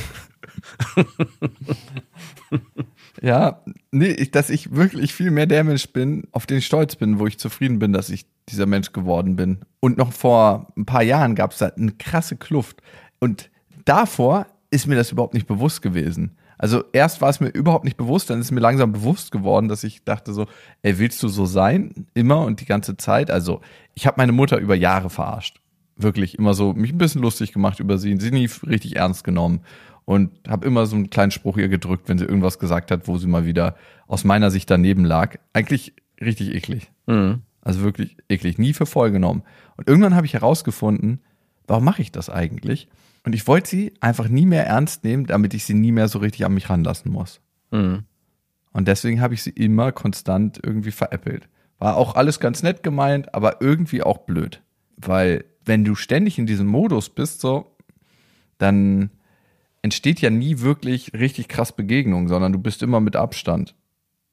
ja, 3.21 3.63
nee, 3.91 4.15
dass 4.33 4.49
ich 4.51 4.75
wirklich 4.75 5.13
viel 5.13 5.31
mehr 5.31 5.47
der 5.47 5.65
Mensch 5.65 5.89
bin, 5.89 6.25
auf 6.33 6.47
den 6.47 6.59
ich 6.59 6.67
stolz 6.67 6.97
bin, 6.97 7.19
wo 7.19 7.27
ich 7.27 7.39
zufrieden 7.39 7.79
bin, 7.79 7.93
dass 7.93 8.09
ich 8.09 8.25
dieser 8.49 8.67
Mensch 8.67 8.93
geworden 8.93 9.37
bin. 9.37 9.59
Und 9.81 9.99
noch 9.99 10.13
vor 10.13 10.73
ein 10.77 10.87
paar 10.87 11.03
Jahren 11.03 11.35
gab 11.35 11.53
es 11.53 11.59
da 11.59 11.67
eine 11.67 11.93
krasse 11.93 12.37
Kluft. 12.37 12.81
Und 13.19 13.51
davor 13.85 14.47
ist 14.71 14.87
mir 14.87 14.97
das 14.97 15.13
überhaupt 15.13 15.35
nicht 15.35 15.47
bewusst 15.47 15.83
gewesen. 15.83 16.37
Also 16.59 16.85
erst 16.93 17.21
war 17.21 17.29
es 17.29 17.41
mir 17.41 17.49
überhaupt 17.49 17.85
nicht 17.85 17.97
bewusst, 17.97 18.31
dann 18.31 18.41
ist 18.41 18.51
mir 18.51 18.61
langsam 18.61 18.93
bewusst 18.93 19.31
geworden, 19.31 19.69
dass 19.69 19.85
ich 19.85 20.05
dachte 20.05 20.33
so, 20.33 20.47
ey, 20.83 20.99
willst 20.99 21.23
du 21.23 21.29
so 21.29 21.45
sein? 21.45 22.07
Immer 22.15 22.45
und 22.45 22.61
die 22.61 22.65
ganze 22.65 22.97
Zeit? 22.97 23.31
Also 23.31 23.61
ich 23.95 24.07
habe 24.07 24.17
meine 24.19 24.33
Mutter 24.33 24.59
über 24.59 24.75
Jahre 24.75 25.11
verarscht. 25.11 25.61
Wirklich 25.97 26.39
immer 26.39 26.55
so, 26.55 26.73
mich 26.73 26.93
ein 26.93 26.99
bisschen 26.99 27.23
lustig 27.23 27.53
gemacht 27.53 27.81
über 27.81 27.99
sie, 27.99 28.19
sie 28.19 28.31
nie 28.31 28.49
richtig 28.67 28.97
ernst 28.97 29.25
genommen 29.25 29.61
und 30.05 30.31
habe 30.49 30.67
immer 30.67 30.87
so 30.87 30.97
einen 30.97 31.11
kleinen 31.11 31.31
Spruch 31.31 31.59
ihr 31.59 31.69
gedrückt, 31.69 32.09
wenn 32.09 32.19
sie 32.19 32.25
irgendwas 32.25 32.59
gesagt 32.59 32.91
hat, 32.91 33.07
wo 33.07 33.19
sie 33.19 33.27
mal 33.27 33.45
wieder 33.45 33.77
aus 34.07 34.25
meiner 34.25 34.51
Sicht 34.51 34.71
daneben 34.71 35.05
lag. 35.05 35.37
Eigentlich 35.53 35.95
richtig 36.21 36.55
eklig. 36.55 36.91
Mhm. 37.07 37.43
Also 37.67 37.81
wirklich 37.81 38.17
eklig, 38.29 38.59
nie 38.59 38.73
für 38.73 38.87
voll 38.87 39.11
genommen. 39.11 39.43
Und 39.77 39.89
irgendwann 39.89 40.15
habe 40.15 40.25
ich 40.25 40.35
herausgefunden, 40.35 41.21
warum 41.67 41.85
mache 41.85 42.01
ich 42.01 42.13
das 42.13 42.31
eigentlich? 42.31 42.87
Und 43.25 43.35
ich 43.35 43.49
wollte 43.49 43.69
sie 43.69 43.93
einfach 43.99 44.29
nie 44.29 44.47
mehr 44.47 44.65
ernst 44.69 45.03
nehmen, 45.03 45.27
damit 45.27 45.53
ich 45.53 45.65
sie 45.65 45.75
nie 45.75 45.91
mehr 45.91 46.07
so 46.07 46.21
richtig 46.21 46.47
an 46.47 46.55
mich 46.55 46.71
ranlassen 46.71 47.11
muss. 47.11 47.41
Mhm. 47.73 48.05
Und 48.73 48.87
deswegen 48.87 49.21
habe 49.21 49.35
ich 49.35 49.43
sie 49.43 49.51
immer 49.51 49.91
konstant 49.91 50.61
irgendwie 50.63 50.93
veräppelt. 50.93 51.49
War 51.81 51.97
auch 51.97 52.15
alles 52.15 52.39
ganz 52.39 52.63
nett 52.63 52.85
gemeint, 52.85 53.35
aber 53.35 53.61
irgendwie 53.61 54.05
auch 54.05 54.19
blöd. 54.19 54.63
Weil 54.97 55.45
wenn 55.65 55.85
du 55.85 55.97
ständig 55.97 56.39
in 56.39 56.47
diesem 56.47 56.69
Modus 56.69 57.11
bist, 57.11 57.41
so, 57.41 57.77
dann 58.59 59.11
entsteht 59.83 60.21
ja 60.21 60.31
nie 60.31 60.61
wirklich 60.61 61.15
richtig 61.15 61.49
krass 61.49 61.75
Begegnung, 61.75 62.29
sondern 62.29 62.53
du 62.53 62.61
bist 62.61 62.81
immer 62.85 63.01
mit 63.01 63.17
Abstand 63.17 63.75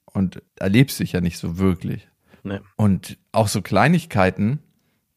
und 0.05 0.43
erlebst 0.57 0.99
dich 0.99 1.13
ja 1.13 1.21
nicht 1.21 1.39
so 1.39 1.57
wirklich. 1.57 2.07
Nee. 2.43 2.59
Und 2.75 3.17
auch 3.31 3.47
so 3.47 3.61
Kleinigkeiten, 3.61 4.59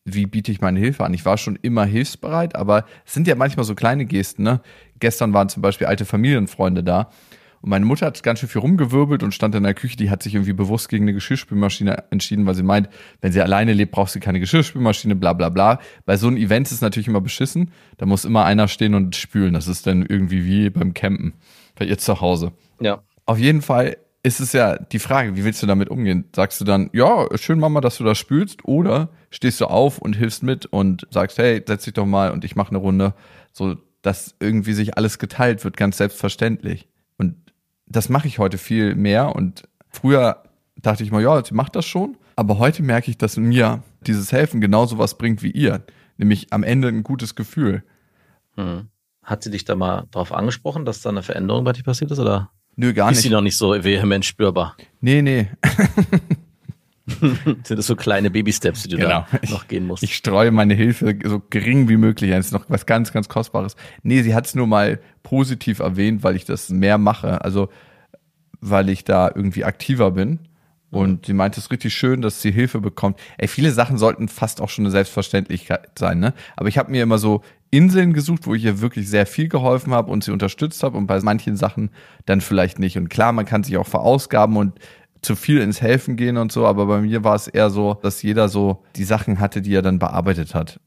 wie 0.04 0.26
biete 0.26 0.52
ich 0.52 0.60
meine 0.60 0.78
Hilfe 0.78 1.04
an? 1.04 1.12
Ich 1.14 1.24
war 1.24 1.36
schon 1.36 1.58
immer 1.60 1.84
hilfsbereit, 1.84 2.54
aber 2.54 2.86
es 3.04 3.14
sind 3.14 3.26
ja 3.26 3.34
manchmal 3.34 3.64
so 3.64 3.74
kleine 3.74 4.06
Gesten. 4.06 4.44
Ne? 4.44 4.60
Gestern 5.00 5.32
waren 5.32 5.48
zum 5.48 5.62
Beispiel 5.62 5.88
alte 5.88 6.04
Familienfreunde 6.04 6.84
da 6.84 7.10
und 7.66 7.70
meine 7.70 7.84
Mutter 7.84 8.06
hat 8.06 8.22
ganz 8.22 8.38
schön 8.38 8.48
viel 8.48 8.60
rumgewirbelt 8.60 9.24
und 9.24 9.32
stand 9.32 9.54
in 9.56 9.64
der 9.64 9.74
Küche. 9.74 9.96
Die 9.96 10.10
hat 10.10 10.22
sich 10.22 10.34
irgendwie 10.34 10.52
bewusst 10.52 10.88
gegen 10.88 11.04
eine 11.04 11.12
Geschirrspülmaschine 11.12 12.04
entschieden, 12.10 12.46
weil 12.46 12.54
sie 12.54 12.62
meint, 12.62 12.88
wenn 13.20 13.32
sie 13.32 13.40
alleine 13.40 13.72
lebt, 13.72 13.92
braucht 13.92 14.12
sie 14.12 14.20
keine 14.20 14.40
Geschirrspülmaschine, 14.40 15.16
bla 15.16 15.32
bla 15.32 15.48
bla. 15.48 15.80
Bei 16.04 16.16
so 16.16 16.28
einem 16.28 16.36
Event 16.36 16.68
ist 16.68 16.74
es 16.74 16.80
natürlich 16.80 17.08
immer 17.08 17.20
beschissen. 17.20 17.72
Da 17.96 18.06
muss 18.06 18.24
immer 18.24 18.44
einer 18.44 18.68
stehen 18.68 18.94
und 18.94 19.16
spülen. 19.16 19.54
Das 19.54 19.66
ist 19.66 19.86
dann 19.86 20.06
irgendwie 20.06 20.44
wie 20.44 20.70
beim 20.70 20.94
Campen 20.94 21.34
bei 21.74 21.86
ihr 21.86 21.98
zu 21.98 22.20
Hause. 22.20 22.52
Ja. 22.80 23.02
Auf 23.24 23.38
jeden 23.38 23.62
Fall 23.62 23.96
ist 24.26 24.40
es 24.40 24.52
ja 24.52 24.76
die 24.76 24.98
Frage, 24.98 25.36
wie 25.36 25.44
willst 25.44 25.62
du 25.62 25.68
damit 25.68 25.88
umgehen? 25.88 26.24
Sagst 26.34 26.60
du 26.60 26.64
dann, 26.64 26.90
ja, 26.92 27.26
schön 27.36 27.60
Mama, 27.60 27.80
dass 27.80 27.98
du 27.98 28.02
das 28.02 28.18
spülst, 28.18 28.64
oder 28.64 29.10
stehst 29.30 29.60
du 29.60 29.66
auf 29.66 29.98
und 29.98 30.14
hilfst 30.16 30.42
mit 30.42 30.66
und 30.66 31.06
sagst, 31.12 31.38
hey, 31.38 31.62
setz 31.64 31.84
dich 31.84 31.94
doch 31.94 32.06
mal 32.06 32.32
und 32.32 32.44
ich 32.44 32.56
mache 32.56 32.70
eine 32.70 32.78
Runde, 32.78 33.14
so 33.52 33.76
dass 34.02 34.34
irgendwie 34.40 34.72
sich 34.72 34.96
alles 34.96 35.20
geteilt 35.20 35.62
wird, 35.62 35.76
ganz 35.76 35.98
selbstverständlich. 35.98 36.88
Und 37.18 37.36
das 37.86 38.08
mache 38.08 38.26
ich 38.26 38.40
heute 38.40 38.58
viel 38.58 38.96
mehr 38.96 39.36
und 39.36 39.68
früher 39.90 40.42
dachte 40.74 41.04
ich 41.04 41.12
mal, 41.12 41.22
ja, 41.22 41.44
sie 41.44 41.54
macht 41.54 41.76
das 41.76 41.86
schon, 41.86 42.16
aber 42.34 42.58
heute 42.58 42.82
merke 42.82 43.12
ich, 43.12 43.18
dass 43.18 43.36
mir 43.36 43.84
dieses 44.00 44.32
Helfen 44.32 44.60
genauso 44.60 44.98
was 44.98 45.18
bringt 45.18 45.44
wie 45.44 45.52
ihr, 45.52 45.84
nämlich 46.16 46.52
am 46.52 46.64
Ende 46.64 46.88
ein 46.88 47.04
gutes 47.04 47.36
Gefühl. 47.36 47.84
Mhm. 48.56 48.88
Hat 49.22 49.44
sie 49.44 49.52
dich 49.52 49.64
da 49.64 49.76
mal 49.76 50.08
drauf 50.10 50.32
angesprochen, 50.32 50.84
dass 50.84 51.00
da 51.00 51.10
eine 51.10 51.22
Veränderung 51.22 51.62
bei 51.62 51.72
dir 51.72 51.84
passiert 51.84 52.10
ist 52.10 52.18
oder 52.18 52.50
Nö, 52.76 52.92
gar 52.92 53.10
ist 53.10 53.22
sie 53.22 53.28
nicht. 53.28 53.32
noch 53.34 53.40
nicht 53.42 53.56
so 53.56 53.70
vehement 53.72 54.24
spürbar? 54.24 54.76
Nee, 55.00 55.22
nee. 55.22 55.48
Sind 57.08 57.70
das 57.70 57.86
so 57.86 57.94
kleine 57.94 58.30
Baby-Steps, 58.32 58.82
die 58.82 58.88
du 58.90 58.96
Genau. 58.96 59.24
da 59.30 59.38
noch 59.50 59.68
gehen 59.68 59.86
musst? 59.86 60.02
Ich 60.02 60.16
streue 60.16 60.50
meine 60.50 60.74
Hilfe 60.74 61.16
so 61.24 61.40
gering 61.50 61.88
wie 61.88 61.96
möglich. 61.96 62.32
ein. 62.32 62.38
Das 62.38 62.46
ist 62.46 62.52
noch 62.52 62.64
was 62.68 62.84
ganz, 62.84 63.12
ganz 63.12 63.28
Kostbares. 63.28 63.76
Nee, 64.02 64.22
sie 64.22 64.34
hat 64.34 64.46
es 64.46 64.56
nur 64.56 64.66
mal 64.66 64.98
positiv 65.22 65.78
erwähnt, 65.78 66.24
weil 66.24 66.34
ich 66.34 66.44
das 66.44 66.68
mehr 66.68 66.98
mache. 66.98 67.42
Also, 67.44 67.68
weil 68.60 68.88
ich 68.88 69.04
da 69.04 69.28
irgendwie 69.32 69.64
aktiver 69.64 70.10
bin. 70.10 70.40
Und 70.90 71.26
sie 71.26 71.32
meinte, 71.34 71.58
es 71.60 71.66
ist 71.66 71.70
richtig 71.72 71.94
schön, 71.94 72.22
dass 72.22 72.42
sie 72.42 72.50
Hilfe 72.50 72.80
bekommt. 72.80 73.18
Ey, 73.38 73.46
viele 73.48 73.70
Sachen 73.70 73.98
sollten 73.98 74.28
fast 74.28 74.60
auch 74.60 74.68
schon 74.68 74.84
eine 74.84 74.90
Selbstverständlichkeit 74.92 75.90
sein, 75.98 76.18
ne? 76.18 76.32
Aber 76.56 76.68
ich 76.68 76.78
habe 76.78 76.90
mir 76.90 77.02
immer 77.02 77.18
so 77.18 77.42
Inseln 77.70 78.12
gesucht, 78.12 78.46
wo 78.46 78.54
ich 78.54 78.64
ihr 78.64 78.80
wirklich 78.80 79.08
sehr 79.08 79.26
viel 79.26 79.48
geholfen 79.48 79.92
habe 79.92 80.10
und 80.10 80.24
sie 80.24 80.30
unterstützt 80.30 80.82
habe 80.82 80.96
und 80.96 81.06
bei 81.06 81.20
manchen 81.20 81.56
Sachen 81.56 81.90
dann 82.24 82.40
vielleicht 82.40 82.78
nicht. 82.78 82.96
Und 82.96 83.08
klar, 83.08 83.32
man 83.32 83.44
kann 83.44 83.64
sich 83.64 83.76
auch 83.76 83.86
verausgaben 83.86 84.56
und 84.56 84.78
zu 85.22 85.34
viel 85.34 85.58
ins 85.58 85.80
Helfen 85.80 86.16
gehen 86.16 86.36
und 86.36 86.52
so, 86.52 86.66
aber 86.66 86.86
bei 86.86 87.00
mir 87.00 87.24
war 87.24 87.34
es 87.34 87.48
eher 87.48 87.70
so, 87.70 87.94
dass 87.94 88.22
jeder 88.22 88.48
so 88.48 88.84
die 88.94 89.04
Sachen 89.04 89.40
hatte, 89.40 89.60
die 89.60 89.74
er 89.74 89.82
dann 89.82 89.98
bearbeitet 89.98 90.54
hat. 90.54 90.80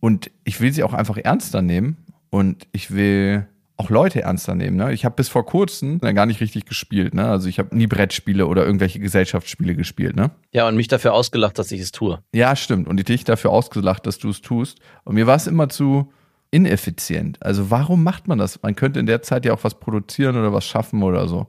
Und 0.00 0.30
ich 0.44 0.60
will 0.60 0.72
sie 0.72 0.82
auch 0.82 0.94
einfach 0.94 1.16
ernster 1.16 1.62
nehmen 1.62 1.96
und 2.30 2.66
ich 2.72 2.90
will 2.90 3.46
auch 3.78 3.90
Leute 3.90 4.22
ernster 4.22 4.56
nehmen. 4.56 4.76
Ne? 4.76 4.92
Ich 4.92 5.04
habe 5.04 5.14
bis 5.14 5.28
vor 5.28 5.46
kurzem 5.46 6.00
gar 6.00 6.26
nicht 6.26 6.40
richtig 6.40 6.66
gespielt. 6.66 7.14
Ne? 7.14 7.26
Also 7.28 7.48
ich 7.48 7.60
habe 7.60 7.74
nie 7.76 7.86
Brettspiele 7.86 8.46
oder 8.46 8.66
irgendwelche 8.66 8.98
Gesellschaftsspiele 8.98 9.76
gespielt. 9.76 10.16
Ne? 10.16 10.32
Ja, 10.52 10.66
und 10.66 10.76
mich 10.76 10.88
dafür 10.88 11.14
ausgelacht, 11.14 11.58
dass 11.58 11.70
ich 11.70 11.80
es 11.80 11.92
tue. 11.92 12.18
Ja, 12.34 12.56
stimmt. 12.56 12.88
Und 12.88 12.98
ich 12.98 13.06
dich 13.06 13.24
dafür 13.24 13.50
ausgelacht, 13.52 14.04
dass 14.06 14.18
du 14.18 14.30
es 14.30 14.40
tust. 14.40 14.80
Und 15.04 15.14
mir 15.14 15.28
war 15.28 15.36
es 15.36 15.46
immer 15.46 15.68
zu 15.68 16.12
ineffizient. 16.50 17.40
Also 17.40 17.70
warum 17.70 18.02
macht 18.02 18.26
man 18.26 18.38
das? 18.38 18.60
Man 18.62 18.74
könnte 18.74 18.98
in 18.98 19.06
der 19.06 19.22
Zeit 19.22 19.44
ja 19.44 19.54
auch 19.54 19.62
was 19.62 19.78
produzieren 19.78 20.36
oder 20.36 20.52
was 20.52 20.64
schaffen 20.64 21.04
oder 21.04 21.28
so. 21.28 21.46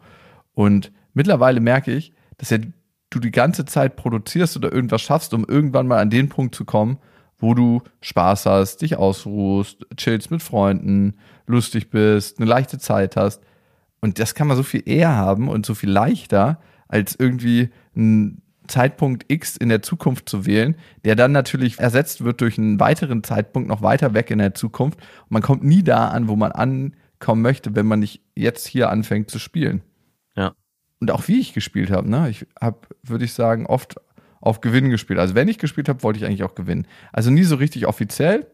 Und 0.53 0.91
mittlerweile 1.13 1.61
merke 1.61 1.91
ich, 1.93 2.13
dass 2.37 2.51
ja 2.51 2.59
du 3.09 3.19
die 3.19 3.31
ganze 3.31 3.65
Zeit 3.65 3.95
produzierst 3.95 4.55
oder 4.55 4.71
irgendwas 4.71 5.01
schaffst, 5.01 5.33
um 5.33 5.45
irgendwann 5.45 5.87
mal 5.87 5.99
an 5.99 6.11
den 6.11 6.29
Punkt 6.29 6.53
zu 6.53 6.63
kommen, 6.63 6.99
wo 7.39 7.54
du 7.54 7.82
Spaß 8.02 8.45
hast, 8.45 8.82
dich 8.82 8.97
ausruhst, 8.97 9.86
chillst 9.95 10.30
mit 10.32 10.43
Freunden, 10.43 11.15
lustig 11.47 11.89
bist, 11.89 12.39
eine 12.39 12.49
leichte 12.49 12.78
Zeit 12.78 13.15
hast. 13.15 13.41
Und 14.02 14.19
das 14.19 14.36
kann 14.36 14.47
man 14.47 14.58
so 14.58 14.63
viel 14.63 14.84
eher 14.86 15.15
haben 15.15 15.47
und 15.47 15.65
so 15.65 15.73
viel 15.73 15.89
leichter, 15.89 16.60
als 16.88 17.15
irgendwie 17.17 17.69
einen 17.95 18.41
Zeitpunkt 18.67 19.25
X 19.28 19.58
in 19.58 19.69
der 19.69 19.82
Zukunft 19.82 20.30
zu 20.30 20.45
wählen, 20.45 20.75
der 21.04 21.15
dann 21.15 21.32
natürlich 21.32 21.80
ersetzt 21.80 22.23
wird 22.23 22.41
durch 22.41 22.58
einen 22.58 22.80
weiteren 22.80 23.23
Zeitpunkt 23.23 23.67
noch 23.67 23.82
weiter 23.82 24.13
weg 24.13 24.32
in 24.32 24.39
der 24.39 24.54
Zukunft. 24.54 24.99
Und 24.99 25.32
man 25.32 25.41
kommt 25.41 25.63
nie 25.63 25.84
da 25.84 26.10
an, 26.10 26.28
wo 26.28 26.36
man 26.36 26.52
ankommen 26.52 27.41
möchte, 27.41 27.75
wenn 27.75 27.88
man 27.88 27.99
nicht 27.99 28.21
jetzt 28.36 28.67
hier 28.67 28.89
anfängt 28.89 29.30
zu 29.30 29.39
spielen. 29.39 29.82
Ja. 30.36 30.54
Und 30.99 31.12
auch 31.12 31.28
wie 31.28 31.39
ich 31.39 31.54
gespielt 31.54 31.91
habe, 31.91 32.10
ne? 32.10 32.30
Ich 32.30 32.45
habe, 32.60 32.80
würde 33.04 33.25
ich 33.25 33.34
sagen, 33.34 33.65
oft 33.65 33.95
auf 34.41 34.62
Gewinnen 34.62 34.89
gespielt. 34.89 35.19
Also 35.19 35.36
wenn 35.36 35.47
ich 35.47 35.58
gespielt 35.58 35.89
habe, 35.89 36.04
wollte 36.04 36.19
ich 36.19 36.25
eigentlich 36.25 36.43
auch 36.43 36.56
gewinnen. 36.56 36.88
Also 37.12 37.32
nie 37.32 37.43
so 37.43 37.56
richtig 37.56 37.88
offiziell, 37.88 38.47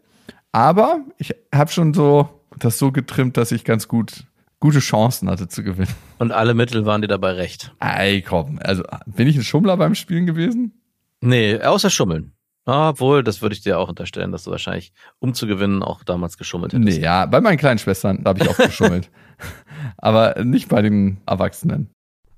aber 0.51 0.99
ich 1.17 1.35
habe 1.53 1.71
schon 1.71 1.93
so 1.93 2.29
das 2.59 2.77
so 2.77 2.91
getrimmt, 2.91 3.37
dass 3.37 3.51
ich 3.51 3.63
ganz 3.63 3.87
gut 3.87 4.25
gute 4.59 4.79
Chancen 4.79 5.29
hatte 5.29 5.47
zu 5.47 5.63
gewinnen. 5.63 5.93
Und 6.17 6.31
alle 6.31 6.53
Mittel 6.53 6.85
waren 6.85 7.01
dir 7.01 7.07
dabei 7.07 7.33
recht. 7.33 7.73
Ey, 7.79 8.21
komm, 8.21 8.59
also 8.63 8.83
bin 9.05 9.27
ich 9.27 9.35
ein 9.35 9.43
Schummler 9.43 9.77
beim 9.77 9.95
Spielen 9.95 10.25
gewesen? 10.25 10.81
Nee, 11.21 11.59
außer 11.59 11.89
Schummeln. 11.89 12.35
Obwohl, 12.65 13.23
das 13.23 13.43
würde 13.43 13.53
ich 13.53 13.61
dir 13.61 13.77
auch 13.77 13.89
unterstellen, 13.89 14.31
dass 14.31 14.43
du 14.43 14.51
wahrscheinlich, 14.51 14.91
um 15.19 15.35
zu 15.35 15.45
gewinnen, 15.45 15.83
auch 15.83 16.03
damals 16.03 16.37
geschummelt 16.37 16.73
hättest. 16.73 16.97
Nee, 16.97 17.03
ja, 17.03 17.27
bei 17.27 17.39
meinen 17.41 17.57
kleinen 17.57 17.77
Schwestern 17.77 18.23
habe 18.25 18.41
ich 18.41 18.49
auch 18.49 18.57
geschummelt. 18.57 19.11
Aber 19.97 20.43
nicht 20.43 20.67
bei 20.67 20.81
den 20.81 21.21
Erwachsenen. 21.27 21.91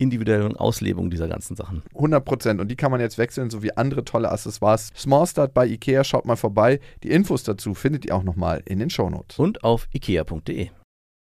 individuellen 0.00 0.56
Auslebung 0.56 1.10
dieser 1.10 1.28
ganzen 1.28 1.56
Sachen. 1.56 1.82
100 1.94 2.24
Prozent. 2.24 2.60
Und 2.60 2.68
die 2.68 2.76
kann 2.76 2.90
man 2.90 3.00
jetzt 3.00 3.18
wechseln, 3.18 3.50
sowie 3.50 3.72
andere 3.76 4.04
tolle 4.04 4.30
Accessoires. 4.30 4.90
Small 4.96 5.26
Start 5.26 5.54
bei 5.54 5.66
Ikea, 5.66 6.04
schaut 6.04 6.24
mal 6.24 6.36
vorbei. 6.36 6.80
Die 7.02 7.10
Infos 7.10 7.42
dazu 7.42 7.74
findet 7.74 8.04
ihr 8.06 8.16
auch 8.16 8.24
nochmal 8.24 8.62
in 8.64 8.78
den 8.78 8.90
Shownotes. 8.90 9.38
Und 9.38 9.62
auf 9.64 9.88
ikea.de. 9.92 10.70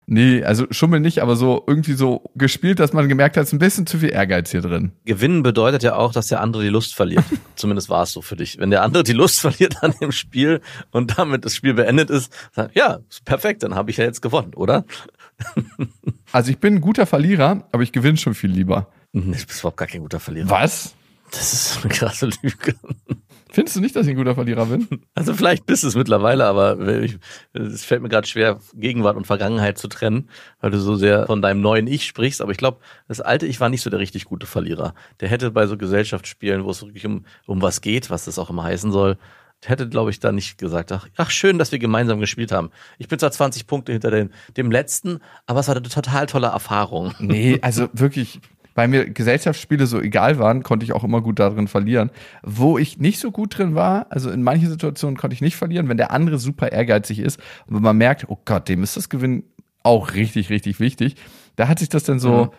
Nee, 0.09 0.41
also 0.41 0.65
Schummel 0.71 1.01
nicht, 1.01 1.21
aber 1.21 1.35
so 1.35 1.65
irgendwie 1.67 1.91
so 1.91 2.23
gespielt, 2.35 2.79
dass 2.79 2.93
man 2.93 3.09
gemerkt 3.09 3.35
hat, 3.35 3.43
es 3.43 3.49
ist 3.49 3.53
ein 3.53 3.59
bisschen 3.59 3.85
zu 3.85 3.97
viel 3.97 4.09
Ehrgeiz 4.09 4.51
hier 4.51 4.61
drin. 4.61 4.93
Gewinnen 5.03 5.43
bedeutet 5.43 5.83
ja 5.83 5.97
auch, 5.97 6.13
dass 6.13 6.27
der 6.27 6.39
andere 6.39 6.63
die 6.63 6.69
Lust 6.69 6.95
verliert. 6.95 7.25
Zumindest 7.57 7.89
war 7.89 8.03
es 8.03 8.13
so 8.13 8.21
für 8.21 8.37
dich. 8.37 8.57
Wenn 8.57 8.69
der 8.69 8.83
andere 8.83 9.03
die 9.03 9.11
Lust 9.11 9.41
verliert 9.41 9.83
an 9.83 9.93
dem 9.99 10.13
Spiel 10.13 10.61
und 10.91 11.17
damit 11.17 11.43
das 11.43 11.57
Spiel 11.57 11.73
beendet 11.73 12.09
ist, 12.09 12.31
sagt, 12.53 12.73
ja, 12.73 12.99
perfekt, 13.25 13.63
dann 13.63 13.75
habe 13.75 13.91
ich 13.91 13.97
ja 13.97 14.05
jetzt 14.05 14.21
gewonnen, 14.21 14.53
oder? 14.53 14.85
Also 16.31 16.51
ich 16.51 16.59
bin 16.59 16.75
ein 16.75 16.81
guter 16.81 17.05
Verlierer, 17.05 17.67
aber 17.71 17.83
ich 17.83 17.91
gewinne 17.91 18.17
schon 18.17 18.33
viel 18.33 18.51
lieber. 18.51 18.91
Du 19.13 19.21
bist 19.47 19.59
überhaupt 19.59 19.77
gar 19.77 19.87
kein 19.87 20.01
guter 20.01 20.19
Verlierer. 20.19 20.49
Was? 20.49 20.93
Das 21.31 21.53
ist 21.53 21.79
eine 21.83 21.93
krasse 21.93 22.29
Lüge. 22.41 22.75
Findest 23.49 23.77
du 23.77 23.81
nicht, 23.81 23.95
dass 23.95 24.05
ich 24.05 24.11
ein 24.11 24.17
guter 24.17 24.35
Verlierer 24.35 24.65
bin? 24.65 24.87
Also 25.15 25.33
vielleicht 25.33 25.65
bist 25.65 25.83
du 25.83 25.87
es 25.87 25.95
mittlerweile, 25.95 26.45
aber 26.45 26.79
ich, 27.01 27.17
es 27.53 27.85
fällt 27.85 28.01
mir 28.01 28.09
gerade 28.09 28.27
schwer, 28.27 28.59
Gegenwart 28.73 29.17
und 29.17 29.25
Vergangenheit 29.25 29.77
zu 29.77 29.87
trennen, 29.87 30.29
weil 30.59 30.71
du 30.71 30.79
so 30.79 30.95
sehr 30.95 31.25
von 31.25 31.41
deinem 31.41 31.61
neuen 31.61 31.87
Ich 31.87 32.05
sprichst. 32.05 32.41
Aber 32.41 32.51
ich 32.51 32.57
glaube, 32.57 32.79
das 33.07 33.21
alte 33.21 33.47
Ich 33.47 33.59
war 33.59 33.69
nicht 33.69 33.81
so 33.81 33.89
der 33.89 33.99
richtig 33.99 34.25
gute 34.25 34.45
Verlierer. 34.45 34.93
Der 35.21 35.29
hätte 35.29 35.51
bei 35.51 35.65
so 35.65 35.77
Gesellschaftsspielen, 35.77 36.65
wo 36.65 36.71
es 36.71 36.81
wirklich 36.83 37.05
um, 37.05 37.25
um 37.45 37.61
was 37.61 37.81
geht, 37.81 38.09
was 38.09 38.25
das 38.25 38.37
auch 38.37 38.49
immer 38.49 38.63
heißen 38.63 38.91
soll, 38.91 39.17
hätte, 39.65 39.89
glaube 39.89 40.09
ich, 40.11 40.19
da 40.19 40.31
nicht 40.31 40.57
gesagt, 40.57 40.91
ach, 40.91 41.07
ach, 41.17 41.29
schön, 41.29 41.57
dass 41.57 41.71
wir 41.71 41.79
gemeinsam 41.79 42.19
gespielt 42.19 42.51
haben. 42.51 42.69
Ich 42.97 43.07
bin 43.07 43.17
zwar 43.19 43.31
20 43.31 43.67
Punkte 43.67 43.91
hinter 43.91 44.11
dem, 44.11 44.29
dem 44.55 44.71
letzten, 44.71 45.19
aber 45.45 45.59
es 45.59 45.67
war 45.67 45.75
eine 45.75 45.87
total 45.87 46.25
tolle 46.27 46.47
Erfahrung. 46.47 47.13
Nee, 47.19 47.57
also 47.61 47.89
wirklich, 47.93 48.39
weil 48.75 48.87
mir 48.87 49.09
Gesellschaftsspiele 49.09 49.87
so 49.87 49.99
egal 49.99 50.37
waren, 50.37 50.61
konnte 50.63 50.85
ich 50.85 50.93
auch 50.93 51.03
immer 51.03 51.21
gut 51.21 51.39
darin 51.39 51.67
verlieren. 51.67 52.11
Wo 52.43 52.77
ich 52.77 52.99
nicht 52.99 53.19
so 53.19 53.31
gut 53.31 53.57
drin 53.57 53.73
war, 53.73 54.05
also 54.09 54.29
in 54.29 54.43
manchen 54.43 54.69
Situationen 54.69 55.17
konnte 55.17 55.33
ich 55.33 55.41
nicht 55.41 55.55
verlieren, 55.55 55.89
wenn 55.89 55.97
der 55.97 56.11
andere 56.11 56.37
super 56.37 56.71
ehrgeizig 56.71 57.19
ist 57.19 57.39
und 57.65 57.81
man 57.81 57.97
merkt, 57.97 58.25
oh 58.29 58.37
Gott, 58.45 58.69
dem 58.69 58.83
ist 58.83 58.95
das 58.95 59.09
Gewinn 59.09 59.43
auch 59.83 60.13
richtig, 60.13 60.49
richtig 60.49 60.79
wichtig. 60.79 61.15
Da 61.55 61.67
hat 61.67 61.79
sich 61.79 61.89
das 61.89 62.03
dann 62.03 62.19
so 62.19 62.45
Mhm. 62.45 62.49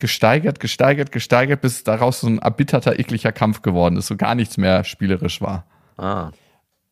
gesteigert, 0.00 0.58
gesteigert, 0.60 1.12
gesteigert, 1.12 1.60
bis 1.60 1.84
daraus 1.84 2.20
so 2.20 2.26
ein 2.26 2.38
erbitterter, 2.38 2.98
ekliger 2.98 3.30
Kampf 3.32 3.62
geworden 3.62 3.96
ist, 3.96 4.06
so 4.08 4.16
gar 4.16 4.34
nichts 4.34 4.56
mehr 4.56 4.84
spielerisch 4.84 5.40
war. 5.40 5.64
Ah. 5.96 6.30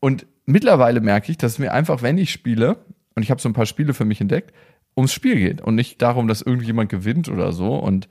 Und 0.06 0.24
mittlerweile 0.44 1.00
merke 1.00 1.32
ich, 1.32 1.36
dass 1.36 1.54
es 1.54 1.58
mir 1.58 1.72
einfach, 1.72 2.00
wenn 2.00 2.16
ich 2.16 2.30
spiele, 2.30 2.76
und 3.16 3.24
ich 3.24 3.30
habe 3.32 3.40
so 3.40 3.48
ein 3.48 3.54
paar 3.54 3.66
Spiele 3.66 3.92
für 3.92 4.04
mich 4.04 4.20
entdeckt, 4.20 4.52
ums 4.96 5.12
Spiel 5.12 5.34
geht 5.34 5.60
und 5.60 5.74
nicht 5.74 6.00
darum, 6.00 6.28
dass 6.28 6.42
irgendjemand 6.42 6.90
gewinnt 6.90 7.28
oder 7.28 7.50
so. 7.50 7.74
Und 7.74 8.08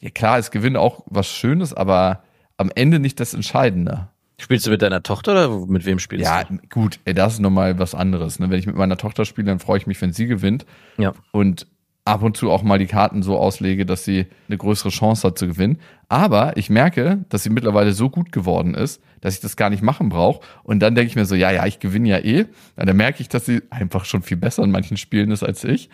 ja 0.00 0.08
klar, 0.08 0.38
es 0.38 0.50
gewinnt 0.50 0.78
auch 0.78 1.02
was 1.04 1.28
Schönes, 1.28 1.74
aber 1.74 2.22
am 2.56 2.70
Ende 2.74 2.98
nicht 2.98 3.20
das 3.20 3.34
Entscheidende. 3.34 4.08
Spielst 4.40 4.66
du 4.66 4.70
mit 4.70 4.80
deiner 4.80 5.02
Tochter 5.02 5.32
oder 5.32 5.66
mit 5.66 5.84
wem 5.84 5.98
spielst 5.98 6.24
Ja, 6.24 6.44
du? 6.44 6.56
gut, 6.70 6.98
ey, 7.04 7.12
das 7.12 7.34
ist 7.34 7.40
nochmal 7.40 7.78
was 7.78 7.94
anderes. 7.94 8.38
Ne? 8.38 8.48
Wenn 8.48 8.58
ich 8.58 8.66
mit 8.66 8.76
meiner 8.76 8.96
Tochter 8.96 9.26
spiele, 9.26 9.48
dann 9.48 9.58
freue 9.58 9.76
ich 9.76 9.86
mich, 9.86 10.00
wenn 10.00 10.14
sie 10.14 10.24
gewinnt. 10.26 10.64
Ja. 10.96 11.12
Und 11.30 11.66
ab 12.04 12.22
und 12.22 12.36
zu 12.36 12.50
auch 12.50 12.62
mal 12.62 12.78
die 12.78 12.86
Karten 12.86 13.22
so 13.22 13.38
auslege, 13.38 13.86
dass 13.86 14.04
sie 14.04 14.26
eine 14.48 14.58
größere 14.58 14.90
Chance 14.90 15.26
hat 15.26 15.38
zu 15.38 15.46
gewinnen. 15.46 15.78
Aber 16.08 16.56
ich 16.56 16.68
merke, 16.68 17.24
dass 17.30 17.42
sie 17.42 17.50
mittlerweile 17.50 17.92
so 17.92 18.10
gut 18.10 18.30
geworden 18.30 18.74
ist, 18.74 19.02
dass 19.22 19.34
ich 19.34 19.40
das 19.40 19.56
gar 19.56 19.70
nicht 19.70 19.82
machen 19.82 20.10
brauche. 20.10 20.44
Und 20.62 20.80
dann 20.80 20.94
denke 20.94 21.08
ich 21.08 21.16
mir 21.16 21.24
so, 21.24 21.34
ja, 21.34 21.50
ja, 21.50 21.64
ich 21.66 21.80
gewinne 21.80 22.08
ja 22.10 22.18
eh. 22.18 22.46
Dann 22.76 22.96
merke 22.96 23.22
ich, 23.22 23.28
dass 23.28 23.46
sie 23.46 23.62
einfach 23.70 24.04
schon 24.04 24.22
viel 24.22 24.36
besser 24.36 24.62
in 24.62 24.70
manchen 24.70 24.96
Spielen 24.96 25.30
ist 25.30 25.42
als 25.42 25.64
ich. 25.64 25.88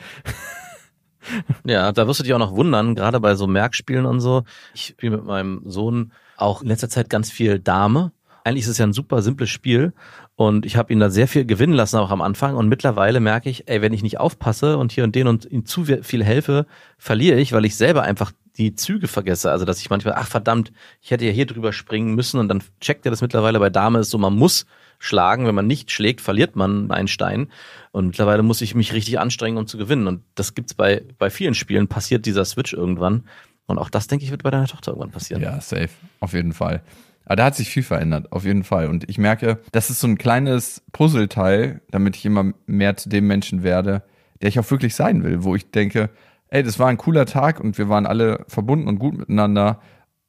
Ja, 1.64 1.92
da 1.92 2.06
wirst 2.06 2.20
du 2.20 2.24
dich 2.24 2.32
auch 2.32 2.38
noch 2.38 2.56
wundern, 2.56 2.94
gerade 2.94 3.20
bei 3.20 3.34
so 3.34 3.46
Merkspielen 3.46 4.06
und 4.06 4.20
so. 4.20 4.44
Ich 4.74 4.86
spiele 4.86 5.18
mit 5.18 5.26
meinem 5.26 5.62
Sohn 5.66 6.12
auch 6.38 6.62
in 6.62 6.68
letzter 6.68 6.88
Zeit 6.88 7.10
ganz 7.10 7.30
viel 7.30 7.58
Dame. 7.58 8.12
Eigentlich 8.42 8.64
ist 8.64 8.70
es 8.70 8.78
ja 8.78 8.86
ein 8.86 8.94
super 8.94 9.20
simples 9.20 9.50
Spiel 9.50 9.92
und 10.40 10.64
ich 10.64 10.78
habe 10.78 10.90
ihn 10.90 11.00
da 11.00 11.10
sehr 11.10 11.28
viel 11.28 11.44
gewinnen 11.44 11.74
lassen 11.74 11.98
auch 11.98 12.10
am 12.10 12.22
Anfang 12.22 12.56
und 12.56 12.66
mittlerweile 12.66 13.20
merke 13.20 13.50
ich, 13.50 13.68
ey, 13.68 13.82
wenn 13.82 13.92
ich 13.92 14.02
nicht 14.02 14.18
aufpasse 14.18 14.78
und 14.78 14.90
hier 14.90 15.04
und 15.04 15.14
den 15.14 15.26
und 15.26 15.44
ihm 15.44 15.66
zu 15.66 15.84
viel 15.84 16.24
helfe, 16.24 16.64
verliere 16.96 17.38
ich, 17.38 17.52
weil 17.52 17.66
ich 17.66 17.76
selber 17.76 18.04
einfach 18.04 18.32
die 18.56 18.74
Züge 18.74 19.06
vergesse. 19.06 19.50
Also 19.50 19.66
dass 19.66 19.82
ich 19.82 19.90
manchmal, 19.90 20.14
ach 20.16 20.28
verdammt, 20.28 20.72
ich 21.02 21.10
hätte 21.10 21.26
ja 21.26 21.30
hier 21.30 21.44
drüber 21.44 21.74
springen 21.74 22.14
müssen 22.14 22.40
und 22.40 22.48
dann 22.48 22.62
checkt 22.80 23.04
er 23.04 23.10
das 23.10 23.20
mittlerweile 23.20 23.58
bei 23.58 23.68
Dame 23.68 23.98
ist 23.98 24.08
so, 24.08 24.16
man 24.16 24.34
muss 24.34 24.64
schlagen. 24.98 25.46
Wenn 25.46 25.54
man 25.54 25.66
nicht 25.66 25.90
schlägt, 25.90 26.22
verliert 26.22 26.56
man 26.56 26.90
einen 26.90 27.08
Stein. 27.08 27.48
Und 27.92 28.06
mittlerweile 28.06 28.42
muss 28.42 28.62
ich 28.62 28.74
mich 28.74 28.94
richtig 28.94 29.20
anstrengen, 29.20 29.58
um 29.58 29.66
zu 29.66 29.76
gewinnen. 29.76 30.06
Und 30.06 30.22
das 30.36 30.54
gibt's 30.54 30.72
bei, 30.72 31.02
bei 31.18 31.28
vielen 31.28 31.52
Spielen, 31.54 31.86
passiert 31.86 32.24
dieser 32.24 32.46
Switch 32.46 32.72
irgendwann. 32.72 33.24
Und 33.66 33.76
auch 33.76 33.90
das, 33.90 34.06
denke 34.06 34.24
ich, 34.24 34.30
wird 34.30 34.42
bei 34.42 34.50
deiner 34.50 34.68
Tochter 34.68 34.92
irgendwann 34.92 35.10
passieren. 35.10 35.42
Ja, 35.42 35.60
safe. 35.60 35.90
Auf 36.20 36.32
jeden 36.32 36.54
Fall. 36.54 36.82
Aber 37.30 37.36
da 37.36 37.44
hat 37.44 37.54
sich 37.54 37.70
viel 37.70 37.84
verändert, 37.84 38.32
auf 38.32 38.44
jeden 38.44 38.64
Fall. 38.64 38.88
Und 38.88 39.08
ich 39.08 39.16
merke, 39.16 39.60
das 39.70 39.88
ist 39.88 40.00
so 40.00 40.08
ein 40.08 40.18
kleines 40.18 40.82
Puzzleteil, 40.90 41.80
damit 41.92 42.16
ich 42.16 42.26
immer 42.26 42.54
mehr 42.66 42.96
zu 42.96 43.08
dem 43.08 43.28
Menschen 43.28 43.62
werde, 43.62 44.02
der 44.42 44.48
ich 44.48 44.58
auch 44.58 44.68
wirklich 44.68 44.96
sein 44.96 45.22
will, 45.22 45.44
wo 45.44 45.54
ich 45.54 45.70
denke, 45.70 46.10
ey, 46.48 46.64
das 46.64 46.80
war 46.80 46.88
ein 46.88 46.96
cooler 46.96 47.26
Tag 47.26 47.60
und 47.60 47.78
wir 47.78 47.88
waren 47.88 48.04
alle 48.04 48.44
verbunden 48.48 48.88
und 48.88 48.98
gut 48.98 49.16
miteinander. 49.16 49.80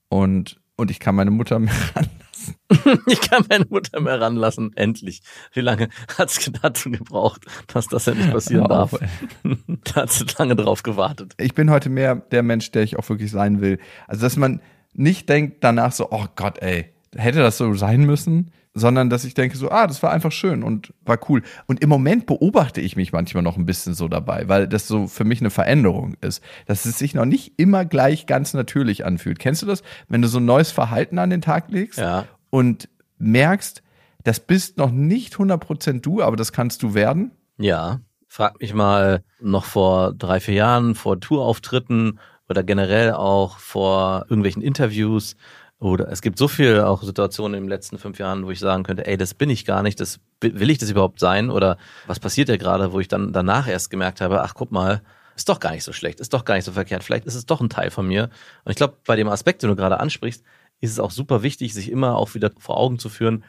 Und 0.09 0.61
und 0.75 0.91
ich 0.91 0.99
kann 0.99 1.15
meine 1.15 1.31
Mutter 1.31 1.57
mehr 1.59 1.73
ranlassen. 1.95 2.55
ich 3.07 3.21
kann 3.21 3.45
meine 3.49 3.65
Mutter 3.67 3.99
mehr 3.99 4.21
ranlassen. 4.21 4.71
Endlich. 4.75 5.23
Wie 5.53 5.61
lange 5.61 5.89
hat 6.19 6.29
es 6.29 6.51
dazu 6.61 6.91
gebraucht, 6.91 7.47
dass 7.65 7.87
das 7.87 8.05
ja 8.05 8.13
nicht 8.13 8.31
passieren 8.31 8.67
auf, 8.67 8.91
darf? 8.91 9.09
da 9.85 9.95
hat 10.03 10.11
sie 10.11 10.25
lange 10.37 10.55
drauf 10.55 10.83
gewartet. 10.83 11.33
Ich 11.39 11.55
bin 11.55 11.71
heute 11.71 11.89
mehr 11.89 12.15
der 12.15 12.43
Mensch, 12.43 12.69
der 12.69 12.83
ich 12.83 12.99
auch 12.99 13.09
wirklich 13.09 13.31
sein 13.31 13.59
will. 13.59 13.79
Also, 14.07 14.21
dass 14.21 14.37
man 14.37 14.61
nicht 14.93 15.29
denkt 15.29 15.63
danach 15.63 15.91
so, 15.91 16.09
oh 16.11 16.25
Gott, 16.35 16.59
ey, 16.61 16.93
hätte 17.15 17.39
das 17.39 17.57
so 17.57 17.73
sein 17.73 18.05
müssen, 18.05 18.51
sondern 18.73 19.09
dass 19.09 19.25
ich 19.25 19.33
denke 19.33 19.57
so, 19.57 19.69
ah, 19.69 19.85
das 19.85 20.01
war 20.01 20.11
einfach 20.11 20.31
schön 20.31 20.63
und 20.63 20.93
war 21.05 21.19
cool. 21.29 21.41
Und 21.67 21.81
im 21.81 21.89
Moment 21.89 22.25
beobachte 22.25 22.79
ich 22.79 22.95
mich 22.95 23.11
manchmal 23.11 23.43
noch 23.43 23.57
ein 23.57 23.65
bisschen 23.65 23.93
so 23.93 24.07
dabei, 24.07 24.47
weil 24.47 24.67
das 24.67 24.87
so 24.87 25.07
für 25.07 25.25
mich 25.25 25.41
eine 25.41 25.49
Veränderung 25.49 26.15
ist, 26.21 26.41
dass 26.67 26.85
es 26.85 26.97
sich 26.97 27.13
noch 27.13 27.25
nicht 27.25 27.53
immer 27.59 27.83
gleich 27.83 28.27
ganz 28.27 28.53
natürlich 28.53 29.05
anfühlt. 29.05 29.39
Kennst 29.39 29.61
du 29.61 29.65
das, 29.65 29.83
wenn 30.07 30.21
du 30.21 30.29
so 30.29 30.37
ein 30.39 30.45
neues 30.45 30.71
Verhalten 30.71 31.19
an 31.19 31.29
den 31.29 31.41
Tag 31.41 31.69
legst 31.69 31.99
Ja. 31.99 32.25
und 32.49 32.87
merkst, 33.17 33.83
das 34.23 34.39
bist 34.39 34.77
noch 34.77 34.91
nicht 34.91 35.35
100% 35.35 35.99
du, 36.01 36.21
aber 36.21 36.37
das 36.37 36.53
kannst 36.53 36.81
du 36.83 36.93
werden? 36.93 37.31
Ja. 37.57 37.99
Frag 38.29 38.61
mich 38.61 38.73
mal 38.73 39.23
noch 39.41 39.65
vor 39.65 40.13
drei, 40.13 40.39
vier 40.39 40.53
Jahren, 40.53 40.95
vor 40.95 41.19
Tourauftritten 41.19 42.19
oder 42.51 42.63
generell 42.63 43.13
auch 43.13 43.57
vor 43.57 44.25
irgendwelchen 44.29 44.61
Interviews. 44.61 45.35
Oder 45.79 46.09
es 46.09 46.21
gibt 46.21 46.37
so 46.37 46.47
viel 46.47 46.81
auch 46.81 47.01
Situationen 47.01 47.55
in 47.55 47.63
den 47.63 47.69
letzten 47.69 47.97
fünf 47.97 48.19
Jahren, 48.19 48.45
wo 48.45 48.51
ich 48.51 48.59
sagen 48.59 48.83
könnte, 48.83 49.07
ey, 49.07 49.17
das 49.17 49.33
bin 49.33 49.49
ich 49.49 49.65
gar 49.65 49.81
nicht, 49.81 49.99
das 49.99 50.19
will 50.41 50.69
ich 50.69 50.77
das 50.77 50.91
überhaupt 50.91 51.19
sein? 51.19 51.49
Oder 51.49 51.77
was 52.05 52.19
passiert 52.19 52.49
ja 52.49 52.57
gerade, 52.57 52.93
wo 52.93 52.99
ich 52.99 53.07
dann 53.07 53.33
danach 53.33 53.67
erst 53.67 53.89
gemerkt 53.89 54.21
habe, 54.21 54.43
ach 54.43 54.53
guck 54.53 54.71
mal, 54.71 55.01
ist 55.35 55.49
doch 55.49 55.59
gar 55.59 55.71
nicht 55.71 55.83
so 55.83 55.93
schlecht, 55.93 56.19
ist 56.19 56.33
doch 56.33 56.45
gar 56.45 56.55
nicht 56.55 56.65
so 56.65 56.73
verkehrt, 56.73 57.03
vielleicht 57.03 57.25
ist 57.25 57.33
es 57.33 57.47
doch 57.47 57.61
ein 57.61 57.69
Teil 57.69 57.89
von 57.89 58.05
mir. 58.05 58.29
Und 58.63 58.71
ich 58.71 58.75
glaube, 58.75 58.97
bei 59.07 59.15
dem 59.15 59.27
Aspekt, 59.29 59.63
den 59.63 59.71
du 59.71 59.75
gerade 59.75 59.99
ansprichst, 59.99 60.43
ist 60.81 60.91
es 60.91 60.99
auch 60.99 61.11
super 61.11 61.41
wichtig, 61.41 61.73
sich 61.73 61.89
immer 61.89 62.15
auch 62.17 62.35
wieder 62.35 62.51
vor 62.59 62.77
Augen 62.77 62.99
zu 62.99 63.09
führen, 63.09 63.43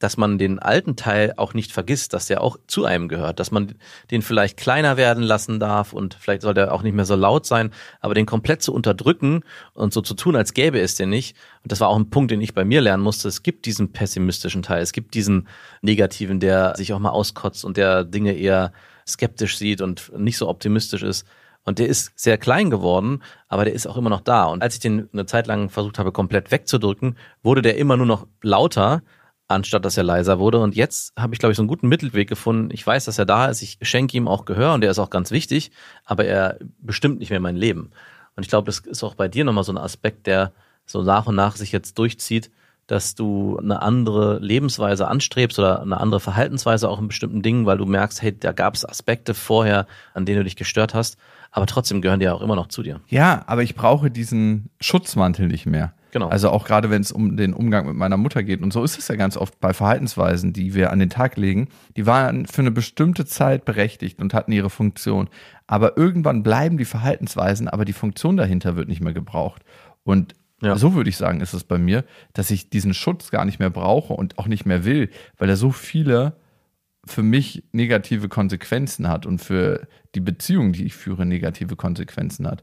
dass 0.00 0.16
man 0.16 0.38
den 0.38 0.58
alten 0.58 0.96
Teil 0.96 1.34
auch 1.36 1.54
nicht 1.54 1.70
vergisst, 1.70 2.14
dass 2.14 2.26
der 2.26 2.40
auch 2.40 2.58
zu 2.66 2.84
einem 2.84 3.06
gehört, 3.06 3.38
dass 3.38 3.52
man 3.52 3.74
den 4.10 4.22
vielleicht 4.22 4.56
kleiner 4.56 4.96
werden 4.96 5.22
lassen 5.22 5.60
darf 5.60 5.92
und 5.92 6.14
vielleicht 6.14 6.42
soll 6.42 6.54
der 6.54 6.72
auch 6.72 6.82
nicht 6.82 6.94
mehr 6.94 7.04
so 7.04 7.14
laut 7.14 7.46
sein, 7.46 7.70
aber 8.00 8.14
den 8.14 8.26
komplett 8.26 8.62
zu 8.62 8.74
unterdrücken 8.74 9.44
und 9.74 9.92
so 9.92 10.00
zu 10.00 10.14
tun, 10.14 10.34
als 10.34 10.54
gäbe 10.54 10.80
es 10.80 10.94
den 10.94 11.10
nicht. 11.10 11.36
Und 11.62 11.70
das 11.70 11.80
war 11.80 11.88
auch 11.88 11.98
ein 11.98 12.10
Punkt, 12.10 12.30
den 12.30 12.40
ich 12.40 12.54
bei 12.54 12.64
mir 12.64 12.80
lernen 12.80 13.02
musste. 13.02 13.28
Es 13.28 13.42
gibt 13.42 13.66
diesen 13.66 13.92
pessimistischen 13.92 14.62
Teil, 14.62 14.82
es 14.82 14.92
gibt 14.92 15.14
diesen 15.14 15.46
negativen, 15.82 16.40
der 16.40 16.74
sich 16.76 16.92
auch 16.94 16.98
mal 16.98 17.10
auskotzt 17.10 17.64
und 17.64 17.76
der 17.76 18.02
Dinge 18.04 18.32
eher 18.32 18.72
skeptisch 19.06 19.58
sieht 19.58 19.82
und 19.82 20.10
nicht 20.16 20.38
so 20.38 20.48
optimistisch 20.48 21.02
ist. 21.02 21.26
Und 21.64 21.78
der 21.78 21.88
ist 21.88 22.18
sehr 22.18 22.38
klein 22.38 22.70
geworden, 22.70 23.22
aber 23.48 23.66
der 23.66 23.74
ist 23.74 23.86
auch 23.86 23.98
immer 23.98 24.08
noch 24.08 24.22
da. 24.22 24.44
Und 24.44 24.62
als 24.62 24.74
ich 24.74 24.80
den 24.80 25.10
eine 25.12 25.26
Zeit 25.26 25.46
lang 25.46 25.68
versucht 25.68 25.98
habe, 25.98 26.10
komplett 26.10 26.50
wegzudrücken, 26.50 27.18
wurde 27.42 27.60
der 27.60 27.76
immer 27.76 27.98
nur 27.98 28.06
noch 28.06 28.26
lauter, 28.40 29.02
anstatt 29.50 29.84
dass 29.84 29.96
er 29.96 30.04
leiser 30.04 30.38
wurde. 30.38 30.58
Und 30.60 30.76
jetzt 30.76 31.12
habe 31.18 31.34
ich, 31.34 31.40
glaube 31.40 31.52
ich, 31.52 31.56
so 31.56 31.62
einen 31.62 31.68
guten 31.68 31.88
Mittelweg 31.88 32.28
gefunden. 32.28 32.70
Ich 32.72 32.86
weiß, 32.86 33.04
dass 33.04 33.18
er 33.18 33.26
da 33.26 33.46
ist. 33.46 33.62
Ich 33.62 33.78
schenke 33.82 34.16
ihm 34.16 34.28
auch 34.28 34.44
Gehör 34.44 34.74
und 34.74 34.80
der 34.80 34.90
ist 34.90 34.98
auch 34.98 35.10
ganz 35.10 35.30
wichtig, 35.30 35.70
aber 36.04 36.24
er 36.24 36.58
bestimmt 36.80 37.18
nicht 37.18 37.30
mehr 37.30 37.40
mein 37.40 37.56
Leben. 37.56 37.90
Und 38.36 38.44
ich 38.44 38.48
glaube, 38.48 38.66
das 38.66 38.78
ist 38.78 39.02
auch 39.02 39.14
bei 39.14 39.28
dir 39.28 39.44
nochmal 39.44 39.64
so 39.64 39.72
ein 39.72 39.78
Aspekt, 39.78 40.26
der 40.26 40.52
so 40.86 41.02
nach 41.02 41.26
und 41.26 41.34
nach 41.34 41.56
sich 41.56 41.72
jetzt 41.72 41.98
durchzieht, 41.98 42.50
dass 42.86 43.14
du 43.14 43.58
eine 43.58 43.82
andere 43.82 44.38
Lebensweise 44.38 45.06
anstrebst 45.06 45.58
oder 45.58 45.82
eine 45.82 46.00
andere 46.00 46.20
Verhaltensweise 46.20 46.88
auch 46.88 46.98
in 46.98 47.08
bestimmten 47.08 47.42
Dingen, 47.42 47.66
weil 47.66 47.78
du 47.78 47.86
merkst, 47.86 48.22
hey, 48.22 48.36
da 48.36 48.52
gab 48.52 48.74
es 48.74 48.84
Aspekte 48.84 49.34
vorher, 49.34 49.86
an 50.14 50.26
denen 50.26 50.38
du 50.38 50.44
dich 50.44 50.56
gestört 50.56 50.94
hast, 50.94 51.16
aber 51.52 51.66
trotzdem 51.66 52.02
gehören 52.02 52.18
die 52.18 52.24
ja 52.24 52.34
auch 52.34 52.42
immer 52.42 52.56
noch 52.56 52.68
zu 52.68 52.82
dir. 52.82 53.00
Ja, 53.08 53.42
aber 53.46 53.62
ich 53.62 53.74
brauche 53.76 54.10
diesen 54.10 54.70
Schutzmantel 54.80 55.46
nicht 55.46 55.66
mehr. 55.66 55.92
Genau. 56.12 56.28
Also 56.28 56.50
auch 56.50 56.64
gerade 56.64 56.90
wenn 56.90 57.02
es 57.02 57.12
um 57.12 57.36
den 57.36 57.54
Umgang 57.54 57.86
mit 57.86 57.96
meiner 57.96 58.16
Mutter 58.16 58.42
geht. 58.42 58.62
Und 58.62 58.72
so 58.72 58.82
ist 58.82 58.98
es 58.98 59.08
ja 59.08 59.16
ganz 59.16 59.36
oft 59.36 59.60
bei 59.60 59.72
Verhaltensweisen, 59.72 60.52
die 60.52 60.74
wir 60.74 60.90
an 60.90 60.98
den 60.98 61.10
Tag 61.10 61.36
legen. 61.36 61.68
Die 61.96 62.06
waren 62.06 62.46
für 62.46 62.62
eine 62.62 62.70
bestimmte 62.70 63.26
Zeit 63.26 63.64
berechtigt 63.64 64.20
und 64.20 64.34
hatten 64.34 64.52
ihre 64.52 64.70
Funktion. 64.70 65.28
Aber 65.66 65.96
irgendwann 65.96 66.42
bleiben 66.42 66.78
die 66.78 66.84
Verhaltensweisen, 66.84 67.68
aber 67.68 67.84
die 67.84 67.92
Funktion 67.92 68.36
dahinter 68.36 68.76
wird 68.76 68.88
nicht 68.88 69.00
mehr 69.00 69.12
gebraucht. 69.12 69.62
Und 70.02 70.34
Ja. 70.62 70.76
so 70.76 70.94
würde 70.94 71.10
ich 71.10 71.16
sagen, 71.16 71.40
ist 71.40 71.54
es 71.54 71.64
bei 71.64 71.78
mir, 71.78 72.04
dass 72.32 72.50
ich 72.50 72.70
diesen 72.70 72.92
Schutz 72.94 73.30
gar 73.30 73.44
nicht 73.44 73.58
mehr 73.60 73.70
brauche 73.70 74.12
und 74.12 74.38
auch 74.38 74.46
nicht 74.46 74.66
mehr 74.66 74.84
will, 74.84 75.10
weil 75.38 75.48
er 75.48 75.56
so 75.56 75.70
viele 75.70 76.36
für 77.06 77.22
mich 77.22 77.64
negative 77.72 78.28
Konsequenzen 78.28 79.08
hat 79.08 79.24
und 79.24 79.38
für 79.38 79.86
die 80.14 80.20
Beziehung, 80.20 80.72
die 80.72 80.84
ich 80.84 80.94
führe, 80.94 81.24
negative 81.24 81.76
Konsequenzen 81.76 82.46
hat. 82.46 82.62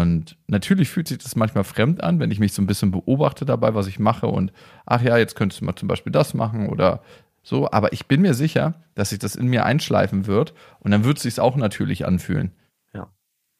Und 0.00 0.36
natürlich 0.46 0.88
fühlt 0.88 1.08
sich 1.08 1.18
das 1.18 1.36
manchmal 1.36 1.64
fremd 1.64 2.02
an, 2.02 2.18
wenn 2.18 2.30
ich 2.30 2.38
mich 2.38 2.52
so 2.52 2.62
ein 2.62 2.66
bisschen 2.66 2.90
beobachte 2.90 3.44
dabei, 3.44 3.74
was 3.74 3.86
ich 3.86 3.98
mache 3.98 4.26
und 4.26 4.52
ach 4.86 5.02
ja, 5.02 5.16
jetzt 5.16 5.36
könntest 5.36 5.60
du 5.60 5.64
mal 5.64 5.76
zum 5.76 5.88
Beispiel 5.88 6.12
das 6.12 6.34
machen 6.34 6.68
oder 6.68 7.02
so. 7.42 7.70
Aber 7.70 7.92
ich 7.92 8.06
bin 8.06 8.22
mir 8.22 8.34
sicher, 8.34 8.74
dass 8.94 9.10
sich 9.10 9.18
das 9.18 9.34
in 9.34 9.48
mir 9.48 9.64
einschleifen 9.64 10.26
wird 10.26 10.54
und 10.80 10.92
dann 10.92 11.04
wird 11.04 11.18
es 11.18 11.24
sich 11.24 11.40
auch 11.40 11.56
natürlich 11.56 12.06
anfühlen. 12.06 12.52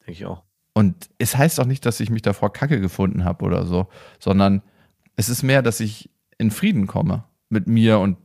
Denke 0.07 0.13
ich 0.13 0.27
auch. 0.27 0.43
Und 0.75 1.11
es 1.19 1.37
heißt 1.37 1.61
auch 1.61 1.67
nicht, 1.67 1.85
dass 1.85 2.01
ich 2.01 2.11
mich 2.11 2.23
davor 2.23 2.53
Kacke 2.53 2.81
gefunden 2.81 3.25
habe 3.25 3.45
oder 3.45 3.67
so, 3.67 3.89
sondern 4.19 4.63
es 5.17 5.29
ist 5.29 5.43
mehr, 5.43 5.63
dass 5.63 5.81
ich 5.81 6.11
in 6.39 6.51
Frieden 6.51 6.87
komme 6.87 7.25
mit 7.51 7.67
mir 7.67 7.99
und 7.99 8.17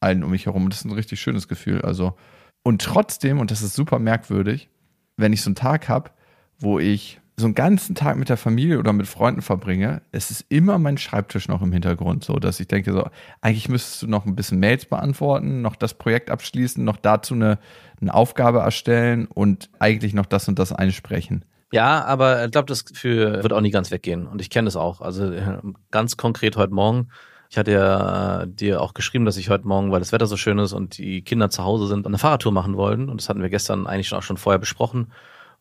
allen 0.00 0.24
um 0.24 0.32
mich 0.32 0.46
herum. 0.46 0.68
Das 0.68 0.80
ist 0.80 0.84
ein 0.84 0.92
richtig 0.92 1.20
schönes 1.20 1.46
Gefühl. 1.46 1.82
Also, 1.82 2.16
und 2.64 2.82
trotzdem, 2.82 3.38
und 3.38 3.50
das 3.50 3.62
ist 3.62 3.74
super 3.74 3.98
merkwürdig, 3.98 4.68
wenn 5.16 5.32
ich 5.32 5.42
so 5.42 5.48
einen 5.48 5.54
Tag 5.54 5.88
habe, 5.88 6.10
wo 6.58 6.78
ich 6.78 7.20
so 7.36 7.46
einen 7.46 7.54
ganzen 7.54 7.94
Tag 7.94 8.16
mit 8.16 8.28
der 8.28 8.36
Familie 8.36 8.78
oder 8.78 8.92
mit 8.92 9.06
Freunden 9.06 9.42
verbringe, 9.42 10.02
es 10.12 10.30
ist 10.30 10.44
immer 10.48 10.78
mein 10.78 10.98
Schreibtisch 10.98 11.48
noch 11.48 11.62
im 11.62 11.72
Hintergrund, 11.72 12.24
so 12.24 12.34
dass 12.34 12.60
ich 12.60 12.68
denke, 12.68 12.92
so, 12.92 13.08
eigentlich 13.40 13.68
müsstest 13.68 14.02
du 14.02 14.06
noch 14.06 14.26
ein 14.26 14.36
bisschen 14.36 14.60
Mails 14.60 14.84
beantworten, 14.84 15.62
noch 15.62 15.76
das 15.76 15.94
Projekt 15.94 16.30
abschließen, 16.30 16.84
noch 16.84 16.96
dazu 16.96 17.34
eine, 17.34 17.58
eine 18.00 18.12
Aufgabe 18.12 18.58
erstellen 18.58 19.26
und 19.26 19.70
eigentlich 19.78 20.12
noch 20.12 20.26
das 20.26 20.46
und 20.48 20.58
das 20.58 20.72
einsprechen. 20.72 21.44
Ja, 21.72 22.04
aber 22.04 22.44
ich 22.44 22.50
glaube, 22.50 22.66
das 22.66 22.84
für 22.92 23.42
wird 23.42 23.52
auch 23.54 23.62
nie 23.62 23.70
ganz 23.70 23.90
weggehen. 23.90 24.26
Und 24.26 24.42
ich 24.42 24.50
kenne 24.50 24.66
das 24.66 24.76
auch. 24.76 25.00
Also 25.00 25.32
äh, 25.32 25.58
ganz 25.90 26.18
konkret 26.18 26.58
heute 26.58 26.74
Morgen. 26.74 27.08
Ich 27.48 27.56
hatte 27.56 27.72
ja 27.72 28.42
äh, 28.42 28.46
dir 28.46 28.82
auch 28.82 28.92
geschrieben, 28.92 29.24
dass 29.24 29.38
ich 29.38 29.48
heute 29.48 29.66
Morgen, 29.66 29.90
weil 29.90 30.00
das 30.00 30.12
Wetter 30.12 30.26
so 30.26 30.36
schön 30.36 30.58
ist 30.58 30.74
und 30.74 30.98
die 30.98 31.22
Kinder 31.22 31.48
zu 31.48 31.64
Hause 31.64 31.86
sind, 31.86 32.06
eine 32.06 32.18
Fahrradtour 32.18 32.52
machen 32.52 32.76
wollten. 32.76 33.08
Und 33.08 33.22
das 33.22 33.30
hatten 33.30 33.40
wir 33.40 33.48
gestern 33.48 33.86
eigentlich 33.86 34.08
schon 34.08 34.18
auch 34.18 34.22
schon 34.22 34.36
vorher 34.36 34.58
besprochen. 34.58 35.12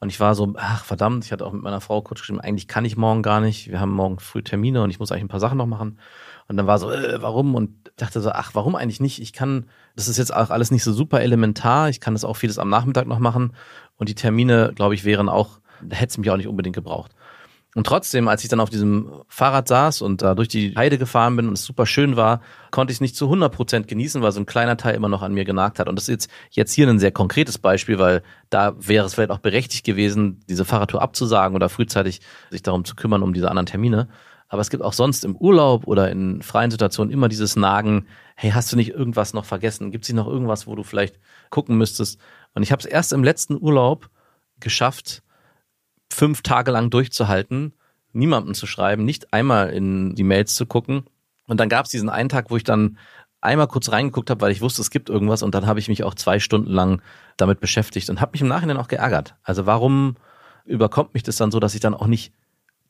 Und 0.02 0.10
ich 0.10 0.20
war 0.20 0.34
so, 0.34 0.54
ach 0.58 0.84
verdammt, 0.84 1.26
ich 1.26 1.32
hatte 1.32 1.46
auch 1.46 1.54
mit 1.54 1.62
meiner 1.62 1.80
Frau 1.80 2.02
kurz 2.02 2.22
geschrieben, 2.22 2.42
eigentlich 2.42 2.68
kann 2.68 2.86
ich 2.86 2.98
morgen 2.98 3.22
gar 3.22 3.40
nicht. 3.40 3.70
Wir 3.70 3.80
haben 3.80 3.92
morgen 3.92 4.20
früh 4.20 4.42
Termine 4.42 4.82
und 4.82 4.90
ich 4.90 5.00
muss 5.00 5.12
eigentlich 5.12 5.26
ein 5.26 5.30
paar 5.30 5.40
Sachen 5.40 5.60
noch 5.60 5.68
machen. 5.68 6.00
Und 6.48 6.58
dann 6.58 6.66
war 6.66 6.80
so, 6.80 6.90
äh, 6.92 7.22
warum? 7.22 7.54
Und 7.54 7.92
dachte 7.98 8.20
so, 8.20 8.32
ach, 8.32 8.56
warum 8.56 8.76
eigentlich 8.76 9.00
nicht? 9.00 9.22
Ich 9.22 9.32
kann, 9.32 9.68
das 9.96 10.08
ist 10.08 10.18
jetzt 10.18 10.34
auch 10.34 10.50
alles 10.50 10.72
nicht 10.72 10.84
so 10.84 10.92
super 10.92 11.22
elementar. 11.22 11.88
Ich 11.88 12.00
kann 12.00 12.16
das 12.16 12.26
auch 12.26 12.36
vieles 12.36 12.58
am 12.58 12.68
Nachmittag 12.68 13.06
noch 13.06 13.20
machen. 13.20 13.54
Und 13.96 14.10
die 14.10 14.16
Termine, 14.16 14.74
glaube 14.74 14.96
ich, 14.96 15.06
wären 15.06 15.30
auch, 15.30 15.60
da 15.84 15.96
hätte 15.96 16.10
es 16.10 16.18
mich 16.18 16.32
auch 16.32 16.38
nicht 16.38 16.48
unbedingt 16.48 16.76
gebraucht. 16.76 17.14
Und 17.74 17.88
trotzdem, 17.88 18.28
als 18.28 18.44
ich 18.44 18.50
dann 18.50 18.60
auf 18.60 18.70
diesem 18.70 19.10
Fahrrad 19.30 19.70
saß 19.70 20.02
und 20.02 20.22
da 20.22 20.36
durch 20.36 20.50
die 20.50 20.76
Heide 20.76 20.98
gefahren 20.98 21.38
bin 21.38 21.48
und 21.48 21.54
es 21.54 21.64
super 21.64 21.86
schön 21.86 22.18
war, 22.18 22.42
konnte 22.70 22.92
ich 22.92 22.98
es 22.98 23.02
nicht 23.02 23.16
zu 23.16 23.26
100 23.26 23.54
Prozent 23.54 23.88
genießen, 23.88 24.22
weil 24.22 24.34
so 24.34 24.42
ein 24.42 24.46
kleiner 24.46 24.76
Teil 24.76 24.96
immer 24.96 25.08
noch 25.08 25.22
an 25.22 25.34
mir 25.34 25.46
genagt 25.46 25.80
hat. 25.80 25.88
Und 25.88 25.96
das 25.96 26.10
ist 26.10 26.10
jetzt, 26.10 26.32
jetzt 26.50 26.74
hier 26.74 26.90
ein 26.90 27.00
sehr 27.00 27.14
konkretes 27.14 27.58
Beispiel, 27.58 27.98
weil 27.98 28.24
da 28.50 28.74
wäre 28.78 29.06
es 29.06 29.14
vielleicht 29.14 29.32
auch 29.32 29.40
berechtigt 29.40 29.86
gewesen, 29.86 30.42
diese 30.50 30.66
Fahrradtour 30.66 31.02
abzusagen 31.02 31.56
oder 31.56 31.70
frühzeitig 31.70 32.20
sich 32.50 32.62
darum 32.62 32.84
zu 32.84 32.96
kümmern, 32.96 33.24
um 33.24 33.34
diese 33.34 33.50
anderen 33.50 33.68
Termine. 33.68 34.10
Aber 34.50 34.60
es 34.60 34.70
gibt 34.70 34.84
auch 34.84 34.92
sonst 34.92 35.24
im 35.24 35.38
Urlaub 35.38 35.88
oder 35.88 36.12
in 36.12 36.42
freien 36.42 36.72
Situationen 36.72 37.14
immer 37.14 37.30
dieses 37.30 37.56
Nagen, 37.56 38.06
hey, 38.36 38.52
hast 38.52 38.70
du 38.74 38.76
nicht 38.76 38.90
irgendwas 38.90 39.34
noch 39.34 39.46
vergessen? 39.46 39.92
Gibt 39.92 40.04
es 40.04 40.10
nicht 40.10 40.18
noch 40.18 40.28
irgendwas, 40.28 40.68
wo 40.68 40.76
du 40.76 40.84
vielleicht 40.84 41.20
gucken 41.52 41.78
müsstest? 41.78 42.20
Und 42.54 42.64
ich 42.64 42.74
habe 42.74 42.82
es 42.82 42.86
erst 42.86 43.14
im 43.14 43.24
letzten 43.24 43.56
Urlaub 43.56 44.10
geschafft, 44.60 45.24
fünf 46.14 46.42
Tage 46.42 46.72
lang 46.72 46.90
durchzuhalten, 46.90 47.74
niemandem 48.14 48.54
zu 48.54 48.68
schreiben, 48.68 49.06
nicht 49.06 49.34
einmal 49.34 49.70
in 49.70 50.16
die 50.16 50.24
Mails 50.24 50.56
zu 50.56 50.66
gucken. 50.66 51.04
Und 51.48 51.60
dann 51.60 51.70
gab 51.70 51.86
es 51.86 51.92
diesen 51.92 52.10
einen 52.10 52.30
Tag, 52.30 52.52
wo 52.52 52.58
ich 52.58 52.64
dann 52.64 52.98
einmal 53.42 53.68
kurz 53.68 53.92
reingeguckt 53.92 54.30
habe, 54.30 54.42
weil 54.42 54.52
ich 54.52 54.62
wusste, 54.62 54.82
es 54.82 54.92
gibt 54.92 55.10
irgendwas 55.10 55.44
und 55.44 55.56
dann 55.56 55.66
habe 55.66 55.80
ich 55.80 55.88
mich 55.88 56.04
auch 56.04 56.14
zwei 56.14 56.40
Stunden 56.40 56.72
lang 56.72 57.02
damit 57.38 57.60
beschäftigt 57.60 58.10
und 58.10 58.22
habe 58.22 58.32
mich 58.34 58.42
im 58.42 58.48
Nachhinein 58.48 58.78
auch 58.78 58.88
geärgert. 58.88 59.36
Also 59.44 59.66
warum 59.66 60.16
überkommt 60.66 61.14
mich 61.14 61.24
das 61.24 61.38
dann 61.38 61.52
so, 61.52 61.60
dass 61.60 61.74
ich 61.74 61.82
dann 61.82 61.96
auch 61.96 62.08
nicht 62.08 62.32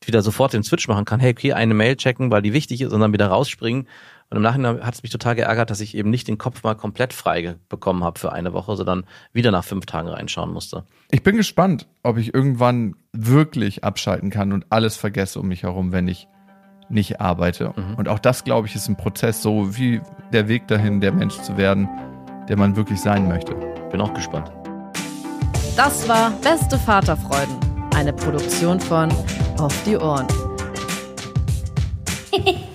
wieder 0.03 0.21
sofort 0.21 0.53
den 0.53 0.63
Switch 0.63 0.87
machen 0.87 1.05
kann, 1.05 1.19
hey, 1.19 1.31
okay, 1.31 1.53
eine 1.53 1.73
Mail 1.73 1.95
checken, 1.95 2.31
weil 2.31 2.41
die 2.41 2.53
wichtig 2.53 2.81
ist 2.81 2.91
und 2.91 2.99
dann 2.99 3.13
wieder 3.13 3.27
rausspringen. 3.27 3.87
Und 4.31 4.37
im 4.37 4.43
Nachhinein 4.43 4.81
hat 4.81 4.93
es 4.93 5.03
mich 5.03 5.11
total 5.11 5.35
geärgert, 5.35 5.69
dass 5.69 5.81
ich 5.81 5.93
eben 5.93 6.09
nicht 6.09 6.29
den 6.29 6.37
Kopf 6.37 6.63
mal 6.63 6.73
komplett 6.73 7.11
frei 7.11 7.55
bekommen 7.67 8.05
habe 8.05 8.17
für 8.17 8.31
eine 8.31 8.53
Woche, 8.53 8.77
sondern 8.77 9.03
wieder 9.33 9.51
nach 9.51 9.65
fünf 9.65 9.85
Tagen 9.85 10.07
reinschauen 10.07 10.53
musste. 10.53 10.85
Ich 11.11 11.21
bin 11.21 11.35
gespannt, 11.35 11.85
ob 12.01 12.17
ich 12.17 12.33
irgendwann 12.33 12.95
wirklich 13.11 13.83
abschalten 13.83 14.29
kann 14.29 14.53
und 14.53 14.67
alles 14.69 14.95
vergesse 14.95 15.41
um 15.41 15.49
mich 15.49 15.63
herum, 15.63 15.91
wenn 15.91 16.07
ich 16.07 16.29
nicht 16.87 17.19
arbeite. 17.19 17.73
Mhm. 17.75 17.95
Und 17.95 18.07
auch 18.07 18.19
das, 18.19 18.45
glaube 18.45 18.67
ich, 18.67 18.75
ist 18.75 18.87
ein 18.87 18.95
Prozess, 18.95 19.41
so 19.41 19.77
wie 19.77 19.99
der 20.31 20.47
Weg 20.47 20.65
dahin, 20.69 21.01
der 21.01 21.11
Mensch 21.11 21.35
zu 21.41 21.57
werden, 21.57 21.89
der 22.47 22.57
man 22.57 22.77
wirklich 22.77 23.01
sein 23.01 23.27
möchte. 23.27 23.53
Bin 23.91 23.99
auch 23.99 24.13
gespannt. 24.13 24.49
Das 25.75 26.07
war 26.07 26.31
Beste 26.41 26.77
Vaterfreuden, 26.77 27.57
eine 27.95 28.13
Produktion 28.13 28.79
von 28.79 29.09
Auf 29.57 29.75
die 29.83 29.97
Ohren. 29.97 30.27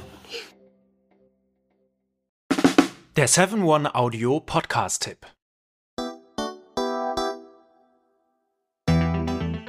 Der 3.16 3.30
7-One-Audio 3.30 4.40
Podcast-Tipp. 4.40 5.16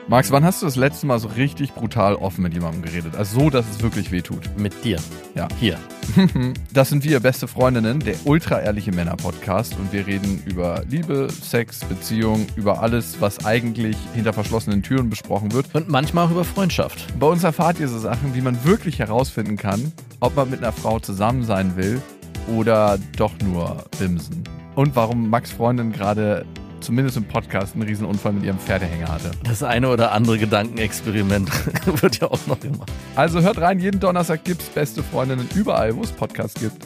Max, 0.09 0.31
wann 0.31 0.43
hast 0.43 0.61
du 0.61 0.65
das 0.65 0.75
letzte 0.75 1.07
Mal 1.07 1.17
so 1.19 1.29
richtig 1.29 1.73
brutal 1.73 2.15
offen 2.15 2.41
mit 2.41 2.53
jemandem 2.53 2.81
geredet? 2.81 3.15
Also 3.15 3.39
so, 3.39 3.49
dass 3.49 3.65
es 3.69 3.81
wirklich 3.81 4.11
wehtut. 4.11 4.49
Mit 4.57 4.83
dir. 4.83 4.99
Ja. 5.33 5.47
Hier. 5.61 5.79
Das 6.73 6.89
sind 6.89 7.05
wir, 7.05 7.21
beste 7.21 7.47
Freundinnen, 7.47 8.01
der 8.01 8.15
ultra-ehrliche 8.25 8.91
Männer-Podcast. 8.91 9.77
Und 9.79 9.93
wir 9.93 10.05
reden 10.05 10.43
über 10.45 10.83
Liebe, 10.89 11.29
Sex, 11.31 11.85
Beziehung, 11.85 12.47
über 12.57 12.81
alles, 12.81 13.21
was 13.21 13.45
eigentlich 13.45 13.95
hinter 14.13 14.33
verschlossenen 14.33 14.83
Türen 14.83 15.09
besprochen 15.09 15.53
wird. 15.53 15.73
Und 15.73 15.87
manchmal 15.87 16.25
auch 16.25 16.31
über 16.31 16.43
Freundschaft. 16.43 17.17
Bei 17.17 17.27
uns 17.27 17.45
erfahrt 17.45 17.79
ihr 17.79 17.87
so 17.87 17.97
Sachen, 17.97 18.35
wie 18.35 18.41
man 18.41 18.65
wirklich 18.65 18.99
herausfinden 18.99 19.55
kann, 19.55 19.93
ob 20.19 20.35
man 20.35 20.49
mit 20.49 20.59
einer 20.59 20.73
Frau 20.73 20.99
zusammen 20.99 21.45
sein 21.45 21.77
will 21.77 22.01
oder 22.47 22.97
doch 23.17 23.33
nur 23.43 23.83
bimsen. 23.99 24.43
Und 24.75 24.95
warum 24.95 25.29
Max 25.29 25.51
Freundin 25.51 25.91
gerade 25.91 26.45
zumindest 26.79 27.17
im 27.17 27.23
Podcast 27.25 27.73
einen 27.73 27.83
Riesenunfall 27.83 28.33
mit 28.33 28.43
ihrem 28.43 28.59
Pferdehänger 28.59 29.07
hatte. 29.07 29.31
Das 29.43 29.63
eine 29.63 29.89
oder 29.89 30.11
andere 30.11 30.37
Gedankenexperiment 30.37 31.49
wird 32.01 32.19
ja 32.19 32.29
auch 32.29 32.45
noch 32.47 32.59
gemacht. 32.59 32.91
Also 33.15 33.41
hört 33.41 33.59
rein, 33.59 33.79
jeden 33.79 33.99
Donnerstag 33.99 34.43
gibt's 34.43 34.65
beste 34.69 35.03
Freundinnen 35.03 35.49
überall, 35.55 35.95
wo 35.95 36.01
es 36.01 36.11
Podcasts 36.11 36.59
gibt. 36.59 36.77